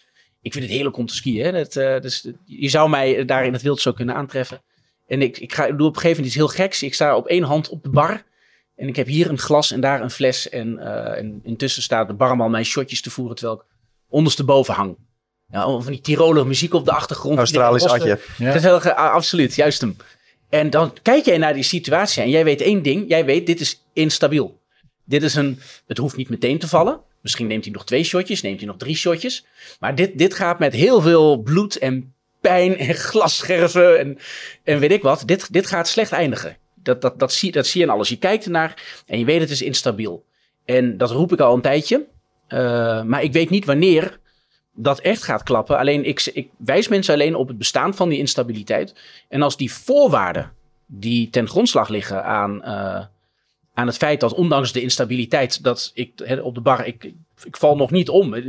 [0.42, 1.44] Ik vind het heerlijk om te skiën.
[1.44, 1.52] Hè?
[1.52, 4.62] Dat, uh, dus, je zou mij daar in het wild zo kunnen aantreffen.
[5.06, 6.82] En ik, ik, ga, ik doe op een gegeven moment iets heel geks.
[6.82, 8.22] Ik sta op één hand op de bar.
[8.76, 10.48] En ik heb hier een glas en daar een fles.
[10.48, 13.64] En, uh, en intussen staat de barman mijn shotjes te voeren terwijl ik
[14.08, 14.96] ondersteboven hang.
[15.48, 17.38] Ja, van die Tiroler muziek op de achtergrond.
[17.38, 18.18] Australisch atje.
[18.38, 18.46] Ja.
[18.46, 19.96] Dat is heel, absoluut, juist hem.
[20.48, 23.08] En dan kijk jij naar die situatie en jij weet één ding.
[23.08, 24.60] Jij weet, dit is instabiel.
[25.04, 27.00] Dit is een, het hoeft niet meteen te vallen.
[27.20, 29.46] Misschien neemt hij nog twee shotjes, neemt hij nog drie shotjes.
[29.80, 34.18] Maar dit, dit gaat met heel veel bloed en pijn en glasscherven en,
[34.64, 35.22] en weet ik wat.
[35.26, 36.56] Dit, dit gaat slecht eindigen.
[36.74, 38.08] Dat, dat, dat, zie, dat zie je in alles.
[38.08, 40.24] Je kijkt ernaar en je weet het is instabiel.
[40.64, 42.06] En dat roep ik al een tijdje.
[42.48, 44.20] Uh, maar ik weet niet wanneer
[44.74, 45.78] dat echt gaat klappen.
[45.78, 48.94] Alleen ik, ik wijs mensen alleen op het bestaan van die instabiliteit.
[49.28, 50.52] En als die voorwaarden
[50.86, 53.04] die ten grondslag liggen aan, uh,
[53.74, 57.12] aan het feit dat ondanks de instabiliteit dat ik op de bar, ik,
[57.44, 58.32] ik val nog niet om.
[58.32, 58.46] Het,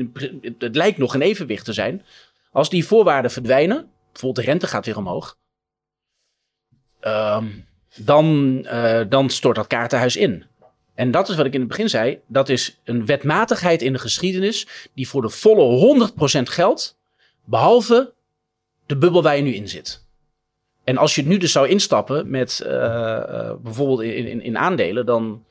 [0.57, 2.05] het, lijkt nog een evenwicht te zijn.
[2.51, 5.37] Als die voorwaarden verdwijnen, bijvoorbeeld de rente gaat weer omhoog,
[7.01, 7.65] um,
[7.95, 10.45] dan, uh, dan stort dat kaartenhuis in.
[10.95, 12.19] En dat is wat ik in het begin zei.
[12.27, 16.97] Dat is een wetmatigheid in de geschiedenis die voor de volle 100% geldt.
[17.43, 18.13] Behalve
[18.85, 20.02] de bubbel waar je nu in zit.
[20.83, 24.57] En als je het nu dus zou instappen met uh, uh, bijvoorbeeld in, in, in,
[24.57, 25.43] aandelen, dan.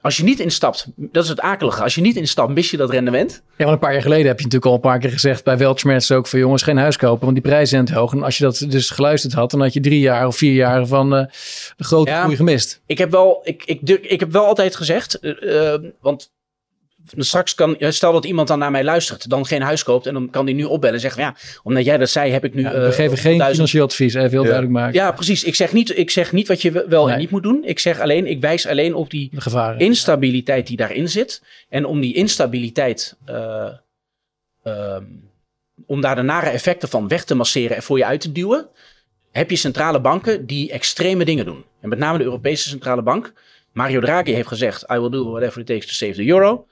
[0.00, 1.82] Als je niet instapt, dat is het akelige.
[1.82, 3.32] Als je niet instapt, mis je dat rendement.
[3.32, 5.58] Ja, want een paar jaar geleden heb je natuurlijk al een paar keer gezegd bij
[5.58, 8.12] Weltschmerz ook van jongens, geen huis kopen, want die prijzen zijn te hoog.
[8.12, 10.86] En als je dat dus geluisterd had, dan had je drie jaar of vier jaar
[10.86, 11.24] van uh,
[11.76, 12.80] de grote ja, groei gemist.
[12.86, 16.30] Ik heb wel, ik, ik, ik heb wel altijd gezegd, uh, want
[17.16, 20.30] straks kan, stel dat iemand dan naar mij luistert, dan geen huis koopt en dan
[20.30, 22.62] kan die nu opbellen en zeggen, ja, omdat jij dat zei, heb ik nu.
[22.62, 23.54] Ja, we geven geen duizend...
[23.54, 24.48] financieel advies, even heel ja.
[24.48, 24.94] duidelijk maken.
[24.94, 25.44] Ja, precies.
[25.44, 27.14] Ik zeg niet, ik zeg niet wat je wel nee.
[27.14, 27.64] en niet moet doen.
[27.64, 31.42] Ik zeg alleen, ik wijs alleen op die gevaren, instabiliteit die daarin zit.
[31.68, 33.66] En om die instabiliteit, uh,
[34.64, 34.96] uh,
[35.86, 38.68] om daar de nare effecten van weg te masseren en voor je uit te duwen,
[39.30, 41.64] heb je centrale banken die extreme dingen doen.
[41.80, 43.32] En met name de Europese Centrale Bank.
[43.72, 46.66] Mario Draghi heeft gezegd, I will do whatever it takes to save the euro.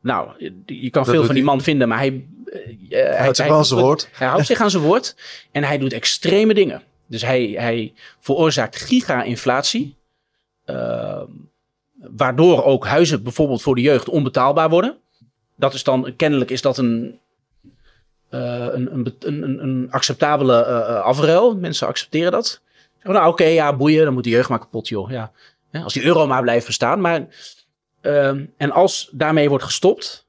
[0.00, 2.26] Nou, je kan dat veel van die man vinden, maar hij...
[2.48, 4.08] Uh, hij houdt zich aan zijn woord.
[4.12, 5.16] Hij houdt zich aan zijn woord.
[5.52, 6.82] En hij doet extreme dingen.
[7.06, 9.96] Dus hij, hij veroorzaakt giga-inflatie.
[10.66, 11.22] Uh,
[11.94, 14.96] waardoor ook huizen bijvoorbeeld voor de jeugd onbetaalbaar worden.
[15.56, 17.18] Dat is dan, kennelijk is dat een,
[18.30, 21.56] uh, een, een, een, een, acceptabele uh, afruil.
[21.56, 22.60] Mensen accepteren dat.
[23.02, 25.10] Nou oké, okay, ja boeien, dan moet de jeugd maar kapot joh.
[25.10, 25.32] Ja.
[25.70, 27.00] Ja, als die euro maar blijft bestaan.
[27.00, 27.26] Maar
[28.02, 30.26] Uh, en als daarmee wordt gestopt,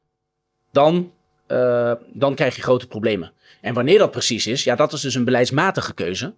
[0.72, 1.12] dan,
[1.48, 3.32] uh, dan krijg je grote problemen.
[3.62, 6.34] En wanneer dat precies is, ja, dat is dus een beleidsmatige keuze.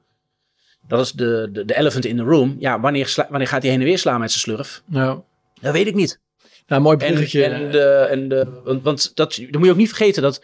[0.87, 2.55] Dat is de, de, de elephant in the room.
[2.59, 4.83] Ja, wanneer, sla, wanneer gaat hij heen en weer slaan met zijn slurf?
[4.85, 5.23] Ja.
[5.61, 6.19] Dat weet ik niet.
[6.67, 7.43] Nou, mooi bruggetje.
[7.43, 10.43] En, en, de, en de, want, want dat, dan moet je ook niet vergeten dat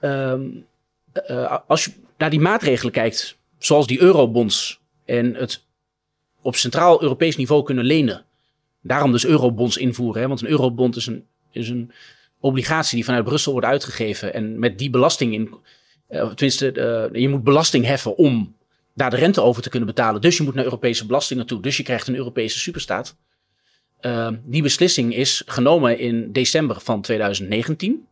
[0.00, 0.66] um,
[1.30, 5.64] uh, als je naar die maatregelen kijkt, zoals die eurobonds en het
[6.42, 8.24] op centraal Europees niveau kunnen lenen.
[8.86, 10.22] Daarom dus eurobonds invoeren.
[10.22, 10.28] Hè?
[10.28, 11.92] Want een eurobond is een, is een
[12.40, 14.34] obligatie die vanuit Brussel wordt uitgegeven.
[14.34, 15.54] En met die belasting in.
[16.10, 16.72] Uh, tenminste,
[17.12, 18.54] uh, je moet belasting heffen om
[18.94, 20.20] daar de rente over te kunnen betalen.
[20.20, 21.62] Dus je moet naar Europese belastingen toe.
[21.62, 23.16] Dus je krijgt een Europese superstaat.
[24.00, 28.06] Uh, die beslissing is genomen in december van 2019.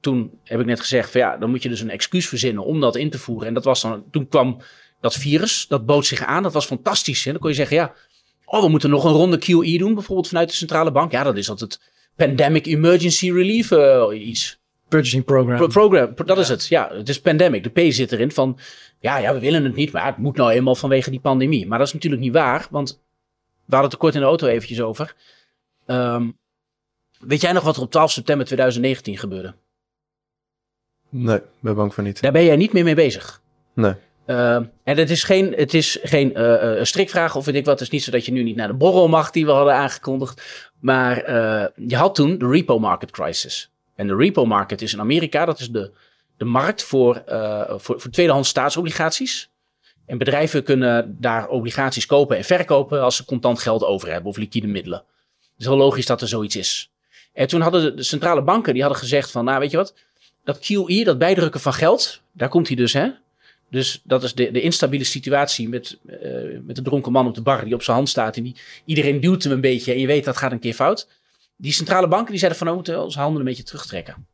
[0.00, 2.80] toen heb ik net gezegd, van ja, dan moet je dus een excuus verzinnen om
[2.80, 3.48] dat in te voeren.
[3.48, 4.60] En dat was dan, toen kwam
[5.00, 6.42] dat virus, dat bood zich aan.
[6.42, 7.24] Dat was fantastisch.
[7.24, 7.30] Hè?
[7.30, 7.94] Dan kon je zeggen, ja,
[8.52, 11.12] oh, we moeten nog een ronde QE doen, bijvoorbeeld vanuit de centrale bank.
[11.12, 11.80] Ja, dat is altijd
[12.16, 14.60] Pandemic Emergency Relief uh, iets.
[14.88, 15.56] Purchasing Program.
[15.56, 16.66] Pro program, dat is het.
[16.66, 17.62] Ja, het is pandemic.
[17.62, 18.58] De P zit erin van,
[19.00, 21.66] ja, ja, we willen het niet, maar het moet nou eenmaal vanwege die pandemie.
[21.66, 23.00] Maar dat is natuurlijk niet waar, want
[23.64, 25.14] we hadden het er kort in de auto eventjes over.
[25.86, 26.38] Um,
[27.18, 29.54] weet jij nog wat er op 12 september 2019 gebeurde?
[31.08, 32.20] Nee, ben bang voor niet.
[32.20, 33.40] Daar ben jij niet meer mee bezig.
[33.72, 33.94] Nee.
[34.26, 37.78] Uh, en het is geen, het is geen uh, strikvraag of weet ik wat.
[37.78, 39.74] Het is niet zo dat je nu niet naar de borrel mag die we hadden
[39.74, 40.70] aangekondigd.
[40.80, 43.70] Maar uh, je had toen de repo market crisis.
[43.94, 45.90] En de repo market is in Amerika, dat is de,
[46.36, 47.22] de markt voor,
[47.68, 49.50] voor, voor tweedehands staatsobligaties.
[50.06, 54.36] En bedrijven kunnen daar obligaties kopen en verkopen als ze contant geld over hebben of
[54.36, 54.98] liquide middelen.
[55.38, 56.90] Het is heel logisch dat er zoiets is.
[57.32, 59.94] En toen hadden de centrale banken die hadden gezegd van, nou weet je wat,
[60.44, 63.10] dat QE, dat bijdrukken van geld, daar komt hij dus hè.
[63.72, 67.42] Dus dat is de, de instabiele situatie met, uh, met de dronken man op de
[67.42, 68.36] bar die op zijn hand staat.
[68.36, 71.08] En die, iedereen duwt hem een beetje en je weet dat gaat een keer fout.
[71.56, 74.26] Die centrale banken die zeiden van nou, we moeten onze handen een beetje terugtrekken.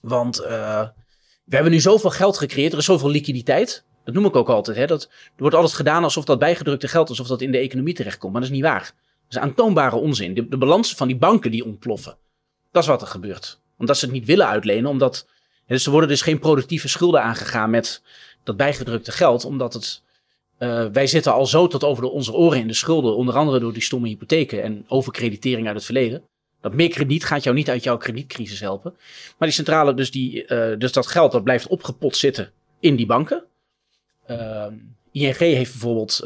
[0.00, 0.88] Want uh,
[1.44, 3.84] we hebben nu zoveel geld gecreëerd, er is zoveel liquiditeit.
[4.04, 4.76] Dat noem ik ook altijd.
[4.76, 4.86] Hè?
[4.86, 8.32] Dat, er wordt altijd gedaan alsof dat bijgedrukte geld, alsof dat in de economie terechtkomt.
[8.32, 8.92] Maar dat is niet waar.
[9.28, 10.34] Dat is aantoonbare onzin.
[10.34, 12.16] De, de balansen van die banken die ontploffen.
[12.70, 13.60] Dat is wat er gebeurt.
[13.78, 14.90] Omdat ze het niet willen uitlenen.
[14.90, 15.26] Omdat,
[15.66, 18.02] dus er worden dus geen productieve schulden aangegaan met
[18.44, 19.44] dat bijgedrukte geld.
[19.44, 20.02] Omdat het,
[20.58, 23.16] uh, wij zitten al zo tot over de, onze oren in de schulden.
[23.16, 26.22] Onder andere door die stomme hypotheken en overkreditering uit het verleden.
[26.60, 28.94] Dat meer krediet gaat jou niet uit jouw kredietcrisis helpen.
[29.38, 33.06] Maar die centrale, dus, die, uh, dus dat geld dat blijft opgepot zitten in die
[33.06, 33.44] banken.
[34.30, 34.66] Uh,
[35.12, 36.20] ING heeft bijvoorbeeld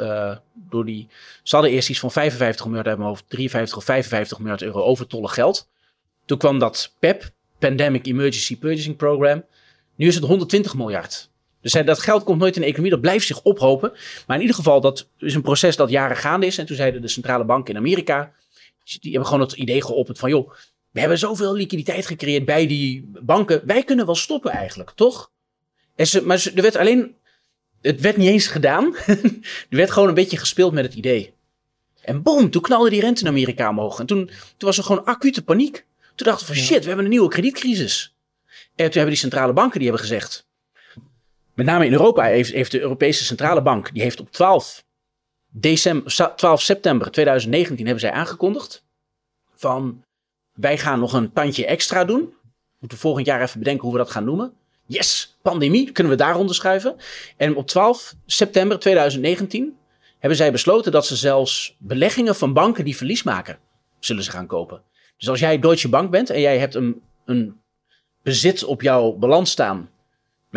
[0.55, 1.09] door die.
[1.43, 4.83] Ze hadden eerst iets van 55 miljard uit mijn hoofd, 53 of 55 miljard euro
[4.83, 5.69] overtollig geld.
[6.25, 9.45] Toen kwam dat PEP, Pandemic Emergency Purchasing Program.
[9.95, 11.28] Nu is het 120 miljard.
[11.61, 13.93] Dus dat geld komt nooit in de economie, dat blijft zich ophopen.
[14.27, 16.59] Maar in ieder geval, dat is een proces dat jaren gaande is.
[16.59, 18.33] En toen zeiden de centrale banken in Amerika,
[18.85, 20.53] die hebben gewoon het idee geopperd van, joh,
[20.91, 23.63] we hebben zoveel liquiditeit gecreëerd bij die banken.
[23.67, 25.31] Wij kunnen wel stoppen eigenlijk, toch?
[25.97, 27.15] En ze, maar er werd alleen,
[27.81, 28.97] het werd niet eens gedaan.
[29.71, 31.33] er werd gewoon een beetje gespeeld met het idee.
[32.01, 34.01] En boom, toen knalde die rente in Amerika omhoog.
[34.01, 35.87] En toen, toen was er gewoon acute paniek.
[36.15, 38.15] Toen dachten we van shit, we hebben een nieuwe kredietcrisis.
[38.47, 40.48] En toen hebben die centrale banken die hebben gezegd.
[41.59, 44.85] Met name in Europa heeft, heeft de Europese Centrale Bank, die heeft op 12,
[45.51, 48.85] december, 12 september 2019 hebben zij aangekondigd
[49.55, 50.05] van
[50.53, 52.21] wij gaan nog een tandje extra doen.
[52.21, 54.53] We moeten volgend jaar even bedenken hoe we dat gaan noemen.
[54.87, 56.97] Yes, pandemie, kunnen we daar onderschuiven.
[57.37, 59.77] En op 12 september 2019
[60.19, 63.59] hebben zij besloten dat ze zelfs beleggingen van banken die verlies maken,
[63.99, 64.83] zullen ze gaan kopen.
[65.17, 67.61] Dus als jij Deutsche Bank bent en jij hebt een, een
[68.23, 69.91] bezit op jouw balans staan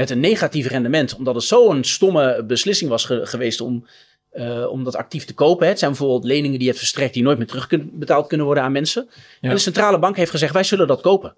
[0.01, 3.85] met een negatief rendement, omdat het zo'n stomme beslissing was geweest om,
[4.33, 5.67] uh, om dat actief te kopen.
[5.67, 9.09] Het zijn bijvoorbeeld leningen die het verstrekt die nooit meer terugbetaald kunnen worden aan mensen.
[9.41, 11.35] En de centrale bank heeft gezegd, wij zullen dat kopen.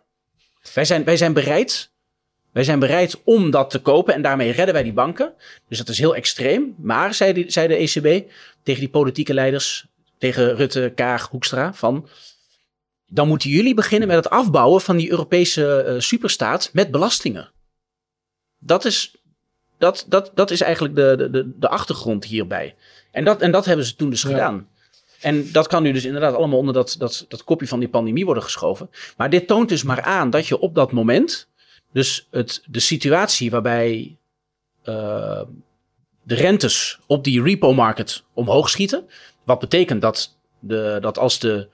[0.74, 1.92] Wij zijn, wij zijn bereid
[2.52, 5.34] wij zijn bereid om dat te kopen en daarmee redden wij die banken.
[5.68, 6.76] Dus dat is heel extreem.
[6.78, 8.30] Maar, zei de, zei de ECB
[8.64, 9.86] tegen die politieke leiders,
[10.18, 12.08] tegen Rutte, Kaag, Hoekstra, van...
[13.08, 17.53] Dan moeten jullie beginnen met het afbouwen van die Europese uh, superstaat met belastingen.
[18.66, 19.16] Dat is,
[19.78, 22.76] dat, dat, dat is eigenlijk de, de, de achtergrond hierbij.
[23.12, 24.68] En dat, en dat hebben ze toen dus gedaan.
[25.22, 28.26] En dat kan nu dus inderdaad allemaal onder dat, dat, dat kopje van die pandemie
[28.26, 28.90] worden geschoven.
[29.18, 31.48] Maar dit toont dus maar aan dat je op dat moment
[31.92, 34.18] dus het, de situatie waarbij
[34.84, 35.42] uh,
[36.24, 39.10] de rentes op die repo market omhoog schieten.
[39.44, 41.70] Wat betekent dat, de, dat als de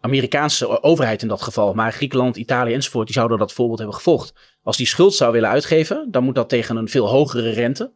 [0.00, 4.34] Amerikaanse overheid in dat geval, maar Griekenland, Italië enzovoort, die zouden dat voorbeeld hebben gevolgd.
[4.62, 7.92] Als die schuld zou willen uitgeven, dan moet dat tegen een veel hogere rente.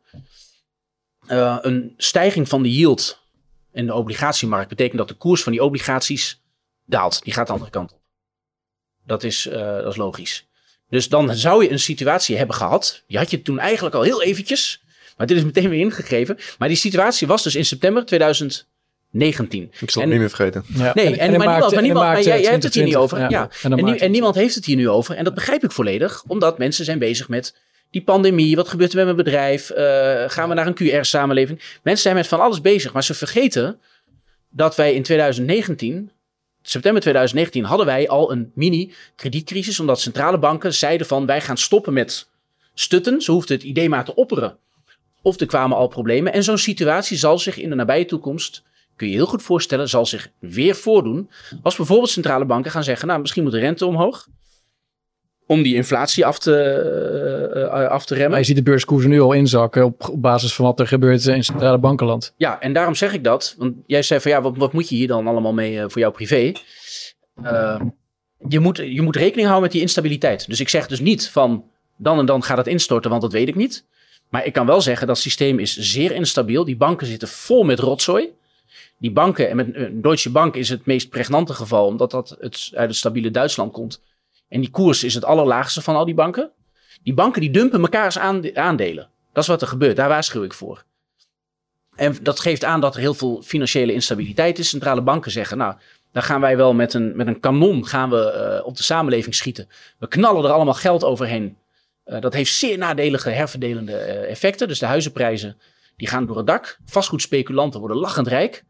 [1.28, 3.20] Uh, een stijging van de yield
[3.72, 6.42] in de obligatiemarkt betekent dat de koers van die obligaties
[6.84, 7.22] daalt.
[7.22, 8.00] Die gaat de andere kant op.
[9.06, 10.46] Dat is, uh, dat is logisch.
[10.88, 13.02] Dus dan zou je een situatie hebben gehad.
[13.06, 14.82] Die had je toen eigenlijk al heel eventjes.
[15.16, 16.38] Maar dit is meteen weer ingegeven.
[16.58, 18.04] Maar die situatie was dus in september
[19.10, 19.70] 2019.
[19.80, 20.64] Ik zal het niet meer vergeten.
[20.66, 20.92] Ja.
[20.94, 23.18] Nee, en, maar, niemand, maar, niemand, maar jij, jij hebt het hier niet over.
[23.18, 23.28] Ja.
[23.28, 23.48] ja.
[23.62, 25.16] En, en, en, niemand heeft het hier nu over.
[25.16, 26.22] En dat begrijp ik volledig.
[26.26, 27.54] Omdat mensen zijn bezig met
[27.90, 28.56] die pandemie.
[28.56, 29.70] Wat gebeurt er met mijn bedrijf?
[29.70, 29.76] Uh,
[30.26, 31.58] gaan we naar een QR-samenleving?
[31.82, 32.92] Mensen zijn met van alles bezig.
[32.92, 33.80] Maar ze vergeten
[34.50, 36.10] dat wij in 2019
[36.68, 41.92] september 2019 hadden wij al een mini-kredietcrisis, omdat centrale banken zeiden van wij gaan stoppen
[41.92, 42.28] met
[42.74, 43.22] stutten.
[43.22, 44.56] Ze hoefden het idee maar te opperen.
[45.22, 46.32] Of er kwamen al problemen.
[46.32, 48.62] En zo'n situatie zal zich in de nabije toekomst,
[48.96, 51.30] kun je heel goed voorstellen, zal zich weer voordoen.
[51.62, 54.26] Als bijvoorbeeld centrale banken gaan zeggen, nou misschien moet de rente omhoog.
[55.48, 56.54] om die inflatie af te,
[57.54, 58.30] eh, eh, af te remmen.
[58.30, 61.26] Maar je ziet de beurskoersen nu al inzakken op, op basis van wat er gebeurt
[61.26, 62.34] in centrale bankenland.
[62.36, 63.54] Ja, en daarom zeg ik dat.
[63.58, 66.00] Want jij zei van ja, wat, wat moet je hier dan allemaal mee eh, voor
[66.00, 66.52] jouw privé?
[67.42, 67.80] Uh,
[68.48, 70.46] je, moet, je moet rekening houden met die instabiliteit.
[70.48, 71.64] Dus ik zeg dus niet van
[71.96, 73.84] dan en dan gaat het instorten, want dat weet ik niet.
[74.28, 76.64] Maar ik kan wel zeggen dat het systeem is zeer instabiel.
[76.64, 78.32] Die banken zitten vol met rotzooi.
[78.98, 82.88] Die banken, en met Deutsche Bank is het meest pregnante geval, omdat dat het, uit
[82.88, 84.02] het stabiele Duitsland komt.
[84.48, 86.50] En die koers is het allerlaagste van al die banken.
[87.02, 89.08] Die banken die dumpen mekaars aandelen.
[89.32, 89.96] Dat is wat er gebeurt.
[89.96, 90.84] Daar waarschuw ik voor.
[91.96, 94.68] En dat geeft aan dat er heel veel financiële instabiliteit is.
[94.68, 95.74] Centrale banken zeggen, nou,
[96.12, 99.34] dan gaan wij wel met een, met een kanon gaan we, uh, op de samenleving
[99.34, 99.68] schieten.
[99.98, 101.56] We knallen er allemaal geld overheen.
[102.06, 104.68] Uh, dat heeft zeer nadelige herverdelende effecten.
[104.68, 105.58] Dus de huizenprijzen
[105.96, 106.78] die gaan door het dak.
[106.84, 108.64] Vastgoedspeculanten worden lachend rijk.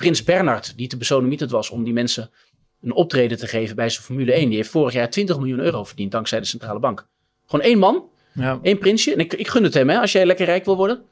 [0.00, 2.30] Prins Bernard, die te besodemieterd was om die mensen
[2.82, 4.48] een optreden te geven bij zijn Formule 1.
[4.48, 7.06] Die heeft vorig jaar 20 miljoen euro verdiend dankzij de centrale bank.
[7.46, 8.58] Gewoon één man, ja.
[8.62, 9.12] één prinsje.
[9.12, 11.02] En ik, ik gun het hem, hè, als jij lekker rijk wil worden.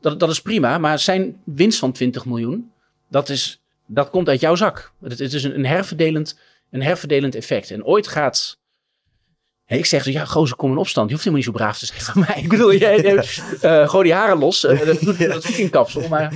[0.00, 2.72] Dat, dat is prima, maar zijn winst van 20 miljoen,
[3.08, 4.92] dat, is, dat komt uit jouw zak.
[5.02, 6.38] Het, het is een, een, herverdelend,
[6.70, 7.70] een herverdelend effect.
[7.70, 8.58] En ooit gaat...
[9.66, 11.06] ik zeg, ja, gozer, kom in opstand.
[11.08, 12.40] Je hoeft helemaal niet zo braaf te zijn van mij.
[12.42, 14.64] Ik bedoel, jij, uh, gooi die haren los.
[14.64, 16.08] Uh, dat doet dat geen kapsel.
[16.08, 16.34] Maar,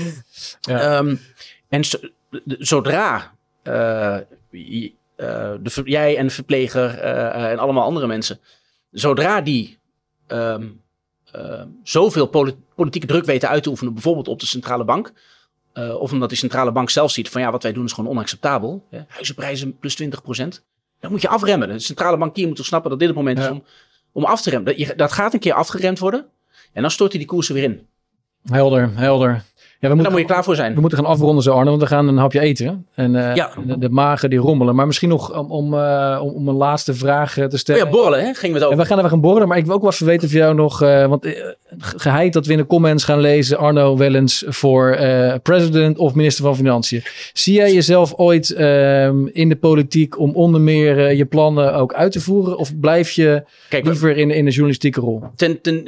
[0.61, 0.99] ja.
[0.99, 1.21] um,
[1.77, 1.85] en
[2.59, 4.19] zodra uh,
[4.51, 8.39] de, jij en de verpleger en allemaal andere mensen,
[8.91, 9.79] zodra die
[10.29, 10.83] um,
[11.37, 12.27] uh, zoveel
[12.75, 15.13] politieke druk weten uit te oefenen, bijvoorbeeld op de centrale bank,
[15.75, 18.87] of omdat die centrale bank zelf ziet van ja, wat wij doen is gewoon onacceptabel.
[18.91, 19.01] Hè?
[19.09, 20.07] Huizenprijzen plus 20%
[21.01, 21.69] Dan moet je afremmen.
[21.69, 23.45] De centrale bankier moet toch snappen dat dit het moment ja.
[23.45, 23.65] is om,
[24.13, 24.77] om af te remmen.
[24.77, 26.27] Dat, dat gaat een keer afgeremd worden
[26.73, 27.87] en dan stort hij die koersen weer in.
[28.49, 29.45] Helder, helder.
[29.87, 30.75] Ja, we moeten, daar moet je klaar voor zijn.
[30.75, 32.87] We moeten gaan afronden zo Arno, want we gaan een hapje eten.
[32.95, 33.51] En uh, ja.
[33.67, 34.75] de, de, magen die rommelen.
[34.75, 37.83] Maar misschien nog om, om, uh, om, een laatste vraag te stellen.
[37.83, 38.35] Oh ja, borrelen hè?
[38.35, 38.73] Gingen we het over.
[38.73, 39.49] En we gaan even gaan borrelen.
[39.49, 40.83] Maar ik wil ook wel even weten van jou nog.
[40.83, 41.27] Uh, want
[41.79, 43.59] geheid dat we in de comments gaan lezen.
[43.59, 44.99] Arno Wellens voor
[45.43, 47.03] president of minister van Financiën.
[47.33, 52.13] Zie jij jezelf ooit ehm, in de politiek om onder meer je plannen ook uit
[52.13, 52.59] te voeren?
[52.59, 55.23] Of blijf je Kijk, liever in, in de journalistieke rol?
[55.37, 55.85] Ten, ten,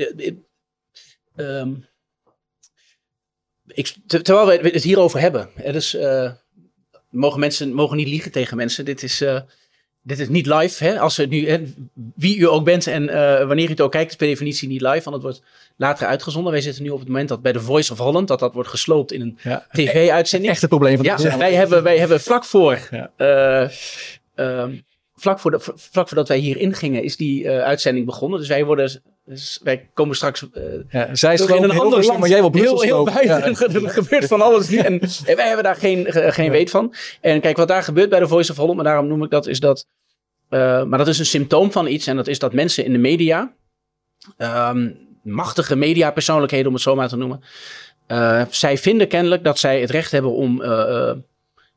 [1.36, 1.87] um,
[3.78, 5.48] ik, terwijl we het hierover hebben.
[5.54, 6.30] Het is, uh,
[7.10, 8.84] mogen mensen mogen niet liegen tegen mensen.
[8.84, 9.40] Dit is, uh,
[10.02, 10.84] dit is niet live.
[10.84, 11.00] Hè?
[11.00, 11.62] Als het nu, hè,
[12.14, 14.80] wie u ook bent en uh, wanneer u het ook kijkt, is per definitie niet
[14.80, 15.10] live.
[15.10, 15.42] Want het wordt
[15.76, 16.52] later uitgezonden.
[16.52, 18.68] Wij zitten nu op het moment dat bij de Voice of Holland, dat dat wordt
[18.68, 20.52] gesloopt in een ja, tv-uitzending.
[20.52, 22.88] Echt een probleem van de ja, wij hebben, wij hebben vlak voor...
[22.90, 23.70] Ja.
[24.34, 24.84] Um,
[25.14, 28.38] vlak, voor de, vlak voordat wij hier ingingen, is die uitzending begonnen.
[28.38, 29.02] Dus wij worden.
[29.28, 30.42] Dus wij komen straks.
[30.42, 33.26] Uh, ja, zij is in een ander land, maar jij wil heel, heel buiten.
[33.26, 33.80] Ja.
[33.84, 34.76] er gebeurt van alles nu.
[34.76, 36.94] En, en, wij hebben daar geen, geen weet van.
[37.20, 39.46] En kijk, wat daar gebeurt bij de Voice of Holland, maar daarom noem ik dat,
[39.46, 39.86] is dat.
[40.50, 42.06] Uh, maar dat is een symptoom van iets.
[42.06, 43.54] En dat is dat mensen in de media.
[44.38, 47.42] Um, machtige mediapersoonlijkheden, om het zo maar te noemen.
[48.50, 50.62] zij vinden kennelijk dat zij het recht hebben om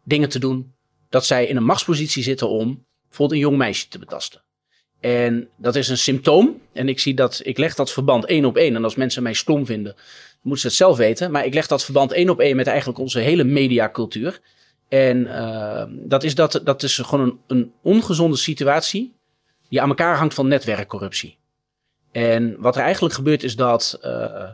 [0.03, 0.73] dingen te doen.
[1.09, 4.41] Dat zij in een machtspositie zitten om bijvoorbeeld een jong meisje te betasten.
[5.01, 6.61] En dat is een symptoom.
[6.73, 8.75] En ik zie dat, ik leg dat verband één op één.
[8.75, 9.95] En als mensen mij stom vinden,
[10.41, 11.31] moeten ze het zelf weten.
[11.31, 14.39] Maar ik leg dat verband één op één met eigenlijk onze hele mediacultuur.
[14.89, 19.13] En uh, dat, is dat, dat is gewoon een, een ongezonde situatie
[19.69, 21.37] die aan elkaar hangt van netwerkcorruptie.
[22.11, 24.49] En wat er eigenlijk gebeurt is dat, uh,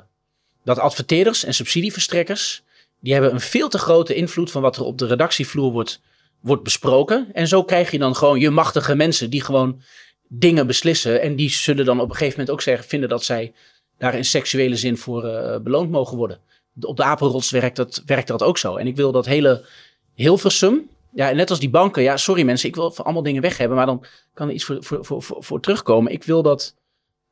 [0.63, 2.63] dat adverteerders en subsidieverstrekkers,
[2.99, 6.01] die hebben een veel te grote invloed van wat er op de redactievloer wordt
[6.39, 7.27] wordt besproken.
[7.33, 9.81] En zo krijg je dan gewoon je machtige mensen die gewoon
[10.27, 11.21] dingen beslissen.
[11.21, 13.53] En die zullen dan op een gegeven moment ook zeggen, vinden dat zij
[13.97, 16.39] daar in seksuele zin voor uh, beloond mogen worden.
[16.81, 18.75] Op de apenrots werkt dat, werkt dat ook zo.
[18.75, 19.65] En ik wil dat hele
[20.13, 23.57] Hilversum, ja, net als die banken, ja, sorry mensen, ik wil voor allemaal dingen weg
[23.57, 26.11] hebben, maar dan kan er iets voor, voor, voor, voor, terugkomen.
[26.11, 26.75] Ik wil dat.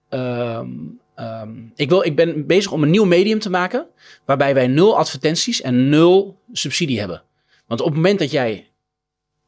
[0.10, 3.88] Um, um, ik, wil, ik ben bezig om een nieuw medium te maken,
[4.26, 7.24] waarbij wij nul advertenties en nul subsidie hebben.
[7.68, 8.70] Want op het moment dat jij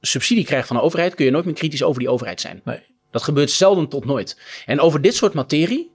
[0.02, 2.62] subsidie krijgt van de overheid, kun je nooit meer kritisch over die overheid zijn.
[2.64, 2.82] Nee.
[3.18, 4.38] Dat gebeurt zelden tot nooit.
[4.66, 5.92] En over dit soort materie,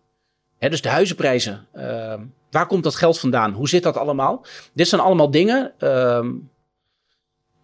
[0.58, 2.14] hè, dus de huizenprijzen, uh,
[2.50, 3.52] waar komt dat geld vandaan?
[3.52, 4.44] Hoe zit dat allemaal?
[4.72, 6.26] Dit zijn allemaal dingen uh,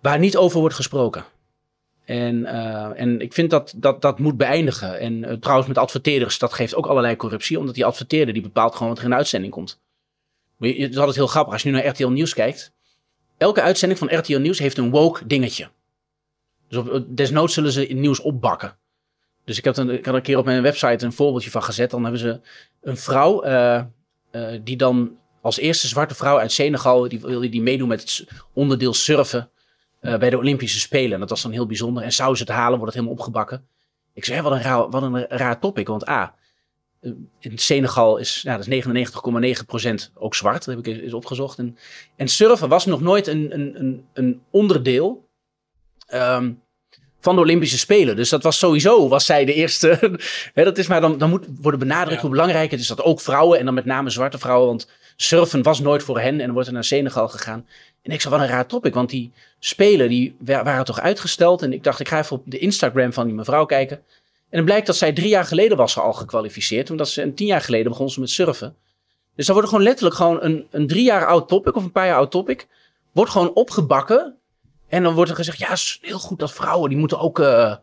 [0.02, 1.24] waar niet over wordt gesproken.
[2.05, 4.98] En, uh, en ik vind dat dat, dat moet beëindigen.
[4.98, 7.59] En uh, trouwens met adverteerders, dat geeft ook allerlei corruptie.
[7.59, 9.80] Omdat die adverteerder, die bepaalt gewoon wat er in de uitzending komt.
[10.56, 12.72] Maar je, het is heel grappig als je nu naar RTL Nieuws kijkt.
[13.36, 15.68] Elke uitzending van RTL Nieuws heeft een woke dingetje.
[16.68, 18.76] Dus op, desnoods zullen ze nieuws opbakken.
[19.49, 21.91] Dus ik, heb een, ik had een keer op mijn website een voorbeeldje van gezet.
[21.91, 22.41] Dan hebben ze
[22.83, 23.83] een vrouw uh,
[24.33, 27.09] uh, die dan als eerste zwarte vrouw uit Senegal...
[27.09, 29.51] die wilde die meedoen met het onderdeel surfen
[30.01, 31.12] uh, bij de Olympische Spelen.
[31.12, 32.03] En dat was dan heel bijzonder.
[32.03, 33.66] En zou ze het halen, wordt het helemaal opgebakken.
[34.15, 35.87] Ik zei, wat een raar, wat een raar topic.
[35.87, 36.35] Want A,
[37.01, 41.59] eh, in Senegal is, dat is 99,9% ook zwart, dat heb ik eens opgezocht.
[41.59, 41.77] En,
[42.16, 45.29] en surfen was nog nooit een, een, een, een onderdeel
[46.07, 46.53] ehm,
[47.28, 48.16] van de Olympische Spelen.
[48.16, 50.18] Dus dat was sowieso, was zij de eerste.
[50.55, 52.20] Dat is maar dan, dan moet worden benadrukt Ja.
[52.20, 55.62] hoe belangrijk het is dat ook vrouwen, en dan met name zwarte vrouwen, want surfen
[55.62, 57.66] was nooit voor hen en dan wordt er naar Senegal gegaan.
[58.02, 61.62] En ik zei, wat een raar topic, want die Spelen die wa- waren toch uitgesteld.
[61.62, 63.96] En ik dacht, ik ga even op de Instagram van die mevrouw kijken.
[64.50, 66.90] En dan blijkt dat zij drie jaar geleden was ze al gekwalificeerd.
[66.90, 68.74] Omdat ze en tien jaar geleden begon ze met surfen.
[69.34, 71.92] Dus dan wordt er gewoon letterlijk gewoon een, een drie jaar oud topic of een
[71.92, 72.66] paar jaar oud topic.
[73.12, 74.34] Wordt gewoon opgebakken.
[74.89, 77.39] En dan wordt er gezegd, ja, is heel goed dat vrouwen, die moeten ook...
[77.40, 77.74] eh,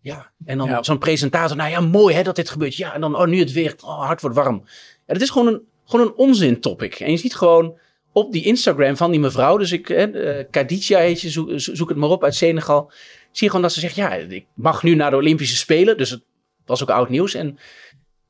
[0.00, 0.82] ja, en dan Ja.
[0.82, 2.76] zo'n presentator, nou ja, mooi hè dat dit gebeurt.
[2.76, 4.62] Ja, en dan, oh, nu het weer, oh, hart wordt warm.
[5.06, 6.94] En het is gewoon een, gewoon een onzin topic.
[7.00, 7.78] En je ziet gewoon
[8.12, 11.98] op die Instagram van die mevrouw, dus ik, eh, Khadija heet je, zoek, zoek het
[11.98, 12.90] maar op uit Senegal.
[12.92, 12.98] Zie
[13.32, 15.96] je gewoon dat ze zegt, ja, ik mag nu naar de Olympische Spelen.
[15.96, 16.22] Dus het
[16.64, 17.34] was ook oud nieuws.
[17.34, 17.58] En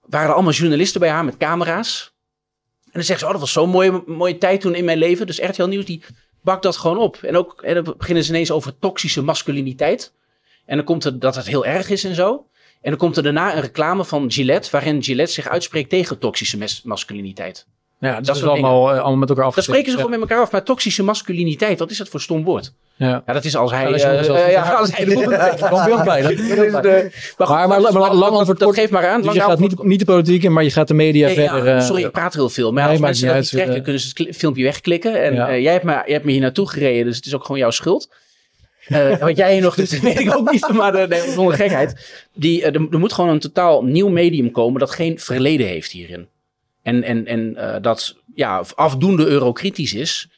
[0.07, 2.15] waren er allemaal journalisten bij haar met camera's.
[2.85, 5.27] En dan zegt ze, oh, dat was zo'n mooie, mooie tijd toen in mijn leven.
[5.27, 6.03] Dus RTL Nieuws, die
[6.43, 7.17] bakt dat gewoon op.
[7.17, 10.15] En ook, en dan beginnen ze ineens over toxische masculiniteit.
[10.67, 12.47] En dan komt er dat het heel erg is en zo.
[12.81, 16.81] En dan komt er daarna een reclame van Gillette, waarin Gillette zich uitspreekt tegen toxische
[16.85, 17.67] masculiniteit.
[18.01, 19.65] Ja, dat, Dat is allemaal, eh, allemaal met elkaar Dan afgestemd.
[19.79, 20.53] spreken ze gewoon met elkaar af.
[20.53, 22.73] Maar toxische masculiniteit, wat is dat voor stom woord?
[22.97, 23.23] Ja.
[23.27, 23.81] Ja, dat is als hij...
[23.91, 25.05] Ja, dat eh, eh, ja, als hij.
[25.15, 29.23] Dat- Dat is de- Maar, Maar- dat- dat- lang dat- antwoord Dat geeft maar aan.
[29.23, 31.83] Dus je gaat niet, niet de politiek in, maar je gaat de media Nee, verder.
[31.83, 32.73] sorry, ik praat heel veel.
[32.73, 35.23] Maar nee, als mensen niet dat trekken, kunnen ze het filmpje wegklikken.
[35.23, 37.61] En jij, hebt me, jij hebt me hier naartoe gereden, dus het is ook gewoon
[37.61, 38.09] jouw schuld.
[39.21, 40.69] Wat jij hier nog doet, weet ik ook niet.
[40.73, 42.11] Maar nee, zonder gekheid.
[42.35, 46.29] Die, er moet gewoon een totaal nieuw medium komen dat geen verleden heeft hierin.
[46.83, 50.29] En, en, en eh, dat ja, afdoende eurokritisch is.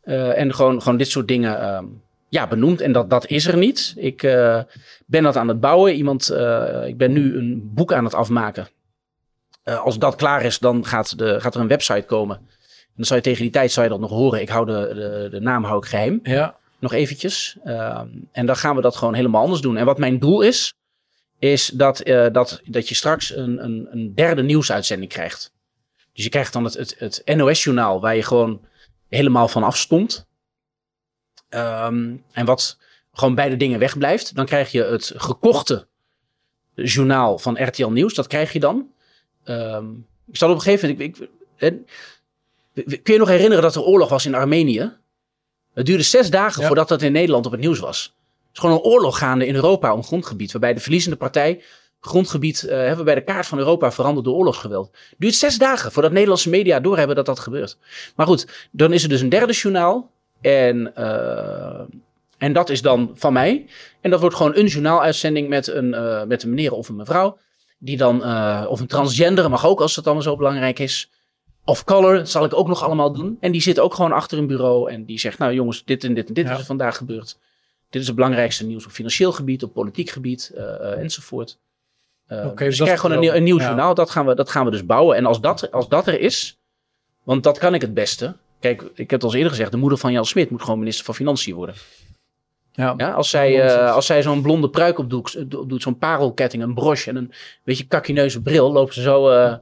[0.00, 1.84] Eh, en gewoon, gewoon dit soort dingen ehm,
[2.28, 2.80] ja, benoemt.
[2.80, 3.94] En dat, dat is er niet.
[3.96, 4.60] Ik eh,
[5.06, 5.94] ben dat aan het bouwen.
[5.94, 6.30] Iemand,
[6.86, 8.68] ik ben nu een boek aan het afmaken.
[9.64, 12.36] Als dat klaar is, dan gaat, de, gaat er een website komen.
[12.36, 14.40] En dan zou je tegen die tijd zou je dat nog horen.
[14.40, 16.20] Ik hou de, de, de naam hou ik geheim.
[16.22, 17.56] Ja, Nog eventjes.
[17.64, 19.76] Ehm, en dan gaan we dat gewoon helemaal anders doen.
[19.76, 20.74] En wat mijn doel is,
[21.38, 22.02] is dat,
[22.32, 25.53] dat, dat je straks een, een, een derde nieuwsuitzending krijgt.
[26.14, 28.60] Dus je krijgt dan het, het, het NOS-journaal waar je gewoon
[29.08, 30.26] helemaal van afstond.
[31.48, 32.78] Ehm, en wat
[33.12, 34.34] gewoon beide dingen wegblijft.
[34.34, 35.86] Dan krijg je het gekochte
[36.74, 38.14] journaal van RTL Nieuws.
[38.14, 38.90] Dat krijg je dan.
[39.44, 39.86] Ehm,
[40.26, 41.18] ik zal op een gegeven moment...
[41.18, 41.86] Ik, ik, en-
[43.02, 44.92] kun je nog herinneren dat er oorlog was in Armenië?
[45.74, 46.66] Het duurde zes dagen Ja.
[46.66, 48.02] voordat dat in Nederland op het nieuws was.
[48.04, 50.52] Het is gewoon een oorlog gaande in Europa om grondgebied.
[50.52, 51.62] Waarbij de verliezende partij
[52.06, 54.90] grondgebied, eh hebben bij de kaart van Europa veranderd door oorlogsgeweld.
[55.18, 57.76] Duurt zes dagen voordat Nederlandse media doorhebben dat dat gebeurt.
[58.16, 60.10] Maar goed, dan is er dus een derde journaal.
[60.40, 61.80] En, eh,
[62.38, 63.66] en dat is dan van mij.
[64.00, 67.38] En dat wordt gewoon een journaaluitzending met een, eh, met een meneer of een mevrouw.
[67.78, 68.16] Die dan,
[68.66, 71.10] of een transgender, mag ook als dat allemaal zo belangrijk is.
[71.64, 73.36] Of color, zal ik ook nog allemaal doen.
[73.40, 74.90] En die zit ook gewoon achter een bureau.
[74.90, 76.52] En die zegt, nou jongens, dit en dit en dit Ja.
[76.52, 77.38] is er vandaag gebeurd.
[77.90, 80.52] Dit is het belangrijkste nieuws op financieel gebied, op politiek gebied
[80.96, 81.58] enzovoort.
[82.26, 83.64] Eh, Oké, dus dus krijgt gewoon een, nieuw- een nieuw ja.
[83.64, 83.94] journaal.
[83.94, 85.16] Dat gaan, we, dat gaan we dus bouwen.
[85.16, 86.58] En als dat, als dat er is,
[87.22, 88.34] want dat kan ik het beste.
[88.60, 89.70] Kijk, ik heb het al eens eerder gezegd.
[89.70, 91.74] De moeder van Jan Smit moet gewoon minister van Financiën worden.
[92.72, 92.94] ja.
[92.96, 97.10] Ja, als zij, eh, als zij zo'n blonde pruik opdoet, opdoet zo'n parelketting, een broche
[97.10, 97.32] en een
[97.64, 99.54] beetje kakineuze bril, loopt ze zo, eh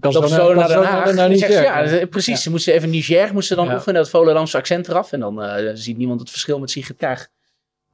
[0.00, 1.14] Kan loopt ze zo naar Den Haag.
[1.14, 1.52] naar Niger.
[1.52, 2.34] zegt ja, precies.
[2.34, 2.40] Ja.
[2.40, 3.74] Ze moest ze even Niger, moest ze dan Ja.
[3.74, 5.12] oefenen, dat Volendamse accent eraf.
[5.12, 7.26] En dan eh, ziet niemand het verschil met Sigrid Kaag.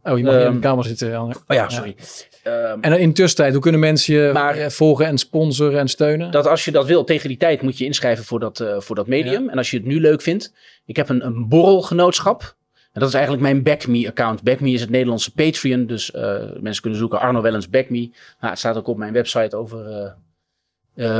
[0.04, 1.10] Oh, je mag hier in Ehm, de kamer zitten.
[1.10, 1.28] Jan.
[1.28, 1.96] Oh ja, sorry.
[2.42, 5.88] Ehm, En in de tussentijd, hoe kunnen mensen je Maar- eh, volgen en sponsoren en
[5.88, 6.30] steunen?
[6.30, 8.96] dat als je dat wil, tegen die tijd moet je inschrijven voor dat, eh, voor
[8.96, 9.48] dat medium.
[9.48, 10.52] En als je het nu leuk vindt,
[10.86, 12.54] ik heb een, een borrelgenootschap.
[12.92, 14.42] En dat is eigenlijk mijn BackMe-account.
[14.42, 15.86] BackMe is het Nederlandse Patreon.
[15.86, 17.98] Dus eh, mensen kunnen zoeken Arno Wellens BackMe.
[18.40, 19.86] Nou, het staat ook op mijn website over...
[19.86, 20.10] eh,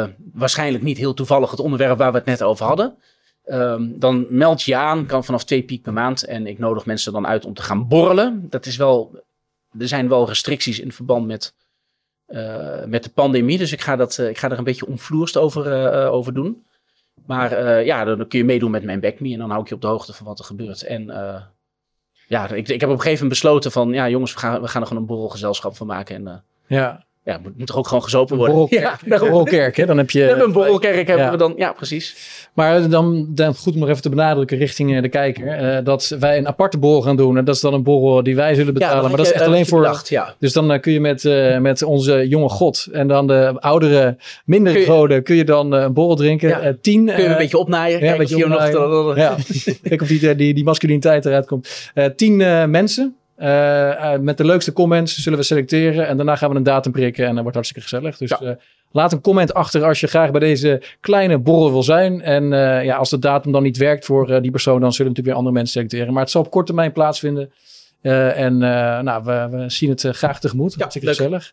[0.02, 2.94] eh, waarschijnlijk niet heel toevallig het onderwerp waar we het net over hadden.
[3.50, 6.24] Ehm, dan meld je aan, kan vanaf twee piek per maand.
[6.24, 8.46] En ik nodig mensen dan uit om te gaan borrelen.
[8.50, 9.22] Dat is wel...
[9.78, 11.54] Er zijn wel restricties in verband met
[12.30, 13.58] eh, met de pandemie.
[13.58, 16.64] Dus ik ga, dat, eh, ik ga er een beetje omvloerst over, eh, over doen.
[17.26, 19.80] Maar ja, dan, kun je meedoen met mijn backme en dan hou ik je op
[19.80, 20.82] de hoogte van wat er gebeurt.
[20.82, 21.04] En
[22.26, 24.68] ja, ik, ik heb op een gegeven moment besloten van, ja jongens, we gaan, we
[24.68, 26.26] gaan er gewoon een borrelgezelschap van maken.
[26.26, 28.54] En ja, ja, moet, moet er ook gewoon gezopen worden.
[28.56, 29.00] borrelkerk.
[29.06, 29.86] Ja, borrelkerk, hè?
[29.86, 30.44] Dan heb We hebben je...
[30.44, 31.30] een borrelkerk hebben Ja.
[31.30, 32.16] we dan, ja precies.
[32.54, 35.46] Maar dan, dan goed om nog even te benadrukken richting eh, de kijker.
[35.48, 37.36] eh, dat wij een aparte borrel gaan doen.
[37.38, 39.02] En dat is dan een borrel die wij zullen betalen.
[39.02, 39.80] ja, maar dat is echt alleen voor...
[39.80, 40.34] Bedacht, ja.
[40.38, 44.16] Dus dan eh, kun je met, eh, met onze jonge god en dan de oudere,
[44.44, 46.62] mindere Kun je- goden, kun je dan eh, een borrel drinken.
[46.62, 47.06] Eh, tien.
[47.06, 48.00] Kun je eh, een beetje opnaaien.
[48.04, 49.16] ja, beetje of hier nog...
[49.16, 49.36] Ja,
[49.82, 51.90] kijk of die, die, die masculiniteit eruit komt.
[51.94, 53.14] Eh, tien eh, mensen.
[53.40, 56.06] Eh, eh, met de leukste comments zullen we selecteren.
[56.06, 57.24] En daarna gaan we een datum prikken.
[57.24, 58.16] En dat wordt hartstikke gezellig.
[58.16, 58.40] Dus Ja.
[58.40, 58.50] eh,
[58.92, 62.22] laat een comment achter als je graag bij deze kleine borrel wil zijn.
[62.22, 65.18] En eh, ja, als de datum dan niet werkt voor die persoon, dan zullen we
[65.18, 66.12] natuurlijk weer andere mensen selecteren.
[66.12, 67.50] Maar het zal op korte termijn plaatsvinden.
[68.00, 70.72] Eh, en eh, nou, we, we zien het graag tegemoet.
[70.72, 71.16] Ja, Hartstikke leuk.
[71.16, 71.52] gezellig.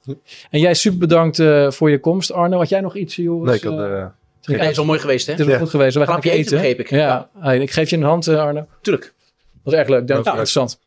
[0.49, 2.31] En jij super bedankt eh, voor je komst.
[2.31, 3.45] Arno, had jij nog iets, Joris?
[3.45, 5.33] Nee, ik had, het is wel mooi geweest, hè?
[5.33, 5.57] is wel Ja.
[5.57, 5.95] goed geweest.
[5.95, 6.57] Wij gaan keer eten, eten.
[6.57, 6.89] begreep ik.
[6.89, 8.65] Ja, Hey, ik geef je een hand, Arno.
[8.81, 9.03] Tuurlijk.
[9.03, 9.13] Dat
[9.63, 10.07] was erg leuk.
[10.07, 10.25] Dank je.
[10.25, 10.29] Ja.
[10.31, 10.79] Interessant.